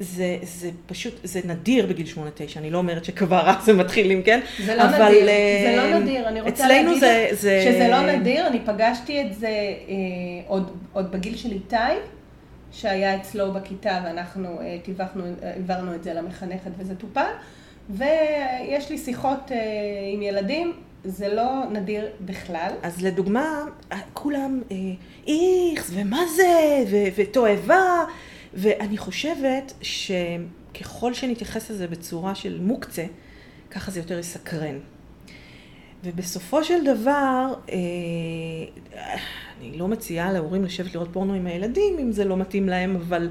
זה, 0.00 0.36
זה 0.42 0.70
פשוט, 0.86 1.14
זה 1.24 1.40
נדיר 1.44 1.86
בגיל 1.86 2.06
שמונה 2.06 2.30
תשע, 2.34 2.60
אני 2.60 2.70
לא 2.70 2.78
אומרת 2.78 3.04
שכבר 3.04 3.50
אז 3.50 3.68
הם 3.68 3.78
מתחילים, 3.78 4.22
כן? 4.22 4.40
זה 4.64 4.74
לא 4.74 4.82
אבל, 4.82 5.08
נדיר, 5.08 5.26
זה 5.64 5.76
לא 5.76 5.98
נדיר, 5.98 6.28
אני 6.28 6.40
רוצה 6.40 6.68
להגיד 6.68 7.00
זה, 7.00 7.28
זה... 7.32 7.62
שזה 7.64 7.88
לא 7.88 8.12
נדיר, 8.12 8.46
אני 8.46 8.60
פגשתי 8.64 9.22
את 9.22 9.34
זה 9.34 9.48
אה, 9.48 9.94
עוד, 10.46 10.70
עוד 10.92 11.12
בגיל 11.12 11.36
של 11.36 11.52
איתי, 11.52 11.76
שהיה 12.72 13.16
אצלו 13.16 13.52
בכיתה 13.52 14.00
ואנחנו 14.04 14.60
אה, 14.60 14.76
טיווחנו, 14.82 15.24
העברנו 15.42 15.94
את 15.94 16.04
זה 16.04 16.14
למחנכת 16.14 16.70
וזה 16.78 16.94
טופל, 16.94 17.30
ויש 17.90 18.90
לי 18.90 18.98
שיחות 18.98 19.52
אה, 19.52 19.58
עם 20.12 20.22
ילדים, 20.22 20.72
זה 21.04 21.34
לא 21.34 21.64
נדיר 21.72 22.06
בכלל. 22.20 22.72
אז 22.82 23.02
לדוגמה, 23.02 23.64
כולם 24.12 24.62
אה, 24.70 24.76
איכס, 25.26 25.90
ומה 25.94 26.20
זה, 26.36 26.84
ותועבה. 27.16 28.04
ואני 28.54 28.98
חושבת 28.98 29.72
שככל 29.82 31.14
שנתייחס 31.14 31.70
לזה 31.70 31.86
בצורה 31.86 32.34
של 32.34 32.60
מוקצה, 32.60 33.04
ככה 33.70 33.90
זה 33.90 34.00
יותר 34.00 34.18
יסקרן. 34.18 34.78
ובסופו 36.04 36.64
של 36.64 36.84
דבר, 36.84 37.54
אה, 37.68 37.76
אני 39.60 39.78
לא 39.78 39.88
מציעה 39.88 40.32
להורים 40.32 40.64
לשבת 40.64 40.94
לראות 40.94 41.08
פורנו 41.12 41.34
עם 41.34 41.46
הילדים, 41.46 41.98
אם 41.98 42.12
זה 42.12 42.24
לא 42.24 42.36
מתאים 42.36 42.68
להם, 42.68 42.96
אבל 42.96 43.30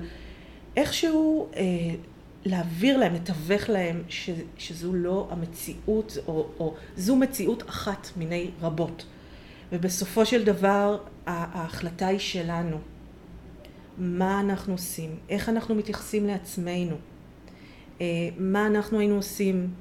איכשהו 0.77 1.47
אה, 1.55 1.61
להעביר 2.45 2.97
להם, 2.97 3.13
לתווך 3.13 3.69
להם, 3.69 4.03
ש, 4.09 4.29
שזו 4.57 4.93
לא 4.93 5.27
המציאות, 5.31 6.17
או, 6.27 6.47
או 6.59 6.73
זו 6.95 7.15
מציאות 7.15 7.69
אחת 7.69 8.07
מיני 8.17 8.49
רבות. 8.61 9.05
ובסופו 9.71 10.25
של 10.25 10.43
דבר, 10.43 10.97
ההחלטה 11.25 12.07
היא 12.07 12.19
שלנו. 12.19 12.77
מה 13.97 14.39
אנחנו 14.39 14.73
עושים, 14.73 15.15
איך 15.29 15.49
אנחנו 15.49 15.75
מתייחסים 15.75 16.27
לעצמנו, 16.27 16.95
אה, 18.01 18.05
מה 18.37 18.67
אנחנו 18.67 18.99
היינו 18.99 19.15
עושים 19.15 19.73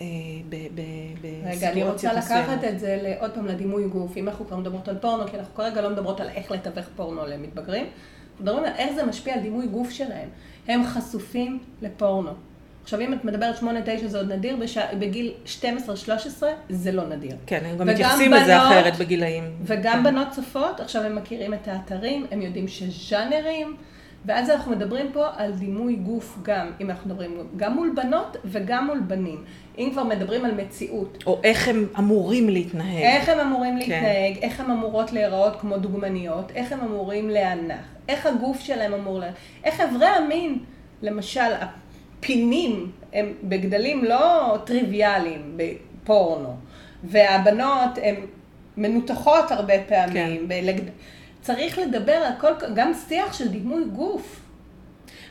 אה, 0.00 0.06
בסיטואציות 0.50 1.56
רגע, 1.56 1.72
אני 1.72 1.84
רוצה 1.84 2.12
לקחת 2.12 2.64
את 2.64 2.80
זה 2.80 3.14
עוד 3.20 3.30
פעם 3.34 3.46
לדימוי 3.46 3.88
גוף, 3.88 4.16
אם 4.16 4.28
אנחנו 4.28 4.46
כבר 4.46 4.56
מדברות 4.56 4.88
על 4.88 4.98
פורנו, 4.98 5.28
כי 5.28 5.38
אנחנו 5.38 5.54
כרגע 5.54 5.80
לא 5.80 5.90
מדברות 5.90 6.20
על 6.20 6.28
איך 6.28 6.50
לתווך 6.50 6.86
פורנו 6.96 7.26
למתבגרים, 7.26 7.86
אנחנו 8.30 8.44
מדברים 8.44 8.64
על 8.64 8.72
איך 8.78 8.94
זה 8.94 9.06
משפיע 9.06 9.34
על 9.34 9.40
דימוי 9.40 9.66
גוף 9.66 9.90
שלהם. 9.90 10.28
הם 10.68 10.84
חשופים 10.84 11.58
לפורנו. 11.82 12.30
עכשיו, 12.82 13.00
אם 13.00 13.12
את 13.12 13.24
מדברת 13.24 13.58
8-9 13.58 13.62
זה 14.06 14.18
עוד 14.18 14.32
נדיר, 14.32 14.56
בש... 14.56 14.78
בגיל 14.78 15.32
12-13 15.62 16.42
זה 16.68 16.92
לא 16.92 17.08
נדיר. 17.08 17.36
כן, 17.46 17.60
הם 17.64 17.78
גם 17.78 17.86
מתייחסים 17.86 18.32
לזה 18.32 18.58
אחרת 18.58 18.96
בגילאים. 18.96 19.44
וגם 19.62 19.92
כן. 19.92 20.04
בנות 20.04 20.28
צופות, 20.30 20.80
עכשיו 20.80 21.02
הם 21.02 21.16
מכירים 21.16 21.54
את 21.54 21.68
האתרים, 21.68 22.26
הם 22.30 22.42
יודעים 22.42 22.68
שז'אנרים 22.68 23.76
ואז 24.24 24.50
אנחנו 24.50 24.72
מדברים 24.72 25.12
פה 25.12 25.26
על 25.36 25.52
דימוי 25.52 25.96
גוף 25.96 26.38
גם, 26.42 26.70
אם 26.80 26.90
אנחנו 26.90 27.10
מדברים 27.10 27.48
גם 27.56 27.74
מול 27.74 27.92
בנות 27.96 28.36
וגם 28.44 28.86
מול 28.86 29.00
בנים. 29.00 29.44
אם 29.78 29.88
כבר 29.92 30.04
מדברים 30.04 30.44
על 30.44 30.54
מציאות. 30.54 31.24
או 31.26 31.40
איך 31.44 31.68
הם 31.68 31.86
אמורים 31.98 32.48
להתנהג. 32.48 33.02
איך 33.02 33.28
הם 33.28 33.40
אמורים 33.40 33.72
כן. 33.72 33.78
להתנהג, 33.78 34.38
איך 34.42 34.60
הם 34.60 34.70
אמורות 34.70 35.12
להיראות 35.12 35.60
כמו 35.60 35.78
דוגמניות, 35.78 36.52
איך 36.54 36.72
הם 36.72 36.80
אמורים 36.80 37.30
להנח, 37.30 37.84
איך 38.08 38.26
הגוף 38.26 38.60
שלהם 38.60 38.94
אמור 38.94 39.18
ל... 39.18 39.24
איך 39.64 39.80
אברי 39.80 40.06
המין, 40.06 40.58
למשל, 41.02 41.50
הפינים, 41.60 42.90
הם 43.12 43.32
בגדלים 43.42 44.04
לא 44.04 44.56
טריוויאליים 44.64 45.56
בפורנו, 45.56 46.56
והבנות 47.04 47.98
הן 48.02 48.14
מנותחות 48.76 49.50
הרבה 49.50 49.74
פעמים. 49.88 50.38
כן. 50.38 50.48
בלגד... 50.48 50.82
צריך 51.44 51.78
לדבר 51.78 52.12
על 52.12 52.32
כל, 52.40 52.52
גם 52.74 52.92
שיח 53.08 53.32
של 53.32 53.48
דימוי 53.48 53.84
גוף. 53.84 54.40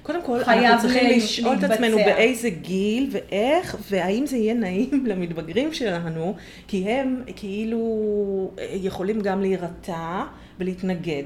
קודם 0.04 0.24
כל, 0.24 0.40
אנחנו 0.44 0.82
צריכים 0.82 1.10
לשאול 1.10 1.58
את 1.58 1.64
עצמנו 1.64 1.98
באיזה 1.98 2.50
גיל 2.50 3.10
ואיך, 3.12 3.78
והאם 3.90 4.26
זה 4.26 4.38
יהיה 4.38 4.54
נעים 4.54 5.06
למתבגרים 5.10 5.74
שלנו, 5.74 6.36
כי 6.68 6.90
הם 6.90 7.24
כאילו 7.36 8.52
יכולים 8.74 9.22
גם 9.22 9.42
להירתע 9.42 10.24
ולהתנגד. 10.60 11.24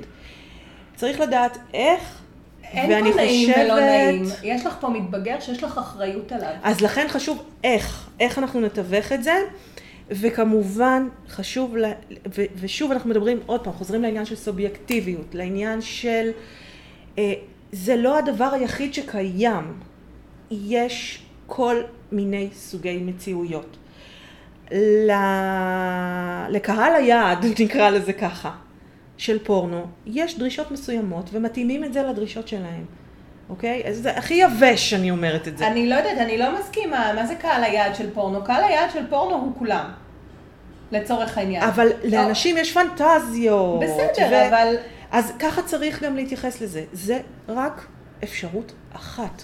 צריך 0.96 1.20
לדעת 1.20 1.58
איך, 1.74 2.22
אין 2.64 2.92
ואני 2.92 3.12
פה 3.12 3.18
נעים 3.18 3.50
חושבת... 3.50 3.66
ולא 3.66 3.80
נעים. 3.80 4.24
יש 4.44 4.66
לך 4.66 4.78
פה 4.80 4.90
מתבגר 4.90 5.40
שיש 5.40 5.64
לך 5.64 5.78
אחריות 5.78 6.32
עליו. 6.32 6.54
אז 6.64 6.82
לכן 6.82 7.06
חשוב 7.10 7.44
איך, 7.64 8.10
איך 8.20 8.38
אנחנו 8.38 8.60
נתווך 8.62 9.12
את 9.12 9.24
זה. 9.24 9.36
וכמובן, 10.12 11.08
חשוב, 11.30 11.78
לה, 11.78 11.92
ו, 12.36 12.44
ושוב 12.60 12.92
אנחנו 12.92 13.10
מדברים 13.10 13.40
עוד 13.46 13.64
פעם, 13.64 13.74
חוזרים 13.74 14.02
לעניין 14.02 14.26
של 14.26 14.36
סובייקטיביות, 14.36 15.36
לעניין 15.36 15.82
של, 15.82 16.30
אה, 17.18 17.34
זה 17.72 17.96
לא 17.96 18.18
הדבר 18.18 18.50
היחיד 18.54 18.94
שקיים, 18.94 19.74
יש 20.52 21.24
כל 21.48 21.76
מיני 22.12 22.50
סוגי 22.54 22.98
מציאויות. 22.98 23.78
לקהל 26.50 26.96
היעד, 26.96 27.46
נקרא 27.64 27.90
לזה 27.90 28.14
ככה, 28.14 28.52
של 29.18 29.40
פורנו, 29.44 29.86
יש 30.06 30.38
דרישות 30.38 30.72
מסוימות 30.72 31.30
ומתאימים 31.34 31.84
את 31.84 31.94
זה 31.94 32.04
לדרישות 32.04 32.48
שלהם. 32.48 32.86
אוקיי? 33.50 33.84
אז 33.86 33.98
זה 33.98 34.12
הכי 34.12 34.34
יבש, 34.34 34.94
אני 34.94 35.12
אומרת 35.12 35.48
את 35.48 35.58
זה. 35.58 35.68
אני 35.68 35.90
לא 35.90 35.96
יודעת, 35.96 36.18
אני 36.18 36.38
לא 36.38 36.60
מסכימה. 36.60 37.14
מה 37.16 37.26
זה 37.26 37.36
קהל 37.36 37.64
היעד 37.64 37.96
של 37.96 38.14
פורנו? 38.14 38.44
קהל 38.44 38.64
היעד 38.64 38.92
של 38.94 39.08
פורנו 39.10 39.36
הוא 39.36 39.52
כולם. 39.58 39.92
לצורך 40.92 41.38
העניין. 41.38 41.64
אבל 41.64 41.88
לא. 41.88 41.94
לאנשים 42.04 42.58
יש 42.58 42.74
פנטזיות. 42.74 43.80
בסדר, 43.80 44.28
ו... 44.32 44.48
אבל... 44.48 44.76
אז 45.12 45.34
ככה 45.40 45.62
צריך 45.62 46.04
גם 46.04 46.16
להתייחס 46.16 46.62
לזה. 46.62 46.84
זה 46.94 47.20
רק 47.50 47.88
אפשרות 48.24 48.74
אחת. 48.96 49.42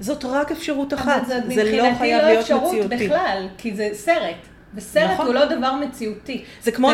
זאת 0.00 0.24
רק 0.24 0.52
אפשרות 0.52 0.94
אחת. 0.94 1.26
זה 1.26 1.64
לא 1.64 1.88
חייב 1.98 2.22
לא 2.22 2.28
להיות 2.28 2.44
מציאותי. 2.44 2.80
מבחינתי 2.80 3.08
לא 3.08 3.14
אפשרות 3.14 3.18
בכלל, 3.18 3.48
כי 3.58 3.76
זה 3.76 3.88
סרט. 3.92 4.36
וסרט 4.74 5.10
נכון. 5.10 5.26
הוא 5.26 5.34
לא 5.34 5.44
דבר 5.44 5.74
מציאותי. 5.74 6.44
זה 6.62 6.72
כמו 6.72 6.92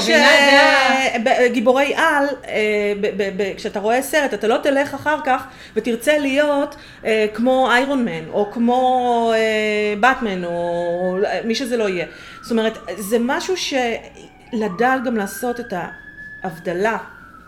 שגיבורי 1.20 1.94
על, 1.94 2.26
אה, 2.46 2.92
כשאתה 3.56 3.80
רואה 3.80 4.02
סרט, 4.02 4.34
אתה 4.34 4.48
לא 4.48 4.56
תלך 4.62 4.94
אחר 4.94 5.18
כך 5.24 5.46
ותרצה 5.76 6.18
להיות 6.18 6.76
אה, 7.04 7.26
כמו 7.34 7.70
איירון 7.70 8.04
מן, 8.04 8.28
או 8.28 8.50
כמו 8.52 9.32
באטמן, 10.00 10.44
אה, 10.44 10.48
או 10.48 11.16
מי 11.44 11.54
שזה 11.54 11.76
לא 11.76 11.88
יהיה. 11.88 12.06
זאת 12.42 12.50
אומרת, 12.50 12.78
זה 12.96 13.16
משהו 13.20 13.54
שלדעת 13.56 15.04
גם 15.04 15.16
לעשות 15.16 15.60
את 15.60 15.74
ההבדלה. 16.42 16.96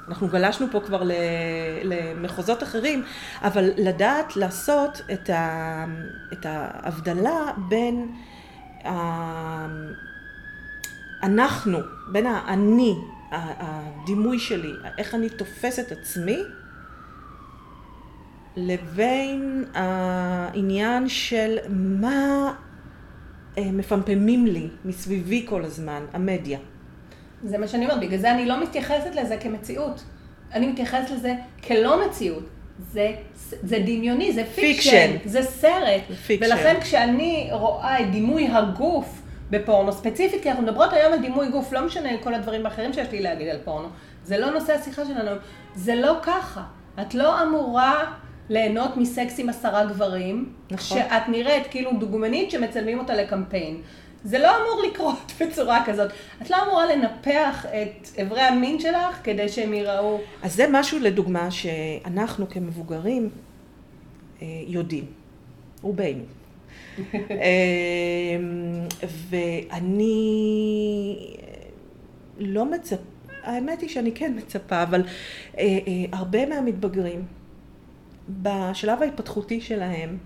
אנחנו 0.08 0.28
גלשנו 0.28 0.66
פה 0.70 0.80
כבר 0.80 1.02
למחוזות 1.84 2.62
אחרים, 2.62 3.02
אבל 3.42 3.70
לדעת 3.76 4.36
לעשות 4.36 5.00
את 5.12 6.46
ההבדלה 6.46 7.52
בין 7.68 8.06
אנחנו, 11.22 11.78
בין 12.12 12.26
האני, 12.26 12.94
הדימוי 13.32 14.38
שלי, 14.38 14.72
איך 14.98 15.14
אני 15.14 15.28
תופס 15.28 15.78
את 15.78 15.92
עצמי, 15.92 16.38
לבין 18.56 19.64
העניין 19.74 21.08
של 21.08 21.58
מה 21.68 22.54
אה, 23.58 23.72
מפמפמים 23.72 24.46
לי 24.46 24.68
מסביבי 24.84 25.46
כל 25.48 25.64
הזמן, 25.64 26.02
המדיה. 26.12 26.58
זה 27.44 27.58
מה 27.58 27.68
שאני 27.68 27.84
אומרת, 27.84 28.00
בגלל 28.00 28.18
זה 28.18 28.32
אני 28.32 28.46
לא 28.46 28.62
מתייחסת 28.62 29.14
לזה 29.14 29.36
כמציאות. 29.36 30.04
אני 30.52 30.66
מתייחסת 30.66 31.10
לזה 31.10 31.34
כלא 31.66 32.06
מציאות. 32.06 32.44
זה, 32.92 33.12
זה 33.62 33.78
דמיוני, 33.78 34.32
זה 34.32 34.44
fiction, 34.44 34.90
fiction. 35.12 35.28
זה 35.28 35.42
סרט. 35.42 36.02
fiction. 36.26 36.46
ולכן 36.46 36.80
כשאני 36.80 37.48
רואה 37.52 38.00
את 38.00 38.10
דימוי 38.10 38.48
הגוף 38.48 39.19
בפורנו 39.50 39.92
ספציפית, 39.92 40.42
כי 40.42 40.50
אנחנו 40.50 40.62
מדברות 40.62 40.92
היום 40.92 41.12
על 41.12 41.18
דימוי 41.18 41.48
גוף, 41.50 41.72
לא 41.72 41.86
משנה 41.86 42.08
כל 42.22 42.34
הדברים 42.34 42.66
האחרים 42.66 42.92
שיש 42.92 43.10
לי 43.10 43.22
להגיד 43.22 43.48
על 43.48 43.58
פורנו. 43.64 43.88
זה 44.24 44.38
לא 44.38 44.50
נושא 44.50 44.72
השיחה 44.72 45.04
שלנו, 45.04 45.30
זה 45.74 45.94
לא 45.94 46.16
ככה. 46.22 46.62
את 47.00 47.14
לא 47.14 47.42
אמורה 47.42 48.12
ליהנות 48.48 48.96
מסקס 48.96 49.38
עם 49.38 49.48
עשרה 49.48 49.84
גברים, 49.84 50.52
נכון. 50.70 50.98
שאת 50.98 51.28
נראית 51.28 51.66
כאילו 51.70 51.92
דוגמנית 51.92 52.50
שמצלמים 52.50 52.98
אותה 52.98 53.14
לקמפיין. 53.14 53.80
זה 54.24 54.38
לא 54.38 54.48
אמור 54.56 54.82
לקרות 54.90 55.32
בצורה 55.40 55.84
כזאת. 55.86 56.10
את 56.42 56.50
לא 56.50 56.56
אמורה 56.62 56.86
לנפח 56.86 57.66
את 57.66 58.08
אברי 58.22 58.40
המין 58.40 58.80
שלך 58.80 59.20
כדי 59.24 59.48
שהם 59.48 59.74
ייראו. 59.74 60.20
אז 60.42 60.54
זה 60.54 60.66
משהו 60.70 60.98
לדוגמה 60.98 61.50
שאנחנו 61.50 62.48
כמבוגרים 62.48 63.30
אה, 64.42 64.46
יודעים, 64.66 65.04
רובנו. 65.82 66.22
אמ, 67.30 68.86
ואני 69.30 71.16
לא 72.38 72.64
מצפה, 72.64 73.02
האמת 73.42 73.80
היא 73.80 73.88
שאני 73.88 74.12
כן 74.12 74.32
מצפה, 74.36 74.82
אבל 74.82 75.02
אה, 75.58 75.62
אה, 75.62 75.78
הרבה 76.12 76.46
מהמתבגרים, 76.46 77.24
בשלב 78.28 79.02
ההתפתחותי 79.02 79.60
שלהם, 79.60 80.18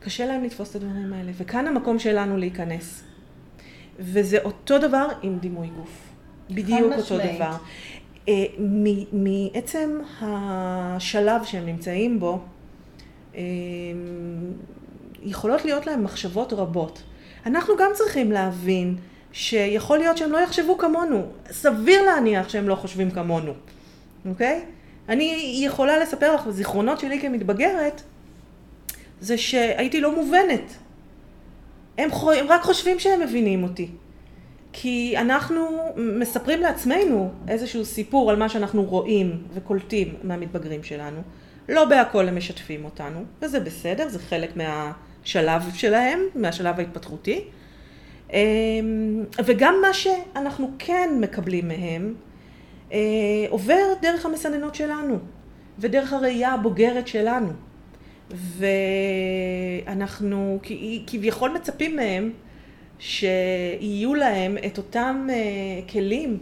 קשה 0.00 0.26
להם 0.26 0.44
לתפוס 0.44 0.70
את 0.70 0.76
הדברים 0.76 1.12
האלה, 1.12 1.32
וכאן 1.36 1.66
המקום 1.66 1.98
שלנו 1.98 2.36
להיכנס. 2.36 3.04
וזה 3.98 4.38
אותו 4.44 4.78
דבר 4.78 5.06
עם 5.22 5.38
דימוי 5.38 5.68
גוף. 5.76 6.14
בדיוק 6.50 6.92
אותו 6.96 7.18
דבר. 7.18 7.56
אה, 8.28 8.44
מעצם 9.12 9.98
השלב 10.20 11.44
שהם 11.44 11.66
נמצאים 11.66 12.20
בו, 12.20 12.38
אמ, 13.34 13.40
יכולות 15.24 15.64
להיות 15.64 15.86
להם 15.86 16.04
מחשבות 16.04 16.52
רבות. 16.52 17.02
אנחנו 17.46 17.74
גם 17.78 17.90
צריכים 17.94 18.32
להבין 18.32 18.96
שיכול 19.32 19.98
להיות 19.98 20.16
שהם 20.16 20.32
לא 20.32 20.38
יחשבו 20.38 20.78
כמונו. 20.78 21.26
סביר 21.50 22.02
להניח 22.02 22.48
שהם 22.48 22.68
לא 22.68 22.74
חושבים 22.74 23.10
כמונו, 23.10 23.52
אוקיי? 24.26 24.64
אני 25.08 25.60
יכולה 25.64 25.98
לספר 25.98 26.34
לך, 26.34 26.50
זיכרונות 26.50 27.00
שלי 27.00 27.20
כמתבגרת, 27.20 28.02
זה 29.20 29.38
שהייתי 29.38 30.00
לא 30.00 30.14
מובנת. 30.14 30.72
הם, 31.98 32.10
הם 32.12 32.46
רק 32.48 32.62
חושבים 32.62 32.98
שהם 32.98 33.20
מבינים 33.20 33.62
אותי. 33.62 33.88
כי 34.72 35.14
אנחנו 35.18 35.68
מספרים 35.96 36.60
לעצמנו 36.60 37.30
איזשהו 37.48 37.84
סיפור 37.84 38.30
על 38.30 38.36
מה 38.36 38.48
שאנחנו 38.48 38.82
רואים 38.84 39.42
וקולטים 39.54 40.14
מהמתבגרים 40.22 40.82
שלנו. 40.82 41.20
לא 41.68 41.84
בהכל 41.84 42.28
הם 42.28 42.36
משתפים 42.36 42.84
אותנו, 42.84 43.24
וזה 43.42 43.60
בסדר, 43.60 44.08
זה 44.08 44.18
חלק 44.18 44.56
מה... 44.56 44.92
השלב 45.24 45.62
שלהם, 45.74 46.20
מהשלב 46.34 46.78
ההתפתחותי. 46.78 47.44
אמ, 48.32 49.24
וגם 49.44 49.74
מה 49.82 49.92
שאנחנו 49.92 50.70
כן 50.78 51.10
מקבלים 51.20 51.68
מהם, 51.68 52.14
אה, 52.92 52.98
עובר 53.48 53.94
דרך 54.02 54.26
המסננות 54.26 54.74
שלנו, 54.74 55.18
ודרך 55.78 56.12
הראייה 56.12 56.52
הבוגרת 56.52 57.08
שלנו. 57.08 57.52
ואנחנו 59.86 60.60
כביכול 61.06 61.50
מצפים 61.50 61.96
מהם 61.96 62.32
שיהיו 62.98 64.14
להם 64.14 64.56
את 64.66 64.78
אותם 64.78 65.26
אה, 65.30 65.34
כלים 65.92 66.38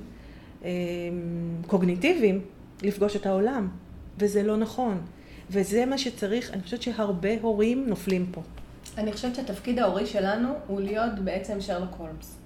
אה, 0.64 0.70
קוגניטיביים 1.66 2.40
לפגוש 2.82 3.16
את 3.16 3.26
העולם, 3.26 3.68
וזה 4.18 4.42
לא 4.42 4.56
נכון. 4.56 5.00
וזה 5.50 5.86
מה 5.86 5.98
שצריך, 5.98 6.50
אני 6.52 6.62
חושבת 6.62 6.82
שהרבה 6.82 7.40
הורים 7.40 7.84
נופלים 7.88 8.26
פה. 8.30 8.42
אני 8.98 9.12
חושבת 9.12 9.34
שהתפקיד 9.34 9.78
ההורי 9.78 10.06
שלנו 10.06 10.48
הוא 10.66 10.80
להיות 10.80 11.18
בעצם 11.18 11.60
שרלוק 11.60 11.94
הולמס. 11.98 12.38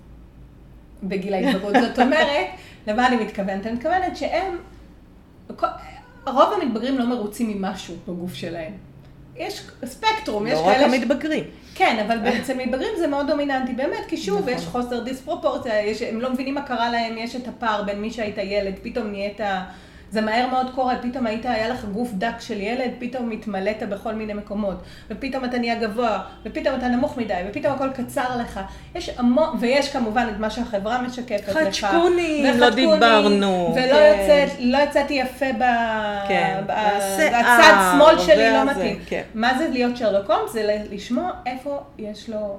בגיל 1.03 1.35
ההתבגרות. 1.35 1.75
זאת 1.89 1.99
אומרת, 1.99 2.47
למה 2.87 3.07
אני 3.07 3.17
מתכוונת? 3.17 3.67
אני 3.67 3.75
מתכוונת 3.75 4.17
שהם, 4.17 4.59
רוב 6.27 6.53
המתבגרים 6.63 6.99
לא 6.99 7.07
מרוצים 7.07 7.51
ממשהו 7.51 7.95
בגוף 8.09 8.35
שלהם. 8.35 8.73
יש 9.37 9.71
ספקטרום, 9.85 10.47
יש 10.47 10.59
כאלה... 10.59 10.79
לא 10.79 10.87
רק 10.87 10.93
המתבגרים. 10.95 11.45
כן, 11.75 12.07
אבל 12.07 12.29
אצל 12.41 12.55
מתבגרים 12.55 12.93
זה 12.99 13.07
מאוד 13.07 13.27
דומיננטי 13.27 13.73
באמת, 13.73 14.05
כי 14.09 14.17
שוב, 14.17 14.39
נכון. 14.39 14.53
יש 14.53 14.67
חוסר 14.67 15.01
דיספרופורציה, 15.01 15.87
יש, 15.87 16.03
הם 16.03 16.21
לא 16.21 16.33
מבינים 16.33 16.55
מה 16.55 16.63
קרה 16.63 16.91
להם, 16.91 17.19
יש 17.19 17.37
את 17.37 17.49
הפער 17.49 17.83
בין 17.83 18.01
מי 18.01 18.11
שהיית 18.11 18.39
ילד, 18.39 18.75
פתאום 18.83 19.07
נהיית... 19.07 19.41
זה 20.17 20.23
מהר 20.23 20.47
מאוד 20.51 20.67
קורה, 20.75 20.95
פתאום 21.03 21.27
היית, 21.27 21.47
היה 21.47 21.69
לך 21.69 21.85
גוף 21.85 22.13
דק 22.13 22.41
של 22.41 22.61
ילד, 22.61 22.91
פתאום 22.99 23.31
התמלאת 23.31 23.83
בכל 23.83 24.15
מיני 24.15 24.35
מקומות, 24.35 24.77
ופתאום 25.11 25.45
אתה 25.45 25.59
נהיה 25.59 25.75
גבוה, 25.75 26.23
ופתאום 26.45 26.75
אתה 26.75 26.89
נמוך 26.89 27.19
מדי, 27.19 27.35
ופתאום 27.49 27.75
הכל 27.75 27.91
קצר 27.91 28.37
לך. 28.41 28.61
יש 28.95 29.11
המון, 29.17 29.57
ויש 29.61 29.93
כמובן 29.93 30.27
את 30.35 30.41
מה 30.41 30.51
שהחברה 30.51 31.03
משקפת 31.03 31.49
לך. 31.49 31.59
חדשקוני, 31.59 32.53
לא 32.59 32.71
דיברנו. 32.71 33.75
ולא 33.77 33.95
כן. 33.95 34.17
יוצאת, 34.19 34.59
לא 34.61 34.79
יצאתי 34.79 35.15
יפה 35.15 35.53
ב... 35.59 35.65
כן, 36.29 36.61
בצד 36.67 37.93
שמאל 37.93 38.19
שלי 38.19 38.53
לא 38.53 38.65
מתאים. 38.65 38.99
כן. 39.07 39.23
מה 39.35 39.59
זה 39.59 39.69
להיות 39.69 39.97
שרלוק 39.97 40.31
הולמס? 40.31 40.53
זה 40.53 40.85
לשמוע 40.91 41.31
איפה 41.47 41.81
יש 41.99 42.31
לו, 42.31 42.59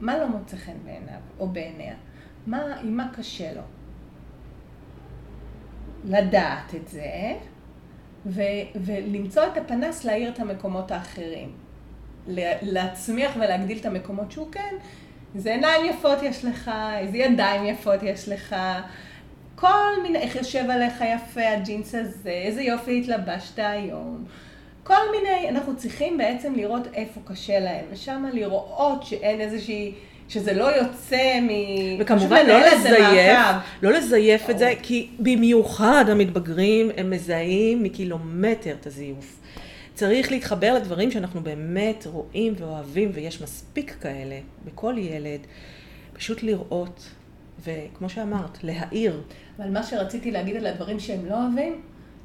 מה 0.00 0.18
לא 0.18 0.26
מוצא 0.26 0.56
חן 0.56 0.72
בעיניו 0.84 1.20
או 1.38 1.46
בעיניה. 1.48 1.94
מה, 2.46 2.62
עם 2.82 2.96
מה 2.96 3.06
קשה 3.16 3.52
לו. 3.54 3.62
לדעת 6.06 6.74
את 6.74 6.88
זה, 6.88 7.34
ו, 8.26 8.42
ולמצוא 8.74 9.42
את 9.46 9.56
הפנס 9.56 10.04
להאיר 10.04 10.30
את 10.30 10.40
המקומות 10.40 10.90
האחרים. 10.90 11.52
להצמיח 12.62 13.32
ולהגדיל 13.36 13.78
את 13.78 13.86
המקומות 13.86 14.32
שהוא 14.32 14.52
כן, 14.52 14.74
איזה 15.34 15.50
עיניים 15.50 15.84
יפות 15.84 16.22
יש 16.22 16.44
לך, 16.44 16.70
איזה 16.98 17.18
ידיים 17.18 17.66
יפות 17.66 18.02
יש 18.02 18.28
לך, 18.28 18.56
כל 19.54 20.02
מיני, 20.02 20.18
איך 20.18 20.36
יושב 20.36 20.70
עליך 20.70 21.04
יפה 21.14 21.48
הג'ינס 21.48 21.94
הזה, 21.94 22.30
איזה 22.30 22.62
יופי 22.62 23.00
התלבשת 23.00 23.58
היום. 23.58 24.24
כל 24.84 25.10
מיני, 25.12 25.48
אנחנו 25.48 25.76
צריכים 25.76 26.18
בעצם 26.18 26.54
לראות 26.54 26.86
איפה 26.94 27.20
קשה 27.24 27.60
להם, 27.60 27.84
ושם 27.90 28.24
לראות 28.32 29.02
שאין 29.02 29.40
איזושהי... 29.40 29.94
שזה 30.28 30.52
לא 30.52 30.76
יוצא 30.76 31.40
מ... 31.40 31.48
וכמובן 32.00 32.46
לא 32.46 32.60
לזייף, 32.66 33.38
לא 33.82 33.92
לזייף 33.92 34.50
את 34.50 34.58
זה, 34.58 34.72
כי 34.82 35.08
במיוחד 35.18 36.04
המתבגרים 36.08 36.90
הם 36.96 37.10
מזהים 37.10 37.82
מקילומטר 37.82 38.74
את 38.80 38.86
הזיוף. 38.86 39.38
צריך 39.94 40.32
להתחבר 40.32 40.74
לדברים 40.74 41.10
שאנחנו 41.10 41.40
באמת 41.40 42.06
רואים 42.06 42.54
ואוהבים, 42.56 43.10
ויש 43.14 43.42
מספיק 43.42 43.96
כאלה 44.00 44.38
בכל 44.64 44.94
ילד, 44.98 45.40
פשוט 46.12 46.42
לראות, 46.42 47.10
וכמו 47.64 48.08
שאמרת, 48.08 48.64
להעיר. 48.64 49.22
אבל 49.58 49.70
מה 49.70 49.82
שרציתי 49.82 50.30
להגיד 50.30 50.56
על 50.56 50.66
הדברים 50.66 51.00
שהם 51.00 51.26
לא 51.26 51.34
אוהבים, 51.34 51.80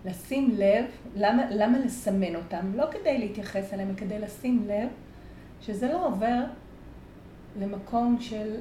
לשים 0.06 0.56
לב, 0.58 0.86
למה, 1.16 1.43
למה 1.52 1.80
לסמן 1.80 2.36
אותם? 2.36 2.72
לא 2.76 2.86
כדי 2.91 3.18
להתייחס 3.18 3.74
אליהם, 3.74 3.95
כדי 3.97 4.20
לשים 4.20 4.68
לב 4.68 4.88
שזה 5.62 5.88
לא 5.88 6.08
עובר 6.08 6.39
למקום 7.60 8.18
של 8.20 8.56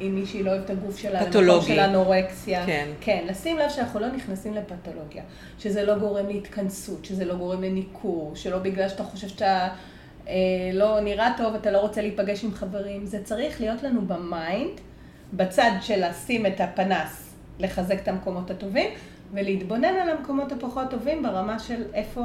אם 0.00 0.14
מישהי 0.14 0.42
לא 0.42 0.50
אוהבת 0.50 0.64
את 0.64 0.70
הגוף 0.70 0.98
שלה, 0.98 1.26
פתולוגי. 1.26 1.48
למקום 1.48 1.68
של 1.68 1.80
אנורקסיה. 1.80 2.66
כן. 2.66 2.88
כן, 3.00 3.24
לשים 3.28 3.58
לב 3.58 3.70
שאנחנו 3.70 4.00
לא 4.00 4.08
נכנסים 4.08 4.54
לפתולוגיה, 4.54 5.22
שזה 5.58 5.84
לא 5.84 5.98
גורם 5.98 6.28
להתכנסות, 6.28 7.04
שזה 7.04 7.24
לא 7.24 7.34
גורם 7.34 7.62
לניכור, 7.62 8.32
שלא 8.34 8.58
בגלל 8.58 8.88
שאתה 8.88 9.04
חושב 9.04 9.28
שאתה 9.28 9.68
אה, 10.28 10.34
לא 10.72 11.00
נראה 11.00 11.32
טוב, 11.36 11.54
אתה 11.54 11.70
לא 11.70 11.78
רוצה 11.78 12.00
להיפגש 12.00 12.44
עם 12.44 12.54
חברים. 12.54 13.06
זה 13.06 13.24
צריך 13.24 13.60
להיות 13.60 13.82
לנו 13.82 14.06
ב 14.06 14.18
mind, 14.18 14.80
בצד 15.32 15.70
של 15.80 16.08
לשים 16.08 16.46
את 16.46 16.60
הפנס, 16.60 17.34
לחזק 17.58 18.02
את 18.02 18.08
המקומות 18.08 18.50
הטובים, 18.50 18.90
ולהתבונן 19.32 19.84
על 19.84 20.10
המקומות 20.10 20.52
הפחות 20.52 20.90
טובים 20.90 21.22
ברמה 21.22 21.58
של 21.58 21.82
איפה, 21.94 22.20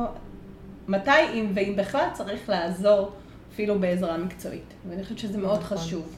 מתי, 0.88 1.12
אם 1.34 1.52
ואם 1.54 1.74
בכלל, 1.76 2.08
צריך 2.14 2.50
לעזור. 2.50 3.12
אפילו 3.58 3.80
בעזרה 3.80 4.18
מקצועית. 4.18 4.74
ואני 4.90 5.04
חושבת 5.04 5.18
שזה 5.18 5.38
מאוד 5.38 5.60
נכון. 5.60 5.78
חשוב. 5.78 6.16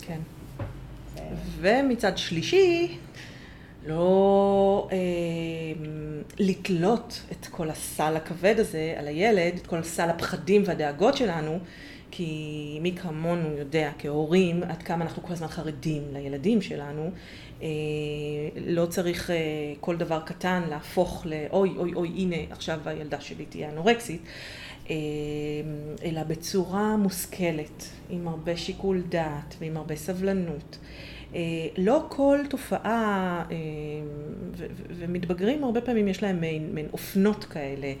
כן. 0.00 0.20
ומצד 1.60 2.18
שלישי, 2.18 2.96
לא 3.86 4.88
אה, 4.92 4.96
לתלות 6.38 7.22
את 7.32 7.46
כל 7.46 7.70
הסל 7.70 8.16
הכבד 8.16 8.54
הזה 8.58 8.94
על 8.98 9.08
הילד, 9.08 9.54
את 9.56 9.66
כל 9.66 9.82
סל 9.82 10.10
הפחדים 10.10 10.62
והדאגות 10.66 11.16
שלנו, 11.16 11.58
כי 12.10 12.78
מי 12.82 12.92
כמונו 12.96 13.58
יודע 13.58 13.90
כהורים 13.98 14.62
עד 14.62 14.82
כמה 14.82 15.04
אנחנו 15.04 15.22
כל 15.22 15.32
הזמן 15.32 15.48
חרדים 15.48 16.02
לילדים 16.12 16.62
שלנו. 16.62 17.10
אה, 17.62 17.68
לא 18.66 18.86
צריך 18.86 19.30
אה, 19.30 19.36
כל 19.80 19.96
דבר 19.96 20.20
קטן 20.26 20.62
להפוך 20.70 21.26
לאוי 21.26 21.70
אוי 21.76 21.94
אוי 21.94 22.08
הנה 22.08 22.36
עכשיו 22.50 22.80
הילדה 22.84 23.20
שלי 23.20 23.44
תהיה 23.44 23.70
אנורקסית. 23.70 24.22
אלא 26.04 26.22
בצורה 26.22 26.96
מושכלת, 26.96 27.84
עם 28.10 28.28
הרבה 28.28 28.56
שיקול 28.56 29.02
דעת 29.08 29.54
ועם 29.60 29.76
הרבה 29.76 29.96
סבלנות. 29.96 30.78
אה, 31.34 31.40
לא 31.78 32.04
כל 32.08 32.38
תופעה, 32.48 33.44
אה, 33.50 33.56
ומתבגרים 34.88 35.64
הרבה 35.64 35.80
פעמים 35.80 36.08
יש 36.08 36.22
להם 36.22 36.40
מעין, 36.40 36.74
מעין 36.74 36.86
אופנות 36.92 37.44
כאלה, 37.44 37.92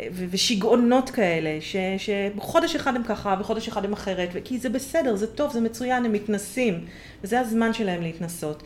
אה, 0.00 0.06
ושיגעונות 0.12 1.10
כאלה, 1.10 1.60
ש, 1.60 1.76
שחודש 1.98 2.76
אחד 2.76 2.96
הם 2.96 3.02
ככה 3.02 3.36
וחודש 3.40 3.68
אחד 3.68 3.84
הם 3.84 3.92
אחרת, 3.92 4.28
כי 4.44 4.58
זה 4.58 4.68
בסדר, 4.68 5.16
זה 5.16 5.26
טוב, 5.26 5.52
זה 5.52 5.60
מצוין, 5.60 6.04
הם 6.04 6.12
מתנסים, 6.12 6.84
וזה 7.24 7.40
הזמן 7.40 7.72
שלהם 7.72 8.02
להתנסות. 8.02 8.62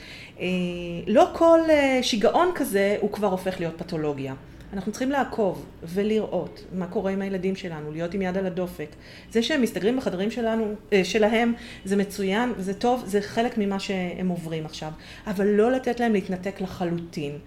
לא 1.07 1.29
כל 1.33 1.61
שיגעון 2.03 2.49
כזה 2.55 2.97
הוא 3.01 3.13
כבר 3.13 3.29
הופך 3.29 3.61
להיות 3.61 3.79
פתולוגיה. 3.79 4.35
אנחנו 4.75 4.93
צריכים 4.93 5.11
לעקוב 5.11 5.67
ולראות 5.83 6.65
מה 6.73 6.87
קורה 6.87 7.13
עם 7.13 7.23
הילדים 7.23 7.57
שלנו, 7.57 7.93
להיות 7.93 8.15
עם 8.15 8.23
יד 8.23 8.37
על 8.37 8.47
הדופק. 8.47 8.89
זה 9.31 9.43
שהם 9.43 9.63
מסתגרים 9.63 9.97
בחדרים 9.97 10.31
שלנו, 10.31 10.75
אה, 10.93 11.05
שלהם, 11.05 11.55
זה 11.85 11.97
מצוין, 11.97 12.53
זה 12.59 12.75
טוב, 12.75 13.03
זה 13.07 13.21
חלק 13.21 13.59
ממה 13.59 13.81
שהם 13.81 14.29
עוברים 14.29 14.67
עכשיו. 14.67 14.93
אבל 15.27 15.47
לא 15.47 15.73
לתת 15.73 16.01
להם 16.01 16.13
להתנתק 16.13 16.61
לחלוטין. 16.61 17.39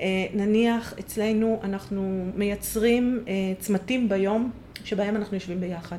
אה, 0.00 0.06
נניח 0.34 0.94
אצלנו 0.98 1.60
אנחנו 1.62 2.30
מייצרים 2.34 3.24
אה, 3.28 3.32
צמתים 3.58 4.08
ביום 4.08 4.50
שבהם 4.84 5.16
אנחנו 5.16 5.34
יושבים 5.36 5.60
ביחד. 5.60 5.98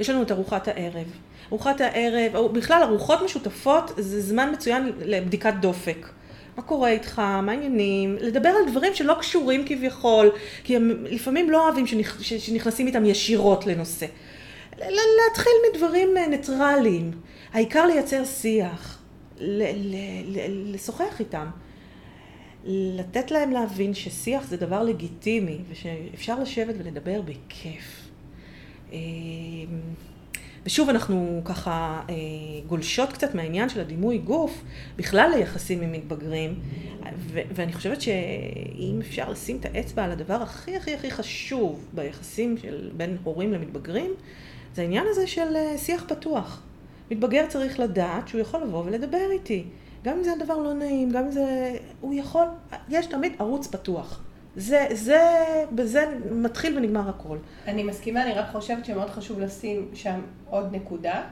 יש 0.00 0.10
לנו 0.10 0.22
את 0.22 0.32
ארוחת 0.32 0.68
הערב. 0.68 1.06
ארוחת 1.48 1.80
הערב, 1.80 2.36
או 2.36 2.48
בכלל 2.48 2.82
ארוחות 2.82 3.22
משותפות 3.24 3.90
זה 3.96 4.20
זמן 4.20 4.52
מצוין 4.52 4.92
לבדיקת 4.98 5.54
דופק. 5.60 6.06
מה 6.56 6.62
קורה 6.62 6.90
איתך, 6.90 7.18
מה 7.18 7.52
העניינים, 7.52 8.16
לדבר 8.20 8.48
על 8.48 8.70
דברים 8.70 8.94
שלא 8.94 9.14
קשורים 9.20 9.64
כביכול, 9.66 10.30
כי 10.64 10.76
הם 10.76 11.04
לפעמים 11.04 11.50
לא 11.50 11.64
אוהבים 11.64 11.86
שנכ... 11.86 12.22
שנכנסים 12.22 12.86
איתם 12.86 13.04
ישירות 13.04 13.66
לנושא. 13.66 14.06
להתחיל 14.78 15.52
מדברים 15.72 16.16
אה, 16.16 16.26
ניטרליים, 16.26 17.10
העיקר 17.52 17.86
לייצר 17.86 18.24
שיח, 18.24 19.02
לשוחח 20.74 21.20
איתם, 21.20 21.46
לתת 22.64 23.30
להם 23.30 23.50
להבין 23.50 23.94
ששיח 23.94 24.46
זה 24.46 24.56
דבר 24.56 24.82
לגיטימי 24.82 25.58
ושאפשר 25.70 26.40
לשבת 26.40 26.74
ולדבר 26.78 27.20
בכיף. 27.22 28.08
ושוב 30.66 30.88
אנחנו 30.88 31.40
ככה 31.44 32.00
אה, 32.10 32.14
גולשות 32.68 33.12
קצת 33.12 33.34
מהעניין 33.34 33.68
של 33.68 33.80
הדימוי 33.80 34.18
גוף, 34.18 34.62
בכלל 34.96 35.32
ליחסים 35.36 35.80
עם 35.82 35.92
מתבגרים, 35.92 36.54
ו- 37.18 37.40
ואני 37.54 37.72
חושבת 37.72 38.00
שאם 38.00 39.00
אפשר 39.00 39.30
לשים 39.30 39.56
את 39.56 39.64
האצבע 39.64 40.04
על 40.04 40.10
הדבר 40.10 40.34
הכי 40.34 40.76
הכי 40.76 40.94
הכי 40.94 41.10
חשוב 41.10 41.84
ביחסים 41.94 42.58
של 42.58 42.90
בין 42.96 43.16
הורים 43.24 43.52
למתבגרים, 43.52 44.10
זה 44.74 44.82
העניין 44.82 45.04
הזה 45.10 45.26
של 45.26 45.56
אה, 45.56 45.78
שיח 45.78 46.04
פתוח. 46.08 46.62
מתבגר 47.10 47.46
צריך 47.48 47.80
לדעת 47.80 48.28
שהוא 48.28 48.40
יכול 48.40 48.62
לבוא 48.62 48.84
ולדבר 48.84 49.30
איתי. 49.30 49.64
גם 50.04 50.16
אם 50.18 50.24
זה 50.24 50.32
הדבר 50.32 50.58
לא 50.58 50.74
נעים, 50.74 51.10
גם 51.10 51.24
אם 51.24 51.30
זה... 51.30 51.76
הוא 52.00 52.14
יכול... 52.14 52.44
יש 52.88 53.06
תמיד 53.06 53.32
ערוץ 53.38 53.66
פתוח. 53.66 54.20
זה, 54.56 54.86
זה, 54.90 55.44
בזה 55.72 56.04
מתחיל 56.30 56.78
ונגמר 56.78 57.08
הכל. 57.08 57.36
אני 57.66 57.82
מסכימה, 57.82 58.22
אני 58.22 58.32
רק 58.32 58.46
חושבת 58.52 58.84
שמאוד 58.84 59.10
חשוב 59.10 59.40
לשים 59.40 59.88
שם 59.94 60.20
עוד 60.50 60.68
נקודה, 60.72 61.22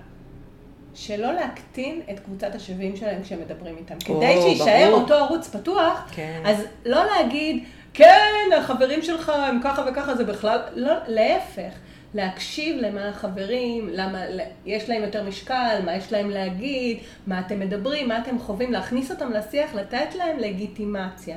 שלא 0.95 1.33
להקטין 1.33 2.01
את 2.11 2.21
קבוצת 2.21 2.55
השווים 2.55 2.97
שלהם 2.97 3.23
כשמדברים 3.23 3.77
איתם. 3.77 3.95
או, 4.09 4.17
כדי 4.17 4.37
שיישאר 4.43 4.89
ברור. 4.91 5.01
אותו 5.01 5.15
ערוץ 5.15 5.49
פתוח, 5.49 6.11
כן. 6.15 6.43
אז 6.45 6.65
לא 6.85 7.05
להגיד, 7.05 7.65
כן, 7.95 8.51
החברים 8.59 9.03
שלך 9.03 9.29
הם 9.29 9.61
ככה 9.65 9.85
וככה, 9.91 10.15
זה 10.15 10.25
בכלל, 10.25 10.59
לא, 10.75 10.95
להפך. 11.07 11.73
להקשיב 12.15 12.77
למה 12.81 13.09
החברים, 13.09 13.89
למה 13.93 14.19
יש 14.67 14.89
להם 14.89 15.03
יותר 15.03 15.25
משקל, 15.25 15.81
מה 15.85 15.97
יש 15.97 16.13
להם 16.13 16.31
להגיד, 16.31 16.99
מה 17.27 17.41
אתם 17.41 17.61
מדברים, 17.61 18.09
מה 18.09 18.19
אתם 18.19 18.39
חווים, 18.39 18.73
להכניס 18.73 19.11
אותם 19.11 19.33
לשיח, 19.33 19.75
לתת 19.75 20.15
להם 20.15 20.39
לגיטימציה. 20.39 21.37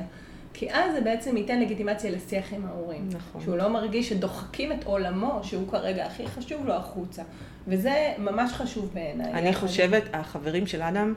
כי 0.58 0.70
אז 0.72 0.94
זה 0.94 1.00
בעצם 1.00 1.36
ייתן 1.36 1.60
לגיטימציה 1.60 2.10
לשיח 2.10 2.52
עם 2.52 2.66
ההורים. 2.66 3.08
נכון. 3.12 3.42
שהוא 3.42 3.56
לא 3.56 3.68
מרגיש 3.68 4.08
שדוחקים 4.08 4.72
את 4.72 4.84
עולמו, 4.84 5.40
שהוא 5.42 5.68
כרגע 5.70 6.06
הכי 6.06 6.26
חשוב 6.26 6.66
לו, 6.66 6.74
החוצה. 6.74 7.22
וזה 7.68 8.12
ממש 8.18 8.52
חשוב 8.52 8.90
בעיניי. 8.94 9.32
אני 9.32 9.54
חושבת, 9.54 10.02
החברים 10.12 10.66
של 10.66 10.82
אדם 10.82 11.14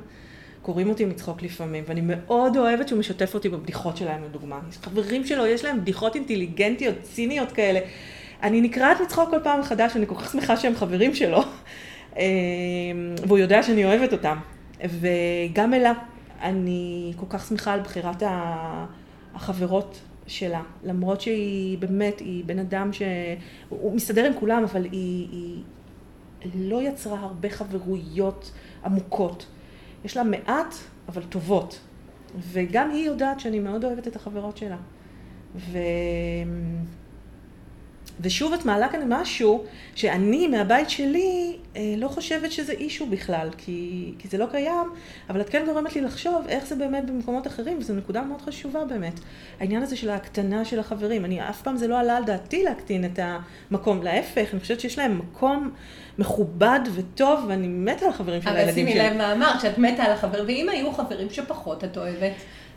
קוראים 0.62 0.90
אותי 0.90 1.06
מצחוק 1.06 1.42
לפעמים, 1.42 1.84
ואני 1.88 2.02
מאוד 2.04 2.58
אוהבת 2.58 2.88
שהוא 2.88 3.00
משתף 3.00 3.34
אותי 3.34 3.50
בבדיחות 3.50 3.98
שלהם, 3.98 4.24
לדוגמה. 4.24 4.60
חברים 4.82 5.26
שלו, 5.26 5.46
יש 5.46 5.66
להם 5.66 5.82
בדיחות 5.82 6.16
אינטליגנטיות, 6.16 6.96
ציניות 7.02 7.52
כאלה. 7.52 7.80
אני 8.44 8.62
נקרעת 8.62 9.02
מצחוק 9.02 9.30
כל 9.30 9.40
פעם 9.44 9.60
מחדש, 9.60 9.96
אני 9.96 10.08
כל 10.08 10.16
כך 10.16 10.32
שמחה 10.32 10.58
שהם 10.58 10.76
חברים 10.76 11.16
שלו. 11.16 11.44
אמ, 12.18 12.22
והוא 13.28 13.38
יודע 13.38 13.64
שאני 13.64 13.86
אוהבת 13.86 14.14
אותם. 14.14 14.38
וגם 14.84 15.74
אלה, 15.74 15.94
אני 16.42 17.14
כל 17.16 17.26
כך 17.30 17.48
שמחה 17.48 17.74
על 17.74 17.80
בחירת 17.80 18.24
ה... 18.24 19.01
החברות 19.34 20.00
שלה, 20.28 20.64
למרות 20.84 21.22
שהיא 21.22 21.78
באמת, 21.78 22.20
היא 22.20 22.46
בן 22.46 22.60
אדם 22.60 22.94
שהוא 22.94 23.96
מסתדר 23.96 24.26
עם 24.26 24.34
כולם, 24.40 24.64
אבל 24.64 24.84
היא, 24.84 25.28
היא 26.42 26.52
לא 26.56 26.82
יצרה 26.82 27.20
הרבה 27.20 27.50
חברויות 27.50 28.52
עמוקות. 28.86 29.46
יש 30.06 30.18
לה 30.18 30.24
מעט, 30.24 30.76
אבל 31.08 31.24
טובות. 31.24 31.80
וגם 32.40 32.90
היא 32.90 33.06
יודעת 33.06 33.40
שאני 33.40 33.60
מאוד 33.60 33.84
אוהבת 33.84 34.08
את 34.08 34.16
החברות 34.16 34.58
שלה. 34.58 34.78
ו... 35.56 35.78
ושוב 38.22 38.54
את 38.54 38.66
מעלה 38.66 38.90
כאן 38.90 39.02
משהו 39.08 39.64
שאני 39.96 40.48
מהבית 40.48 40.90
שלי 40.90 41.56
אה, 41.76 41.94
לא 41.98 42.08
חושבת 42.08 42.52
שזה 42.52 42.74
אישו 42.74 43.06
בכלל, 43.06 43.50
כי, 43.58 44.12
כי 44.20 44.28
זה 44.28 44.38
לא 44.38 44.46
קיים, 44.52 44.90
אבל 45.30 45.42
את 45.42 45.50
כן 45.50 45.64
גורמת 45.66 45.96
לי 45.96 46.02
לחשוב 46.02 46.46
איך 46.48 46.66
זה 46.66 46.76
באמת 46.76 47.06
במקומות 47.06 47.48
אחרים, 47.48 47.78
וזו 47.80 47.94
נקודה 47.94 48.22
מאוד 48.22 48.42
חשובה 48.42 48.86
באמת. 48.86 49.20
העניין 49.60 49.84
הזה 49.84 49.96
של 49.96 50.10
ההקטנה 50.10 50.66
של 50.66 50.80
החברים, 50.80 51.26
אני 51.26 51.50
אף 51.50 51.62
פעם 51.62 51.78
זה 51.78 51.88
לא 51.88 52.00
עלה 52.00 52.18
על 52.18 52.24
דעתי 52.24 52.64
להקטין 52.64 53.06
את 53.06 53.20
המקום, 53.22 54.04
להפך, 54.04 54.50
אני 54.54 54.60
חושבת 54.60 54.80
שיש 54.80 54.98
להם 54.98 55.20
מקום 55.20 55.72
מכובד 56.20 56.80
וטוב, 56.94 57.40
ואני 57.48 57.68
מתה 57.68 58.06
על 58.06 58.12
החברים 58.12 58.42
של 58.42 58.50
הילדים 58.50 58.88
שלי. 58.88 59.00
אבל 59.00 59.10
שימי 59.10 59.10
לב 59.10 59.18
מה 59.18 59.34
אמרת, 59.34 59.62
שאת 59.62 59.78
מתה 59.78 60.04
על 60.04 60.12
החברים, 60.12 60.68
ואם 60.68 60.70
היו 60.70 60.92
חברים 60.92 61.30
שפחות 61.30 61.84
את 61.84 61.98
אוהבת? 61.98 62.32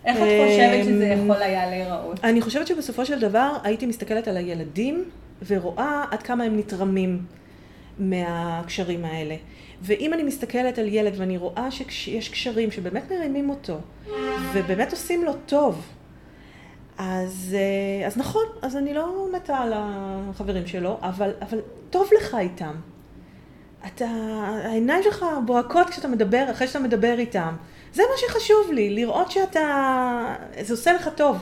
איך 0.05 0.17
את 0.17 0.23
חושבת 0.23 0.85
שזה 0.85 1.07
יכול 1.07 1.43
היה 1.43 1.71
להיראות? 1.71 2.25
אני 2.25 2.41
חושבת 2.41 2.67
שבסופו 2.67 3.07
של 3.07 3.21
דבר 3.21 3.53
הייתי 3.63 3.87
מסתכלת 3.87 4.29
על 4.29 4.37
הילדים 4.37 5.05
ורואה 5.47 6.05
עד 6.11 6.23
כמה 6.23 6.45
הם 6.45 6.59
נתרמים 6.59 7.25
מהקשרים 7.99 9.05
האלה. 9.05 9.37
ואם 9.83 10.15
אני 10.15 10.23
מסתכלת 10.23 10.79
על 10.79 10.89
ילד 10.89 11.13
ואני 11.17 11.37
רואה 11.37 11.71
שיש 11.71 12.29
קשרים 12.29 12.71
שבאמת 12.71 13.13
מרימים 13.13 13.51
אותו, 13.51 13.79
ובאמת 14.53 14.93
עושים 14.93 15.25
לו 15.25 15.33
טוב, 15.47 15.87
אז, 16.99 17.57
אה, 17.59 18.07
אז 18.07 18.17
נכון, 18.17 18.45
אז 18.63 18.77
אני 18.77 18.95
לא 18.95 19.29
מתה 19.33 19.57
על 19.57 19.73
החברים 19.77 20.67
שלו, 20.67 20.99
אבל, 21.03 21.31
אבל 21.43 21.59
טוב 21.91 22.11
לך 22.19 22.35
איתם. 22.35 22.75
אתה, 23.87 24.07
העיניים 24.65 25.03
שלך 25.03 25.25
בוהקות 25.47 25.91
כשאתה 25.91 26.09
מדבר, 26.09 26.45
אחרי 26.51 26.67
שאתה 26.67 26.79
מדבר 26.79 27.19
איתם. 27.19 27.55
זה 27.93 28.03
מה 28.11 28.17
שחשוב 28.17 28.73
לי, 28.73 28.91
לראות 28.91 29.31
שאתה, 29.31 30.35
זה 30.61 30.75
עושה 30.75 30.93
לך 30.93 31.09
טוב. 31.17 31.37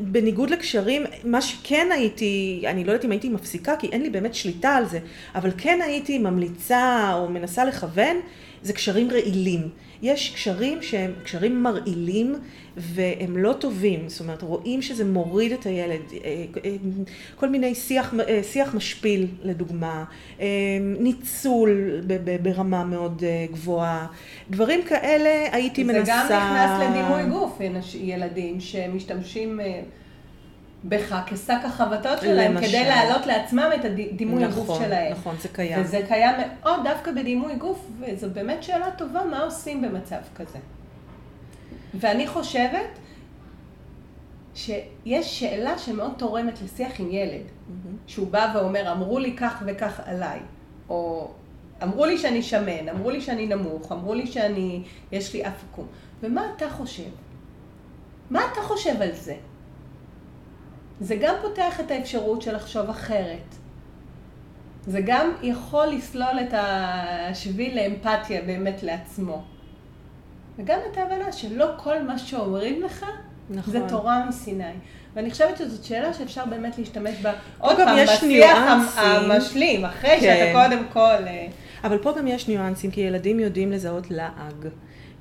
בניגוד 0.00 0.50
לקשרים, 0.50 1.04
מה 1.24 1.42
שכן 1.42 1.88
הייתי, 1.92 2.62
אני 2.66 2.84
לא 2.84 2.92
יודעת 2.92 3.04
אם 3.04 3.10
הייתי 3.10 3.28
מפסיקה, 3.28 3.76
כי 3.76 3.86
אין 3.86 4.02
לי 4.02 4.10
באמת 4.10 4.34
שליטה 4.34 4.70
על 4.70 4.86
זה, 4.86 4.98
אבל 5.34 5.50
כן 5.58 5.78
הייתי 5.82 6.18
ממליצה 6.18 7.12
או 7.14 7.28
מנסה 7.28 7.64
לכוון, 7.64 8.16
זה 8.62 8.72
קשרים 8.72 9.10
רעילים. 9.10 9.68
יש 10.04 10.30
קשרים 10.34 10.82
שהם 10.82 11.12
קשרים 11.24 11.62
מרעילים 11.62 12.34
והם 12.76 13.36
לא 13.36 13.52
טובים, 13.52 14.08
זאת 14.08 14.20
אומרת 14.20 14.42
רואים 14.42 14.82
שזה 14.82 15.04
מוריד 15.04 15.52
את 15.52 15.66
הילד, 15.66 16.00
אה, 16.12 16.44
אה, 16.64 16.70
כל 17.36 17.48
מיני 17.48 17.74
שיח, 17.74 18.14
אה, 18.28 18.42
שיח 18.42 18.74
משפיל 18.74 19.26
לדוגמה, 19.42 20.04
ניצול 20.80 22.00
ברמה 22.42 22.84
מאוד 22.84 23.22
גבוהה, 23.52 24.06
דברים 24.50 24.82
כאלה 24.82 25.48
הייתי 25.52 25.84
זה 25.84 25.92
מנסה... 25.92 26.24
זה 26.28 26.34
גם 26.34 26.54
נכנס 26.54 26.88
לדימוי 26.88 27.38
גוף, 27.38 27.58
ילדים 27.94 28.60
שמשתמשים 28.60 29.60
בך 30.84 31.20
כשק 31.26 31.58
החבטות 31.64 32.20
שלהם, 32.20 32.54
למשל. 32.54 32.68
כדי 32.68 32.84
להעלות 32.84 33.26
לעצמם 33.26 33.70
את 33.74 33.84
הדימוי 33.84 34.44
נכון, 34.44 34.62
הגוף 34.62 34.78
שלהם. 34.78 35.12
נכון, 35.12 35.36
זה 35.40 35.48
קיים. 35.48 35.80
וזה 35.80 36.00
קיים 36.08 36.34
מאוד 36.60 36.80
דווקא 36.84 37.12
בדימוי 37.12 37.54
גוף, 37.54 37.86
וזו 38.00 38.30
באמת 38.30 38.62
שאלה 38.62 38.90
טובה, 38.90 39.24
מה 39.24 39.42
עושים 39.42 39.82
במצב 39.82 40.20
כזה. 40.36 40.58
ואני 41.94 42.26
חושבת 42.26 42.98
שיש 44.54 45.40
שאלה 45.40 45.78
שמאוד 45.78 46.12
תורמת 46.16 46.62
לשיח 46.62 47.00
עם 47.00 47.10
ילד, 47.10 47.40
mm-hmm. 47.40 47.88
שהוא 48.06 48.28
בא 48.28 48.52
ואומר, 48.54 48.92
אמרו 48.92 49.18
לי 49.18 49.36
כך 49.36 49.62
וכך 49.66 50.00
עליי, 50.04 50.38
או 50.88 51.30
אמרו 51.82 52.06
לי 52.06 52.18
שאני 52.18 52.42
שמן, 52.42 52.88
אמרו 52.88 53.10
לי 53.10 53.20
שאני 53.20 53.46
נמוך, 53.46 53.92
אמרו 53.92 54.14
לי 54.14 54.26
שאני, 54.26 54.82
יש 55.12 55.34
לי 55.34 55.46
אף 55.46 55.64
עקום. 55.70 55.86
ומה 56.22 56.46
אתה 56.56 56.70
חושב? 56.70 57.10
מה 58.30 58.40
אתה 58.52 58.60
חושב 58.60 59.02
על 59.02 59.12
זה? 59.12 59.36
זה 61.00 61.16
גם 61.16 61.34
פותח 61.42 61.80
את 61.80 61.90
האפשרות 61.90 62.42
של 62.42 62.56
לחשוב 62.56 62.90
אחרת. 62.90 63.54
זה 64.86 65.00
גם 65.06 65.30
יכול 65.42 65.86
לסלול 65.86 66.40
את 66.40 66.54
השביל 66.56 67.76
לאמפתיה 67.76 68.42
באמת 68.42 68.82
לעצמו. 68.82 69.42
וגם 70.58 70.78
את 70.92 70.96
ההבנה 70.96 71.32
שלא 71.32 71.66
כל 71.76 72.02
מה 72.02 72.18
שאומרים 72.18 72.82
לך 72.82 73.06
נכון. 73.50 73.72
זה 73.72 73.80
תורה 73.88 74.26
מסיני. 74.28 74.72
ואני 75.14 75.30
חושבת 75.30 75.56
שזאת 75.56 75.84
שאלה 75.84 76.14
שאפשר 76.14 76.44
באמת 76.44 76.78
להשתמש 76.78 77.20
בה 77.22 77.32
עוד 77.58 77.76
פעם 77.76 77.98
בשיח 78.02 78.58
המשלים, 78.94 79.84
אחרי 79.84 80.10
כן. 80.10 80.20
שאתה 80.20 80.52
קודם 80.52 80.84
כל... 80.92 81.26
אה, 81.26 81.46
אבל 81.84 81.98
פה 81.98 82.12
גם 82.18 82.26
יש 82.26 82.48
ניואנסים, 82.48 82.90
כי 82.90 83.00
ילדים 83.00 83.40
יודעים 83.40 83.72
לזהות 83.72 84.10
לעג. 84.10 84.68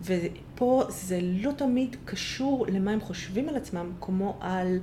ופה 0.02 0.84
זה 0.90 1.20
לא 1.22 1.52
תמיד 1.52 1.96
קשור 2.06 2.66
למה 2.70 2.92
הם 2.92 3.02
חושבים 3.02 3.50
על 3.50 3.56
עצמם, 3.56 3.92
כמו 4.02 4.38
על 4.42 4.80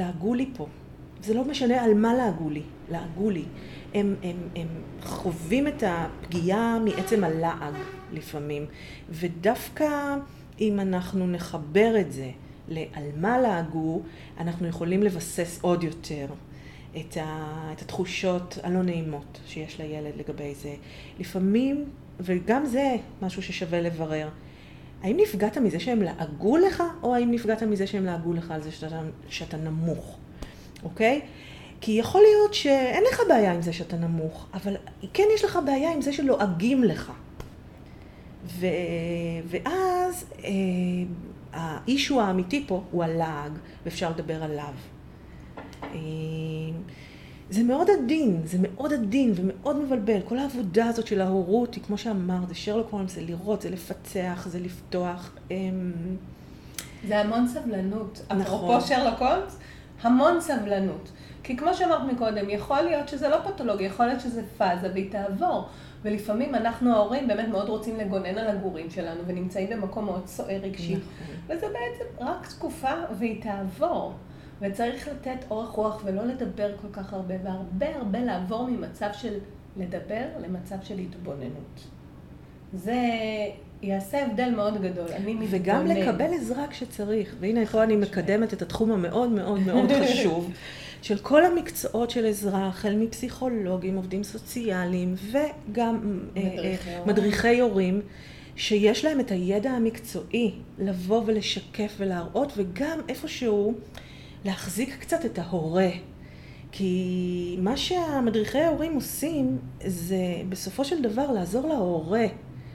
לעגו 0.00 0.34
לי 0.34 0.50
פה. 0.56 0.66
זה 1.22 1.34
לא 1.34 1.44
משנה 1.44 1.84
על 1.84 1.94
מה 1.94 2.14
לעגו 2.14 2.50
לי, 2.50 2.62
לעגו 2.90 3.30
לי. 3.30 3.44
הם, 3.94 4.14
הם, 4.22 4.36
הם 4.56 4.68
חווים 5.02 5.66
את 5.66 5.82
הפגיעה 5.86 6.78
מעצם 6.84 7.24
הלעג 7.24 7.74
לפעמים, 8.12 8.66
ודווקא 9.10 10.16
אם 10.60 10.80
אנחנו 10.80 11.26
נחבר 11.26 12.00
את 12.00 12.12
זה 12.12 12.30
לעל 12.68 13.06
מה 13.16 13.38
לעגו, 13.38 14.02
אנחנו 14.38 14.66
יכולים 14.66 15.02
לבסס 15.02 15.58
עוד 15.62 15.84
יותר 15.84 16.26
את, 16.96 17.16
ה, 17.16 17.70
את 17.72 17.82
התחושות 17.82 18.58
הלא 18.62 18.82
נעימות 18.82 19.40
שיש 19.46 19.80
לילד 19.80 20.12
לגבי 20.16 20.54
זה. 20.54 20.74
לפעמים, 21.18 21.84
וגם 22.20 22.66
זה 22.66 22.96
משהו 23.22 23.42
ששווה 23.42 23.80
לברר, 23.80 24.28
האם 25.02 25.16
נפגעת 25.20 25.58
מזה 25.58 25.80
שהם 25.80 26.02
לעגו 26.02 26.56
לך, 26.56 26.82
או 27.02 27.14
האם 27.14 27.30
נפגעת 27.30 27.62
מזה 27.62 27.86
שהם 27.86 28.04
לעגו 28.04 28.32
לך 28.32 28.50
על 28.50 28.62
זה 28.62 28.72
שאתה, 28.72 29.00
שאתה 29.28 29.56
נמוך, 29.56 30.16
אוקיי? 30.84 31.20
כי 31.80 31.92
יכול 31.92 32.20
להיות 32.20 32.54
שאין 32.54 33.04
לך 33.12 33.20
בעיה 33.28 33.52
עם 33.52 33.62
זה 33.62 33.72
שאתה 33.72 33.96
נמוך, 33.96 34.46
אבל 34.54 34.76
כן 35.12 35.24
יש 35.34 35.44
לך 35.44 35.58
בעיה 35.66 35.92
עם 35.92 36.02
זה 36.02 36.12
שלועגים 36.12 36.84
לך. 36.84 37.12
ו... 38.46 38.66
ואז 39.46 40.24
אה, 40.44 40.50
האישו 41.52 42.20
האמיתי 42.20 42.64
פה 42.66 42.82
הוא 42.90 43.04
הלעג, 43.04 43.52
ואפשר 43.84 44.10
לדבר 44.10 44.42
עליו. 44.42 44.74
אה, 45.82 45.98
זה 47.50 47.62
מאוד 47.62 47.90
עדין, 47.90 48.40
זה 48.44 48.58
מאוד 48.60 48.92
עדין 48.92 49.32
ומאוד 49.36 49.76
מבלבל. 49.76 50.20
כל 50.28 50.38
העבודה 50.38 50.86
הזאת 50.86 51.06
של 51.06 51.20
ההורות 51.20 51.74
היא, 51.74 51.84
כמו 51.84 51.98
שאמרת, 51.98 52.48
זה 52.48 52.54
שרלוק 52.54 52.90
הולמס, 52.90 53.14
זה 53.14 53.20
לראות, 53.20 53.62
זה 53.62 53.70
לפצח, 53.70 54.46
זה 54.50 54.60
לפתוח. 54.60 55.32
אמ, 55.50 55.92
זה 57.08 57.20
המון 57.20 57.48
סבלנות. 57.48 58.22
נכון. 58.30 58.40
אפרופו 58.40 58.80
שרלוק 58.80 59.18
הולמס, 59.22 59.58
המון 60.02 60.40
סבלנות. 60.40 61.10
כי 61.42 61.56
כמו 61.56 61.74
שאמרת 61.74 62.12
מקודם, 62.12 62.50
יכול 62.50 62.80
להיות 62.80 63.08
שזה 63.08 63.28
לא 63.28 63.36
פתולוגיה, 63.44 63.86
יכול 63.86 64.06
להיות 64.06 64.20
שזה 64.20 64.42
פאזה 64.58 64.90
והיא 64.92 65.10
תעבור. 65.12 65.68
ולפעמים 66.02 66.54
אנחנו 66.54 66.92
ההורים 66.94 67.28
באמת 67.28 67.48
מאוד 67.48 67.68
רוצים 67.68 67.96
לגונן 67.96 68.38
על 68.38 68.46
הגורים 68.46 68.90
שלנו 68.90 69.20
ונמצאים 69.26 69.70
במקום 69.70 70.04
מאוד 70.04 70.26
סוער 70.26 70.60
רגשי. 70.62 70.96
נכון. 70.96 71.34
וזה 71.44 71.66
בעצם 71.66 72.24
רק 72.24 72.46
תקופה 72.46 72.92
והיא 73.18 73.42
תעבור. 73.42 74.12
וצריך 74.60 75.08
לתת 75.08 75.44
אורך 75.50 75.68
רוח 75.68 76.02
ולא 76.04 76.24
לדבר 76.24 76.76
כל 76.82 76.88
כך 76.92 77.12
הרבה, 77.12 77.34
והרבה 77.44 77.96
הרבה 77.96 78.20
לעבור 78.20 78.68
ממצב 78.68 79.08
של 79.12 79.38
לדבר 79.76 80.24
למצב 80.42 80.76
של 80.82 80.98
התבוננות. 80.98 81.80
זה 82.72 82.96
יעשה 83.82 84.26
הבדל 84.26 84.50
מאוד 84.56 84.82
גדול. 84.82 85.08
אני 85.12 85.34
מתבונן. 85.34 85.62
וגם 85.62 85.86
לקבל 85.86 86.34
עזרה 86.34 86.66
כשצריך. 86.68 87.34
והנה 87.40 87.66
פה 87.66 87.82
אני 87.82 87.96
מקדמת 87.96 88.52
את 88.52 88.62
התחום 88.62 88.92
המאוד 88.92 89.30
מאוד 89.30 89.60
מאוד 89.60 89.90
חשוב. 90.02 90.50
של 91.02 91.18
כל 91.18 91.44
המקצועות 91.44 92.10
של 92.10 92.26
עזרה, 92.26 92.66
החל 92.66 92.94
מפסיכולוגים, 92.96 93.96
עובדים 93.96 94.24
סוציאליים 94.24 95.14
וגם 95.30 96.20
אה, 96.36 96.42
מדריכי, 96.42 96.90
אה, 96.90 97.00
מדריכי 97.06 97.60
הורים, 97.60 98.00
שיש 98.56 99.04
להם 99.04 99.20
את 99.20 99.30
הידע 99.30 99.70
המקצועי 99.70 100.52
לבוא 100.78 101.22
ולשקף 101.26 101.94
ולהראות, 101.98 102.52
וגם 102.56 102.98
איפשהו 103.08 103.74
להחזיק 104.44 104.96
קצת 105.00 105.24
את 105.24 105.38
ההורה. 105.38 105.90
כי 106.72 107.56
מה 107.60 107.76
שהמדריכי 107.76 108.58
ההורים 108.58 108.94
עושים 108.94 109.58
זה 109.86 110.42
בסופו 110.48 110.84
של 110.84 111.02
דבר 111.02 111.32
לעזור 111.32 111.68
להורה, 111.68 112.26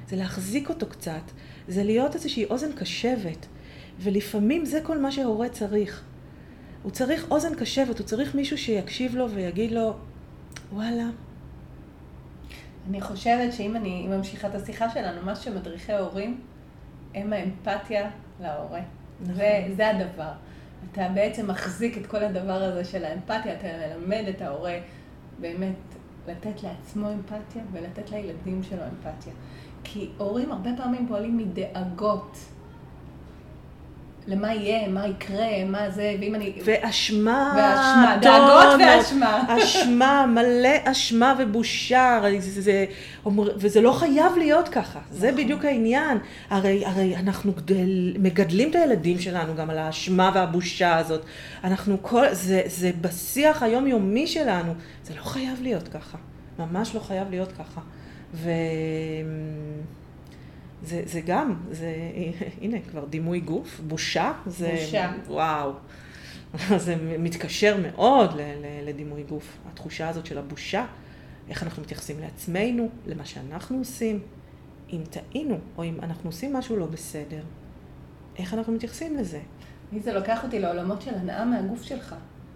זה 0.07 0.16
להחזיק 0.16 0.70
אותו 0.70 0.88
קצת, 0.88 1.32
זה 1.68 1.84
להיות 1.84 2.16
איזושהי 2.16 2.45
אוזן 2.45 2.72
קשבת, 2.72 3.45
ולפעמים 3.99 4.66
זה 4.66 4.80
כל 4.84 4.97
מה 4.97 5.11
שההורה 5.11 5.49
צריך. 5.49 6.03
הוא 6.84 6.91
צריך 6.91 7.32
אוזן 7.32 7.55
קשבת, 7.55 7.99
הוא 7.99 8.07
צריך 8.07 8.36
מישהו 8.36 8.57
שיקשיב 8.57 9.16
לו 9.16 9.30
ויגיד 9.32 9.72
לו, 9.72 9.93
וואלה. 10.74 11.05
אני 12.89 13.01
חושבת 13.01 13.53
שאם 13.53 13.76
אני 13.76 14.07
ממשיכה 14.07 14.47
את 14.47 14.55
השיחה 14.55 14.89
שלנו, 14.89 15.22
מה 15.22 15.36
שמדריכי 15.36 15.93
הורים 15.93 16.41
הם 17.16 17.34
האמפתיה 17.34 18.09
להורה. 18.41 18.82
נכון. 19.22 19.36
וזה 19.36 19.89
הדבר. 19.89 20.32
אתה 20.92 21.08
בעצם 21.14 21.48
מחזיק 21.48 21.98
את 21.98 22.06
כל 22.06 22.24
הדבר 22.24 22.64
הזה 22.64 22.86
של 22.86 23.06
האמפתיה, 23.06 23.54
אתה 23.54 23.68
מלמד 23.98 24.24
את 24.30 24.42
ההורה 24.42 24.78
באמת 25.40 25.76
לתת 26.28 26.64
לעצמו 26.64 27.12
אמפתיה 27.12 27.64
ולתת 27.72 28.12
לילדים 28.12 28.64
שלו 28.64 28.82
אמפתיה. 28.84 29.34
כי 29.84 30.10
הורים 30.18 30.52
הרבה 30.52 30.70
פעמים 30.78 31.08
פועלים 31.08 31.38
מדאגות. 31.38 32.38
למה 34.28 34.53
יהיה, 34.53 34.88
מה 34.88 35.07
יקרה, 35.07 35.65
מה 35.65 35.89
זה, 35.89 36.15
ואם 36.19 36.36
אני... 36.36 36.53
ואשמה, 36.65 37.53
ואשמה, 37.57 38.17
דאגות 38.21 38.80
ואשמה. 38.80 39.43
אשמה, 39.47 40.26
מלא 40.26 40.69
אשמה 40.84 41.36
ובושה, 41.39 42.21
זה, 42.39 42.61
זה, 42.61 42.86
וזה 43.55 43.82
לא 43.82 43.91
חייב 43.91 44.38
להיות 44.38 44.69
ככה, 44.69 44.99
נכון. 44.99 45.17
זה 45.17 45.32
בדיוק 45.32 45.65
העניין. 45.65 46.17
הרי, 46.49 46.86
הרי 46.86 47.15
אנחנו 47.15 47.53
גדל, 47.53 48.15
מגדלים 48.19 48.69
את 48.69 48.76
הילדים 48.76 49.19
שלנו 49.19 49.55
גם 49.55 49.69
על 49.69 49.78
האשמה 49.78 50.32
והבושה 50.36 50.97
הזאת. 50.97 51.21
אנחנו 51.63 51.97
כל, 52.01 52.26
זה, 52.32 52.61
זה 52.65 52.91
בשיח 53.01 53.63
היומיומי 53.63 54.28
שלנו, 54.28 54.73
זה 55.03 55.13
לא 55.15 55.23
חייב 55.23 55.61
להיות 55.61 55.88
ככה, 55.88 56.17
ממש 56.59 56.95
לא 56.95 56.99
חייב 56.99 57.30
להיות 57.30 57.51
ככה. 57.51 57.82
ו... 58.34 58.49
זה, 60.86 61.02
זה 61.06 61.22
גם, 61.22 61.56
זה, 61.72 61.94
הנה, 62.62 62.78
כבר 62.92 63.06
דימוי 63.06 63.40
גוף, 63.40 63.80
בושה, 63.88 64.34
זה, 64.46 64.78
בושה. 64.82 65.14
וואו. 65.28 65.72
זה 66.86 66.96
מתקשר 67.20 67.78
מאוד 67.82 68.32
לדימוי 68.86 69.24
גוף, 69.24 69.58
התחושה 69.72 70.10
הזאת 70.10 70.26
של 70.26 70.38
הבושה, 70.38 70.86
איך 71.50 71.64
אנחנו 71.64 71.82
מתייחסים 71.84 72.20
לעצמנו, 72.20 72.90
למה 73.06 73.26
שאנחנו 73.26 73.78
עושים, 73.78 74.20
אם 74.90 75.02
טעינו, 75.10 75.58
או 75.78 75.84
אם 75.84 76.00
אנחנו 76.04 76.30
עושים 76.30 76.54
משהו 76.54 76.78
לא 76.78 76.86
בסדר, 76.86 77.44
איך 78.38 78.54
אנחנו 78.54 78.74
מתייחסים 78.74 79.18
לזה. 79.18 79.40
זה 80.04 80.14
לוקח 80.14 80.44
אותי 80.44 80.60
לעולמות 80.60 81.02
של 81.02 81.16
הנאה 81.16 81.46
מהגוף 81.46 81.82
שלך. 81.84 82.16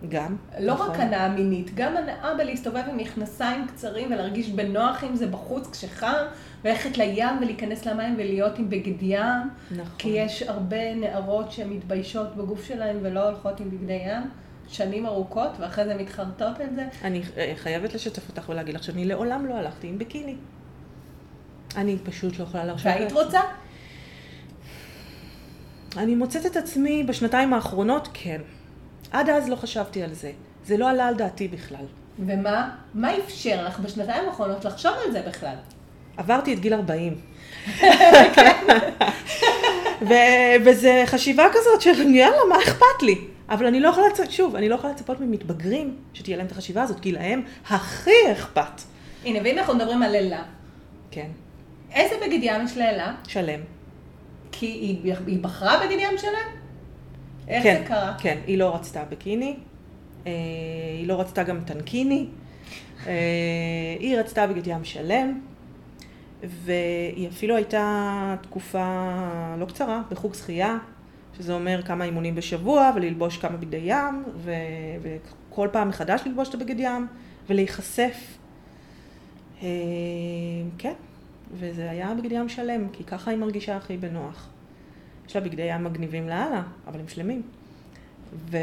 גם. 0.09 0.35
לא 0.59 0.73
נכון. 0.73 0.89
רק 0.89 0.99
הנאה 0.99 1.29
מינית, 1.29 1.75
גם 1.75 1.97
הנאה 1.97 2.33
בלהסתובב 2.37 2.83
עם 2.89 2.97
מכנסיים 2.97 3.67
קצרים 3.67 4.11
ולהרגיש 4.11 4.49
בנוח 4.49 5.03
עם 5.03 5.15
זה 5.15 5.27
בחוץ 5.27 5.69
כשחם, 5.71 6.25
וללכת 6.63 6.97
לים 6.97 7.37
ולהיכנס 7.41 7.85
למים 7.85 8.13
ולהיות 8.13 8.59
עם 8.59 8.69
בגד 8.69 9.01
ים. 9.03 9.21
נכון. 9.71 9.93
כי 9.97 10.09
יש 10.09 10.43
הרבה 10.43 10.95
נערות 10.95 11.51
שמתביישות 11.51 12.35
בגוף 12.35 12.63
שלהן 12.63 12.97
ולא 13.01 13.29
הולכות 13.29 13.59
עם 13.59 13.69
בגדי 13.69 13.93
ים. 13.93 14.23
שנים 14.71 15.05
ארוכות, 15.05 15.51
ואחרי 15.59 15.85
זה 15.85 15.95
מתחרטות 15.95 16.59
על 16.59 16.67
זה. 16.75 16.87
אני 17.03 17.21
אה, 17.37 17.53
חייבת 17.55 17.93
לשתף 17.93 18.29
אותך 18.29 18.49
ולהגיד 18.49 18.75
לך 18.75 18.83
שאני 18.83 19.05
לעולם 19.05 19.45
לא 19.45 19.53
הלכתי 19.53 19.87
עם 19.87 19.97
ביקיני. 19.97 20.35
אני 21.75 21.97
פשוט 22.03 22.39
לא 22.39 22.43
יכולה 22.43 22.65
להרשות. 22.65 22.85
והיית 22.85 23.11
רוצה? 23.11 23.39
אני 25.97 26.15
מוצאת 26.15 26.45
את 26.45 26.57
עצמי 26.57 27.03
בשנתיים 27.03 27.53
האחרונות, 27.53 28.09
כן. 28.13 28.41
עד 29.11 29.29
אז 29.29 29.49
לא 29.49 29.55
חשבתי 29.55 30.03
על 30.03 30.13
זה. 30.13 30.31
זה 30.65 30.77
לא 30.77 30.89
עלה 30.89 31.07
על 31.07 31.15
דעתי 31.15 31.47
בכלל. 31.47 31.85
ומה? 32.19 32.69
מה 32.93 33.17
אפשר 33.17 33.65
לך 33.67 33.79
בשנתיים 33.79 34.29
האחרונות 34.29 34.65
לחשוב 34.65 34.91
על 35.05 35.11
זה 35.11 35.21
בכלל? 35.27 35.55
עברתי 36.17 36.53
את 36.53 36.59
גיל 36.59 36.73
40. 36.73 37.15
וזה 40.65 41.03
חשיבה 41.05 41.45
כזאת 41.51 41.81
של 41.81 42.15
יאללה, 42.15 42.37
מה 42.49 42.57
אכפת 42.57 43.03
לי? 43.03 43.15
אבל 43.49 43.65
אני 43.65 43.79
לא 43.79 43.89
יכולה 43.89 44.07
לצפות, 44.07 44.31
שוב, 44.31 44.55
אני 44.55 44.69
לא 44.69 44.75
יכולה 44.75 44.93
לצפות 44.93 45.19
ממתבגרים 45.19 45.95
שתהיה 46.13 46.37
להם 46.37 46.45
את 46.45 46.51
החשיבה 46.51 46.81
הזאת, 46.81 46.99
כי 46.99 47.11
להם 47.11 47.41
הכי 47.69 48.31
אכפת. 48.31 48.81
הנה, 49.25 49.39
ואם 49.43 49.57
אנחנו 49.57 49.75
מדברים 49.75 50.03
על 50.03 50.15
אלה. 50.15 50.43
כן. 51.11 51.27
איזה 51.91 52.15
בגד 52.21 52.39
ים 52.41 52.65
יש 52.65 52.77
לאלה? 52.77 53.13
שלם. 53.27 53.59
כי 54.51 54.65
היא, 54.65 55.13
היא 55.27 55.39
בחרה 55.41 55.85
בגד 55.85 55.97
ים 55.99 56.17
שלם? 56.17 56.58
איך 57.49 57.63
כן, 57.63 57.79
זה 57.81 57.87
קרה? 57.87 58.15
כן, 58.19 58.37
היא 58.47 58.57
לא 58.57 58.75
רצתה 58.75 59.03
בקיני, 59.09 59.55
אה, 60.27 60.31
היא 60.97 61.07
לא 61.07 61.19
רצתה 61.19 61.43
גם 61.43 61.59
טנקיני, 61.65 62.27
אה, 63.07 63.13
היא 63.99 64.17
רצתה 64.17 64.47
בגד 64.47 64.67
ים 64.67 64.83
שלם, 64.83 65.39
והיא 66.43 67.27
אפילו 67.27 67.55
הייתה 67.55 68.35
תקופה 68.41 69.15
לא 69.57 69.65
קצרה 69.65 70.01
בחוג 70.11 70.33
שחייה, 70.33 70.77
שזה 71.37 71.53
אומר 71.53 71.81
כמה 71.81 72.05
אימונים 72.05 72.35
בשבוע, 72.35 72.91
וללבוש 72.95 73.37
כמה 73.37 73.57
בגדי 73.57 73.81
ים, 73.83 74.23
ו... 74.35 74.51
וכל 75.01 75.67
פעם 75.71 75.89
מחדש 75.89 76.21
ללבוש 76.25 76.49
את 76.49 76.53
הבגד 76.53 76.79
ים, 76.79 77.07
ולהיחשף. 77.49 78.37
אה, 79.63 79.67
כן, 80.77 80.93
וזה 81.53 81.89
היה 81.89 82.13
בגד 82.13 82.31
ים 82.31 82.49
שלם, 82.49 82.89
כי 82.89 83.03
ככה 83.03 83.31
היא 83.31 83.39
מרגישה 83.39 83.77
הכי 83.77 83.97
בנוח. 83.97 84.49
יש 85.29 85.35
לה 85.35 85.41
בגדי 85.41 85.61
ים 85.61 85.83
מגניבים 85.83 86.29
לאללה, 86.29 86.63
אבל 86.87 86.99
הם 86.99 87.07
שלמים. 87.07 87.41
ו... 88.51 88.57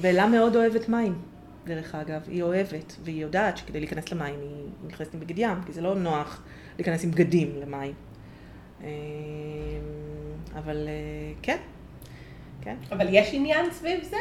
ואלה 0.00 0.26
מאוד 0.26 0.56
אוהבת 0.56 0.88
מים, 0.88 1.14
דרך 1.66 1.94
אגב. 1.94 2.20
היא 2.28 2.42
אוהבת, 2.42 2.96
והיא 3.04 3.22
יודעת 3.22 3.56
שכדי 3.56 3.80
להיכנס 3.80 4.12
למים 4.12 4.34
היא 4.40 4.66
נכנסת 4.86 5.14
עם 5.14 5.20
בגד 5.20 5.38
ים, 5.38 5.62
כי 5.66 5.72
זה 5.72 5.80
לא 5.80 5.94
נוח 5.94 6.42
להיכנס 6.78 7.04
עם 7.04 7.10
בגדים 7.10 7.60
למים. 7.60 7.92
אמ, 8.80 8.86
אבל 10.54 10.88
אה, 10.88 10.92
כן, 11.42 11.58
כן. 12.60 12.76
אבל 12.92 13.06
יש 13.10 13.30
עניין 13.32 13.70
סביב 13.70 14.04
זה? 14.04 14.16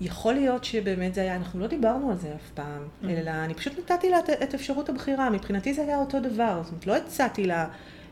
יכול 0.00 0.34
להיות 0.34 0.64
שבאמת 0.64 1.14
זה 1.14 1.20
היה, 1.20 1.36
אנחנו 1.36 1.60
לא 1.60 1.66
דיברנו 1.66 2.10
על 2.10 2.16
זה 2.16 2.34
אף 2.34 2.50
פעם, 2.54 2.82
mm-hmm. 2.82 3.08
אלא 3.08 3.30
אני 3.30 3.54
פשוט 3.54 3.78
נתתי 3.78 4.10
לה 4.10 4.18
את 4.42 4.54
אפשרות 4.54 4.88
הבחירה, 4.88 5.30
מבחינתי 5.30 5.74
זה 5.74 5.82
היה 5.82 5.98
אותו 5.98 6.20
דבר, 6.20 6.60
זאת 6.62 6.70
אומרת, 6.70 6.86
לא 6.86 6.96
הצעתי 6.96 7.46
לה 7.46 7.68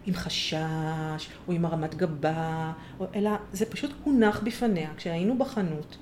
עם 0.07 0.15
חשש, 0.15 1.29
או 1.49 1.53
עם 1.53 1.65
הרמת 1.65 1.95
גבה, 1.95 2.73
או, 3.01 3.07
אלא 3.15 3.31
זה 3.53 3.67
פשוט 3.67 3.91
הונח 4.05 4.41
בפניה 4.45 4.91
כשהיינו 4.97 5.39
בחנות. 5.39 5.97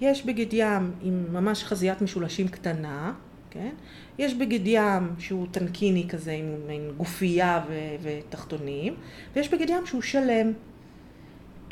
יש 0.00 0.26
בגד 0.26 0.52
ים 0.52 0.92
עם 1.02 1.26
ממש 1.32 1.64
חזיית 1.64 2.02
משולשים 2.02 2.48
קטנה, 2.48 3.12
כן? 3.50 3.70
יש 4.18 4.34
בגד 4.34 4.66
ים 4.66 5.14
שהוא 5.18 5.46
טנקיני 5.50 6.08
כזה 6.08 6.32
עם, 6.32 6.54
עם 6.68 6.96
גופייה 6.96 7.64
ו, 7.68 7.72
ותחתונים, 8.02 8.94
ויש 9.34 9.48
בגד 9.48 9.70
ים 9.70 9.86
שהוא 9.86 10.02
שלם. 10.02 10.52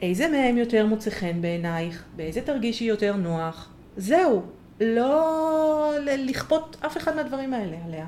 איזה 0.03 0.29
מהם 0.29 0.57
יותר 0.57 0.87
מוצא 0.87 1.11
חן 1.11 1.43
בעינייך? 1.43 2.05
באיזה 2.17 2.41
תרגישי 2.41 2.85
יותר 2.85 3.17
נוח? 3.17 3.69
זהו, 3.97 4.43
לא 4.81 5.93
לכפות 6.07 6.77
אף 6.87 6.97
אחד 6.97 7.17
מהדברים 7.17 7.55
האלה 7.55 7.77
עליה. 7.85 8.07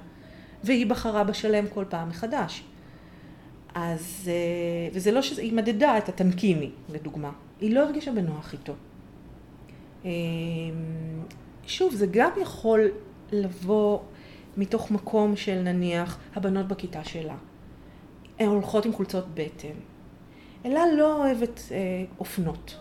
והיא 0.65 0.87
בחרה 0.87 1.25
בשלם 1.25 1.67
כל 1.67 1.85
פעם 1.89 2.09
מחדש. 2.09 2.65
אז, 3.75 4.31
אה, 4.33 4.95
וזה 4.95 5.13
לא 5.13 5.23
שהיא 5.23 5.53
מדדה 5.53 5.99
את 5.99 6.09
הטנקיני, 6.09 6.71
לדוגמה. 6.89 7.31
היא 7.61 7.75
לא 7.75 7.81
הרגישה 7.81 8.13
בנוח 8.13 8.53
איתו. 8.53 8.73
אמ, 10.05 10.11
שוב, 11.67 11.95
זה 11.95 12.07
גם 12.11 12.31
יכול 12.43 12.91
לבוא 13.33 13.99
מתוך 14.57 14.91
מקום 14.91 15.37
של 15.37 15.63
נניח 15.63 16.19
הבנות 16.35 16.69
בכיתה 16.69 17.05
שלה. 17.05 17.37
הן 18.39 18.47
הולכות 18.47 18.87
עם 18.87 18.93
חולצות 18.93 19.25
בטן. 19.35 19.75
אלה 20.65 20.81
לא 20.97 21.17
אוהבת 21.17 21.61
אה, 21.71 22.05
אופנות. 22.19 22.79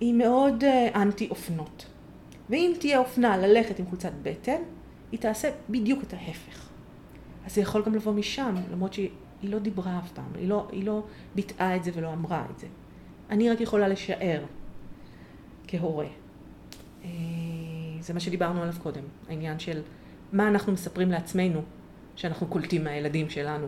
היא 0.00 0.14
מאוד 0.14 0.64
אה, 0.64 1.02
אנטי 1.02 1.28
אופנות. 1.30 1.86
ואם 2.50 2.72
תהיה 2.80 2.98
אופנה 2.98 3.36
ללכת 3.36 3.78
עם 3.78 3.86
חולצת 3.86 4.12
בטן, 4.22 4.62
היא 5.12 5.20
תעשה 5.20 5.50
בדיוק 5.70 6.02
את 6.02 6.12
ההפך. 6.12 6.68
אז 7.46 7.54
זה 7.54 7.60
יכול 7.60 7.82
גם 7.82 7.94
לבוא 7.94 8.12
משם, 8.12 8.54
למרות 8.72 8.92
שהיא 8.92 9.10
היא 9.42 9.50
לא 9.50 9.58
דיברה 9.58 9.98
אף 9.98 10.12
פעם, 10.12 10.32
היא 10.34 10.48
לא, 10.48 10.68
היא 10.72 10.84
לא 10.84 11.02
ביטאה 11.34 11.76
את 11.76 11.84
זה 11.84 11.90
ולא 11.94 12.12
אמרה 12.12 12.44
את 12.54 12.58
זה. 12.58 12.66
אני 13.30 13.50
רק 13.50 13.60
יכולה 13.60 13.88
לשער 13.88 14.44
כהורה. 15.68 16.06
אה, 17.04 17.08
זה 18.00 18.14
מה 18.14 18.20
שדיברנו 18.20 18.62
עליו 18.62 18.74
קודם, 18.82 19.02
העניין 19.28 19.58
של 19.58 19.82
מה 20.32 20.48
אנחנו 20.48 20.72
מספרים 20.72 21.10
לעצמנו 21.10 21.62
שאנחנו 22.16 22.46
קולטים 22.46 22.84
מהילדים 22.84 23.30
שלנו. 23.30 23.66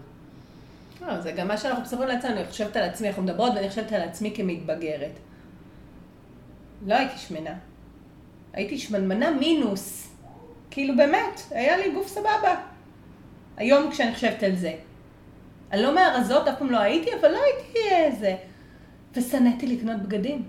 לא, 1.00 1.20
זה 1.20 1.32
גם 1.32 1.48
מה 1.48 1.56
שאנחנו 1.56 1.82
מספרים 1.82 2.08
לעצמנו, 2.08 2.36
אני 2.36 2.44
חושבת 2.44 2.76
על 2.76 2.82
עצמי, 2.82 3.08
אנחנו 3.08 3.22
מדברות 3.22 3.52
ואני 3.56 3.68
חושבת 3.68 3.92
על 3.92 4.00
עצמי 4.00 4.32
כמתבגרת. 4.36 5.18
לא 6.86 6.94
הייתי 6.94 7.18
שמנה. 7.18 7.54
הייתי 8.52 8.78
שמנמנה 8.78 9.30
מינוס. 9.30 10.08
כאילו 10.70 10.96
באמת, 10.96 11.40
היה 11.50 11.76
לי 11.76 11.92
גוף 11.92 12.08
סבבה. 12.08 12.56
היום 13.56 13.90
כשאני 13.90 14.14
חושבת 14.14 14.42
על 14.42 14.56
זה. 14.56 14.74
אני 15.72 15.82
לא 15.82 15.94
מהרזות, 15.94 16.48
אף 16.48 16.58
פעם 16.58 16.70
לא 16.70 16.78
הייתי, 16.78 17.10
אבל 17.20 17.28
לא 17.32 17.38
הייתי 17.44 17.94
איזה. 17.94 18.36
ושנאתי 19.16 19.66
לקנות 19.66 19.96
בגדים. 19.96 20.42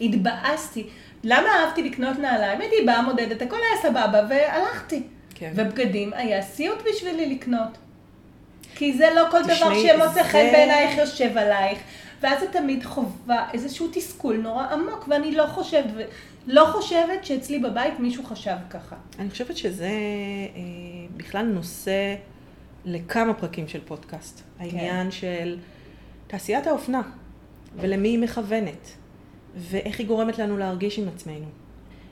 התבאסתי. 0.00 0.86
למה 1.24 1.48
אהבתי 1.48 1.82
לקנות 1.82 2.18
נעליים? 2.18 2.60
הייתי 2.60 2.76
באה 2.86 3.02
מודדת, 3.02 3.42
הכל 3.42 3.56
היה 3.56 3.82
סבבה, 3.82 4.26
והלכתי. 4.28 5.02
כן. 5.34 5.52
ובגדים 5.54 6.12
היה 6.12 6.42
סיוט 6.42 6.78
בשבילי 6.88 7.34
לקנות. 7.34 7.78
כי 8.74 8.92
זה 8.92 9.08
לא 9.14 9.22
כל 9.30 9.42
דבר 9.42 9.74
שמוצא 9.74 10.22
חן 10.22 10.46
זה... 10.46 10.50
בעינייך 10.52 10.98
יושב 10.98 11.38
עלייך. 11.38 11.78
ואז 12.20 12.40
זה 12.40 12.46
תמיד 12.52 12.84
חובה 12.84 13.46
איזשהו 13.52 13.88
תסכול 13.92 14.36
נורא 14.36 14.66
עמוק, 14.66 15.04
ואני 15.08 15.32
לא 15.32 15.46
חושבת, 15.46 16.06
לא 16.46 16.64
חושבת 16.72 17.24
שאצלי 17.24 17.58
בבית 17.58 18.00
מישהו 18.00 18.24
חשב 18.24 18.56
ככה. 18.70 18.96
אני 19.18 19.30
חושבת 19.30 19.56
שזה 19.56 19.86
אה, 19.86 20.60
בכלל 21.16 21.46
נושא 21.46 22.14
לכמה 22.84 23.34
פרקים 23.34 23.68
של 23.68 23.80
פודקאסט. 23.84 24.40
כן. 24.40 24.64
העניין 24.64 25.10
של 25.10 25.58
תעשיית 26.26 26.66
האופנה, 26.66 27.02
ולמי 27.76 28.08
היא 28.08 28.18
מכוונת, 28.18 28.90
ואיך 29.56 29.98
היא 29.98 30.06
גורמת 30.06 30.38
לנו 30.38 30.56
להרגיש 30.56 30.98
עם 30.98 31.08
עצמנו. 31.08 31.46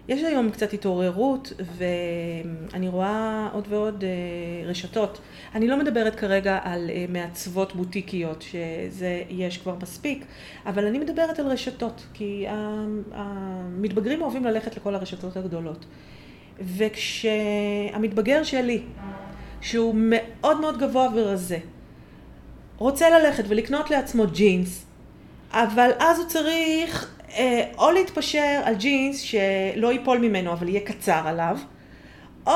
יש 0.08 0.22
היום 0.22 0.50
קצת 0.50 0.72
התעוררות, 0.72 1.52
ואני 1.76 2.88
רואה 2.88 3.48
עוד 3.52 3.66
ועוד 3.68 4.04
אה, 4.04 4.68
רשתות. 4.68 5.20
אני 5.54 5.68
לא 5.68 5.78
מדברת 5.78 6.14
כרגע 6.14 6.58
על 6.62 6.90
אה, 6.90 7.04
מעצבות 7.08 7.76
בוטיקיות, 7.76 8.42
שזה 8.42 9.22
יש 9.28 9.58
כבר 9.58 9.76
מספיק, 9.82 10.24
אבל 10.66 10.86
אני 10.86 10.98
מדברת 10.98 11.38
על 11.38 11.46
רשתות, 11.46 12.06
כי 12.14 12.46
המתבגרים 13.12 14.22
אוהבים 14.22 14.44
ללכת 14.44 14.76
לכל 14.76 14.94
הרשתות 14.94 15.36
הגדולות. 15.36 15.84
וכשהמתבגר 16.60 18.42
שלי, 18.42 18.82
שהוא 19.62 19.94
מאוד 19.96 20.60
מאוד 20.60 20.78
גבוה 20.78 21.08
ורזה, 21.14 21.58
רוצה 22.78 23.10
ללכת 23.10 23.44
ולקנות 23.48 23.90
לעצמו 23.90 24.26
ג'ינס, 24.26 24.84
אבל 25.52 25.90
אז 25.98 26.18
הוא 26.18 26.26
צריך 26.28 27.16
אה, 27.36 27.64
או 27.78 27.90
להתפשר 27.90 28.60
על 28.64 28.74
ג'ינס 28.74 29.20
שלא 29.20 29.92
ייפול 29.92 30.18
ממנו 30.18 30.52
אבל 30.52 30.68
יהיה 30.68 30.80
קצר 30.80 31.22
עליו, 31.24 31.58
או 32.46 32.52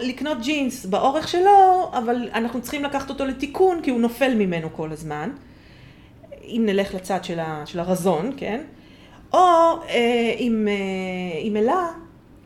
לקנות 0.00 0.38
ג'ינס 0.42 0.86
באורך 0.86 1.28
שלו, 1.28 1.90
אבל 1.92 2.28
אנחנו 2.34 2.62
צריכים 2.62 2.84
לקחת 2.84 3.10
אותו 3.10 3.24
לתיקון 3.24 3.80
כי 3.82 3.90
הוא 3.90 4.00
נופל 4.00 4.34
ממנו 4.34 4.68
כל 4.72 4.92
הזמן, 4.92 5.30
אם 6.42 6.62
נלך 6.66 6.94
לצד 6.94 7.24
של, 7.24 7.40
ה, 7.40 7.62
של 7.66 7.80
הרזון, 7.80 8.32
כן? 8.36 8.60
או 9.32 9.38
אה, 9.38 10.34
עם, 10.38 10.68
אה, 10.68 11.38
עם 11.40 11.56
אלה 11.56 11.86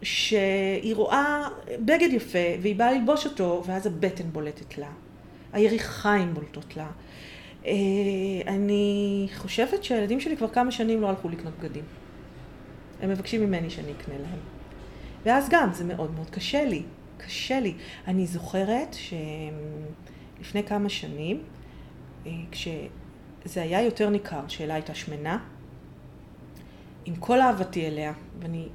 שהיא 0.03 0.95
רואה 0.95 1.49
בגד 1.79 2.09
יפה 2.13 2.39
והיא 2.63 2.77
באה 2.77 2.93
ללבוש 2.93 3.27
אותו 3.27 3.63
ואז 3.67 3.87
הבטן 3.87 4.25
בולטת 4.33 4.79
לה, 4.79 4.91
היריחיים 5.53 6.35
בולטות 6.35 6.77
לה. 6.77 6.91
אה, 7.67 7.73
אני 8.47 9.29
חושבת 9.37 9.85
שהילדים 9.85 10.21
שלי 10.21 10.37
כבר 10.37 10.49
כמה 10.49 10.71
שנים 10.71 11.01
לא 11.01 11.09
הלכו 11.09 11.29
לקנות 11.29 11.53
בגדים. 11.59 11.85
הם 13.03 13.11
מבקשים 13.11 13.41
ממני 13.41 13.71
שאני 13.71 13.93
אקנה 13.93 14.15
להם. 14.19 14.39
ואז 15.25 15.49
גם, 15.51 15.73
זה 15.73 15.85
מאוד 15.85 16.15
מאוד 16.15 16.31
קשה 16.31 16.65
לי. 16.65 16.83
קשה 17.17 17.61
לי. 17.61 17.75
אני 18.07 18.27
זוכרת 18.27 18.97
שלפני 20.39 20.65
כמה 20.65 20.89
שנים, 20.89 21.43
אה, 22.27 22.31
כשזה 22.51 23.63
היה 23.63 23.83
יותר 23.83 24.11
ניכר, 24.11 24.49
שאלה 24.49 24.75
הייתה 24.75 24.95
שמנה, 24.95 25.39
עם 27.05 27.17
כל 27.17 27.41
אהבתי 27.41 27.87
אליה, 27.87 28.13
ואני 28.41 28.69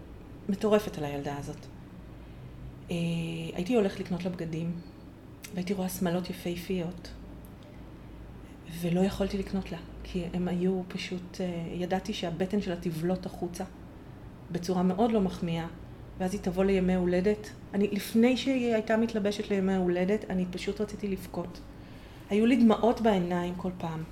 מטורפת 0.49 0.97
על 0.97 1.03
הילדה 1.05 1.37
הזאת, 1.37 1.65
אה, 2.91 2.95
הייתי 3.53 3.75
הולכת 3.75 3.99
לקנות 3.99 4.23
לה 4.25 4.29
בגדים, 4.29 4.71
והייתי 5.53 5.73
רואה 5.73 5.89
שמלות 5.89 6.29
יפהפיות, 6.29 7.09
ולא 8.81 8.99
יכולתי 8.99 9.37
לקנות 9.37 9.71
לה, 9.71 9.77
כי 10.03 10.23
הם 10.33 10.47
היו 10.47 10.81
פשוט, 10.87 11.41
אה, 11.41 11.73
ידעתי 11.73 12.13
שהבטן 12.13 12.61
שלה 12.61 12.75
תבלוט 12.75 13.25
החוצה 13.25 13.63
בצורה 14.51 14.83
מאוד 14.83 15.11
לא 15.11 15.21
מחמיאה, 15.21 15.67
ואז 16.17 16.33
היא 16.33 16.41
תבוא 16.41 16.63
לימי 16.63 16.95
הולדת. 16.95 17.49
אני, 17.73 17.87
לפני 17.87 18.37
שהיא 18.37 18.73
הייתה 18.73 18.97
מתלבשת 18.97 19.49
לימי 19.49 19.75
הולדת, 19.75 20.25
אני 20.29 20.45
פשוט 20.51 20.81
רציתי 20.81 21.07
לבכות. 21.07 21.59
היו 22.29 22.45
לי 22.45 22.55
דמעות 22.55 23.01
בעיניים 23.01 23.55
כל 23.55 23.71
פעם. 23.77 24.03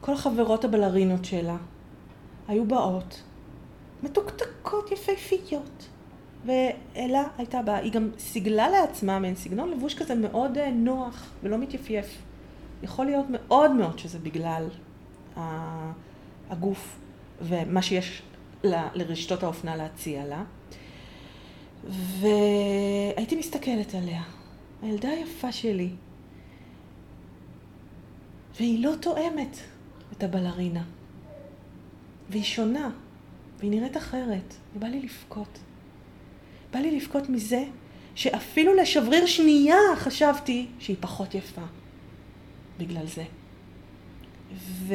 כל 0.00 0.12
החברות 0.12 0.64
הבלרינות 0.64 1.24
שלה 1.24 1.56
היו 2.48 2.64
באות, 2.66 3.22
מתוקתקות, 4.04 4.90
יפהפיות. 4.92 5.88
ואלה 6.46 7.22
הייתה 7.38 7.62
באה, 7.62 7.76
היא 7.76 7.92
גם 7.92 8.10
סיגלה 8.18 8.68
לעצמה 8.68 9.18
מעין 9.18 9.34
סגנון 9.34 9.70
לבוש 9.70 9.94
כזה 9.94 10.14
מאוד 10.14 10.58
אה, 10.58 10.70
נוח 10.70 11.30
ולא 11.42 11.58
מתייפייף. 11.58 12.06
יכול 12.82 13.06
להיות 13.06 13.26
מאוד 13.30 13.70
מאוד 13.70 13.98
שזה 13.98 14.18
בגלל 14.18 14.68
הגוף 16.50 16.96
ומה 17.42 17.82
שיש 17.82 18.22
לרשתות 18.64 19.42
האופנה 19.42 19.76
להציע 19.76 20.26
לה. 20.26 20.44
והייתי 22.20 23.36
מסתכלת 23.36 23.94
עליה, 23.94 24.22
הילדה 24.82 25.08
היפה 25.08 25.52
שלי, 25.52 25.90
והיא 28.56 28.84
לא 28.84 28.92
תואמת 29.00 29.58
את 30.12 30.22
הבלרינה, 30.22 30.82
והיא 32.30 32.42
שונה, 32.42 32.90
והיא 33.64 33.80
נראית 33.80 33.96
אחרת, 33.96 34.54
ובא 34.76 34.86
לי 34.86 35.00
לבכות. 35.00 35.58
בא 36.72 36.78
לי 36.78 36.96
לבכות 36.96 37.28
מזה 37.28 37.64
שאפילו 38.14 38.74
לשבריר 38.74 39.26
שנייה 39.26 39.76
חשבתי 39.96 40.66
שהיא 40.78 40.96
פחות 41.00 41.34
יפה. 41.34 41.62
בגלל 42.78 43.06
זה. 43.06 43.24
ו... 44.56 44.94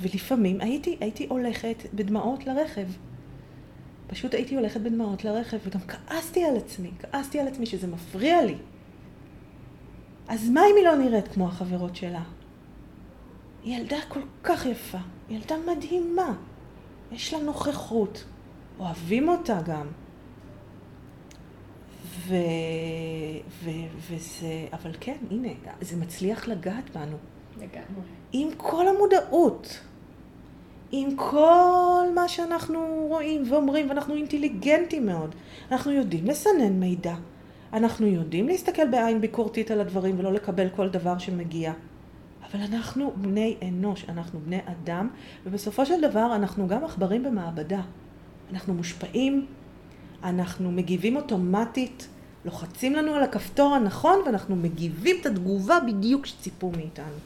ולפעמים 0.00 0.60
הייתי, 0.60 0.96
הייתי 1.00 1.26
הולכת 1.28 1.82
בדמעות 1.94 2.46
לרכב. 2.46 2.86
פשוט 4.06 4.34
הייתי 4.34 4.56
הולכת 4.56 4.80
בדמעות 4.80 5.24
לרכב, 5.24 5.58
וגם 5.64 5.80
כעסתי 5.80 6.44
על 6.44 6.56
עצמי, 6.56 6.90
כעסתי 6.98 7.40
על 7.40 7.48
עצמי 7.48 7.66
שזה 7.66 7.86
מפריע 7.86 8.44
לי. 8.44 8.54
אז 10.28 10.48
מה 10.48 10.60
אם 10.60 10.76
היא 10.76 10.84
לא 10.84 10.96
נראית 10.96 11.28
כמו 11.28 11.48
החברות 11.48 11.96
שלה? 11.96 12.22
היא 13.64 13.76
ילדה 13.76 13.98
כל 14.08 14.22
כך 14.44 14.66
יפה, 14.66 14.98
ילדה 15.30 15.54
מדהימה, 15.66 16.34
יש 17.12 17.34
לה 17.34 17.40
נוכחות, 17.40 18.24
אוהבים 18.78 19.28
אותה 19.28 19.58
גם. 19.66 19.86
ו... 22.28 22.34
ו... 23.64 23.70
וזה, 24.10 24.66
אבל 24.72 24.90
כן, 25.00 25.16
הנה, 25.30 25.48
זה 25.80 25.96
מצליח 25.96 26.48
לגעת 26.48 26.90
בנו. 26.96 27.16
לגמרי. 27.56 28.02
עם 28.32 28.48
כל 28.56 28.88
המודעות, 28.88 29.80
עם 30.90 31.16
כל 31.16 32.06
מה 32.14 32.28
שאנחנו 32.28 33.06
רואים 33.08 33.52
ואומרים, 33.52 33.88
ואנחנו 33.88 34.14
אינטליגנטים 34.14 35.06
מאוד. 35.06 35.34
אנחנו 35.72 35.92
יודעים 35.92 36.26
לסנן 36.26 36.80
מידע. 36.80 37.14
אנחנו 37.72 38.06
יודעים 38.06 38.48
להסתכל 38.48 38.90
בעין 38.90 39.20
ביקורתית 39.20 39.70
על 39.70 39.80
הדברים 39.80 40.18
ולא 40.18 40.32
לקבל 40.32 40.68
כל 40.76 40.88
דבר 40.88 41.18
שמגיע. 41.18 41.72
אבל 42.52 42.62
אנחנו 42.62 43.12
בני 43.16 43.56
אנוש, 43.68 44.04
אנחנו 44.08 44.40
בני 44.40 44.60
אדם, 44.64 45.08
ובסופו 45.46 45.86
של 45.86 46.00
דבר 46.00 46.34
אנחנו 46.34 46.68
גם 46.68 46.84
עכברים 46.84 47.22
במעבדה. 47.22 47.80
אנחנו 48.52 48.74
מושפעים 48.74 49.46
אנחנו 50.24 50.70
מגיבים 50.70 51.16
אוטומטית, 51.16 52.08
לוחצים 52.44 52.94
לנו 52.94 53.14
על 53.14 53.22
הכפתור 53.22 53.74
הנכון 53.74 54.18
ואנחנו 54.26 54.56
מגיבים 54.56 55.16
את 55.20 55.26
התגובה 55.26 55.78
בדיוק 55.86 56.26
שציפו 56.26 56.70
מאיתנו. 56.70 57.18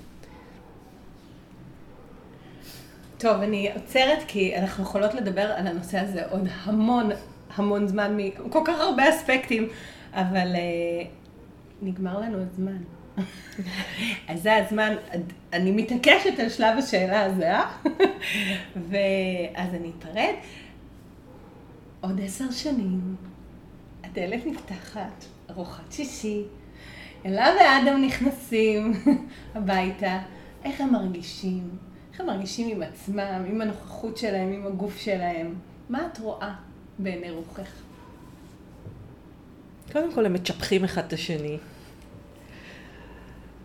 טוב, 3.18 3.40
אני 3.40 3.72
עוצרת 3.74 4.18
כי 4.28 4.56
אנחנו 4.56 4.82
יכולות 4.82 5.14
לדבר 5.14 5.52
על 5.56 5.66
הנושא 5.66 5.98
הזה 5.98 6.26
עוד 6.30 6.48
המון 6.62 7.10
המון 7.54 7.88
זמן, 7.88 8.16
מכל 8.16 8.60
כך 8.64 8.80
הרבה 8.80 9.08
אספקטים, 9.08 9.68
אבל 10.12 10.54
uh, 10.54 11.06
נגמר 11.82 12.20
לנו 12.20 12.38
הזמן. 12.38 12.78
אז 14.28 14.42
זה 14.42 14.56
הזמן, 14.56 14.94
אני 15.52 15.70
מתעקשת 15.70 16.38
על 16.38 16.48
שלב 16.48 16.78
השאלה 16.78 17.24
הזה, 17.24 17.52
אה? 17.52 17.70
ואז 18.90 19.74
אני 19.74 19.90
אפרד. 19.98 20.34
עוד 22.00 22.20
עשר 22.24 22.50
שנים, 22.50 23.16
הדלת 24.04 24.46
נפתחת, 24.46 25.24
ארוחת 25.50 25.92
שישי, 25.92 26.42
אלה 27.26 27.46
ואדם 27.60 28.02
נכנסים 28.02 28.92
הביתה, 29.54 30.18
איך 30.64 30.80
הם 30.80 30.92
מרגישים? 30.92 31.70
איך 32.12 32.20
הם 32.20 32.26
מרגישים 32.26 32.68
עם 32.68 32.82
עצמם, 32.82 33.44
עם 33.48 33.60
הנוכחות 33.60 34.16
שלהם, 34.16 34.52
עם 34.52 34.66
הגוף 34.66 34.98
שלהם? 34.98 35.54
מה 35.88 36.06
את 36.06 36.18
רואה 36.18 36.54
בעיני 36.98 37.30
רוחך? 37.30 37.70
קודם 39.92 40.12
כל 40.12 40.26
הם 40.26 40.32
מצ'פחים 40.32 40.84
אחד 40.84 41.04
את 41.04 41.12
השני. 41.12 41.58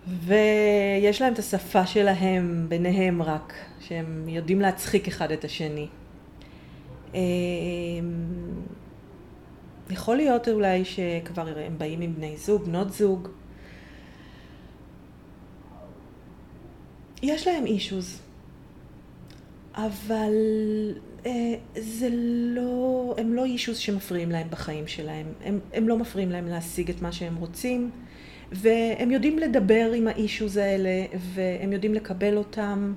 ויש 0.07 1.21
להם 1.21 1.33
את 1.33 1.39
השפה 1.39 1.85
שלהם 1.85 2.65
ביניהם 2.69 3.21
רק, 3.21 3.53
שהם 3.79 4.29
יודעים 4.29 4.61
להצחיק 4.61 5.07
אחד 5.07 5.31
את 5.31 5.43
השני. 5.43 5.87
אמ, 7.13 7.19
יכול 9.89 10.17
להיות 10.17 10.47
אולי 10.47 10.85
שכבר 10.85 11.59
הם 11.65 11.77
באים 11.77 12.01
עם 12.01 12.15
בני 12.15 12.37
זוג, 12.37 12.63
בנות 12.63 12.93
זוג. 12.93 13.27
יש 17.23 17.47
להם 17.47 17.65
אישוז, 17.65 18.21
אבל 19.75 20.33
אה, 21.25 21.55
זה 21.77 22.09
לא, 22.55 23.15
הם 23.17 23.33
לא 23.33 23.45
אישוז 23.45 23.77
שמפריעים 23.77 24.31
להם 24.31 24.47
בחיים 24.49 24.87
שלהם. 24.87 25.25
הם, 25.43 25.59
הם 25.73 25.87
לא 25.87 25.97
מפריעים 25.97 26.31
להם 26.31 26.47
להשיג 26.47 26.89
את 26.89 27.01
מה 27.01 27.11
שהם 27.11 27.35
רוצים, 27.35 27.91
והם 28.51 29.11
יודעים 29.11 29.39
לדבר 29.39 29.91
עם 29.95 30.07
האישוז 30.07 30.57
האלה, 30.57 31.05
והם 31.33 31.73
יודעים 31.73 31.93
לקבל 31.93 32.37
אותם, 32.37 32.93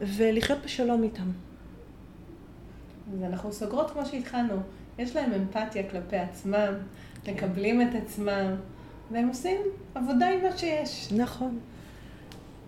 ולחיות 0.00 0.58
בשלום 0.64 1.02
איתם. 1.02 1.30
אז 3.14 3.22
אנחנו 3.22 3.52
סוגרות 3.52 3.90
כמו 3.90 4.06
שהתחלנו. 4.06 4.54
יש 4.98 5.16
להם 5.16 5.32
אמפתיה 5.32 5.82
כלפי 5.90 6.16
עצמם, 6.16 6.74
כן. 7.24 7.34
מקבלים 7.34 7.82
את 7.82 7.94
עצמם, 8.02 8.54
והם 9.10 9.28
עושים 9.28 9.56
עבודה 9.94 10.28
עם 10.28 10.42
מה 10.42 10.58
שיש. 10.58 11.12
נכון. 11.16 11.58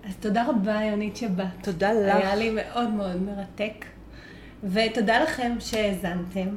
אז 0.05 0.17
תודה 0.21 0.47
רבה, 0.49 0.81
יונית 0.85 1.17
שבאת. 1.17 1.47
תודה 1.63 1.93
לך. 1.93 2.15
היה 2.15 2.35
לי 2.35 2.51
מאוד 2.51 2.91
מאוד 2.91 3.23
מרתק. 3.23 3.85
ותודה 4.65 5.23
לכם 5.23 5.53
שהאזנתם. 5.61 6.49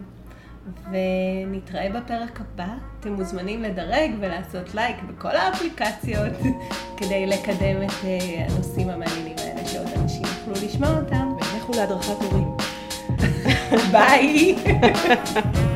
ונתראה 0.91 1.89
בפרק 1.89 2.41
הבא. 2.41 2.67
אתם 2.99 3.13
מוזמנים 3.13 3.63
לדרג 3.63 4.11
ולעשות 4.19 4.75
לייק 4.75 4.97
בכל 5.03 5.35
האפליקציות 5.35 6.33
כדי 6.97 7.25
לקדם 7.25 7.83
את 7.85 8.05
אה, 8.05 8.45
הנושאים 8.49 8.89
המעניינים 8.89 9.35
האלה 9.37 9.65
שעוד 9.65 9.87
אנשים 10.01 10.21
יוכלו 10.21 10.67
לשמוע 10.67 10.89
אותם. 10.89 11.35
ולכו 11.53 11.71
להדרכת 11.75 12.21
הורים. 12.21 12.47
ביי. 13.91 14.55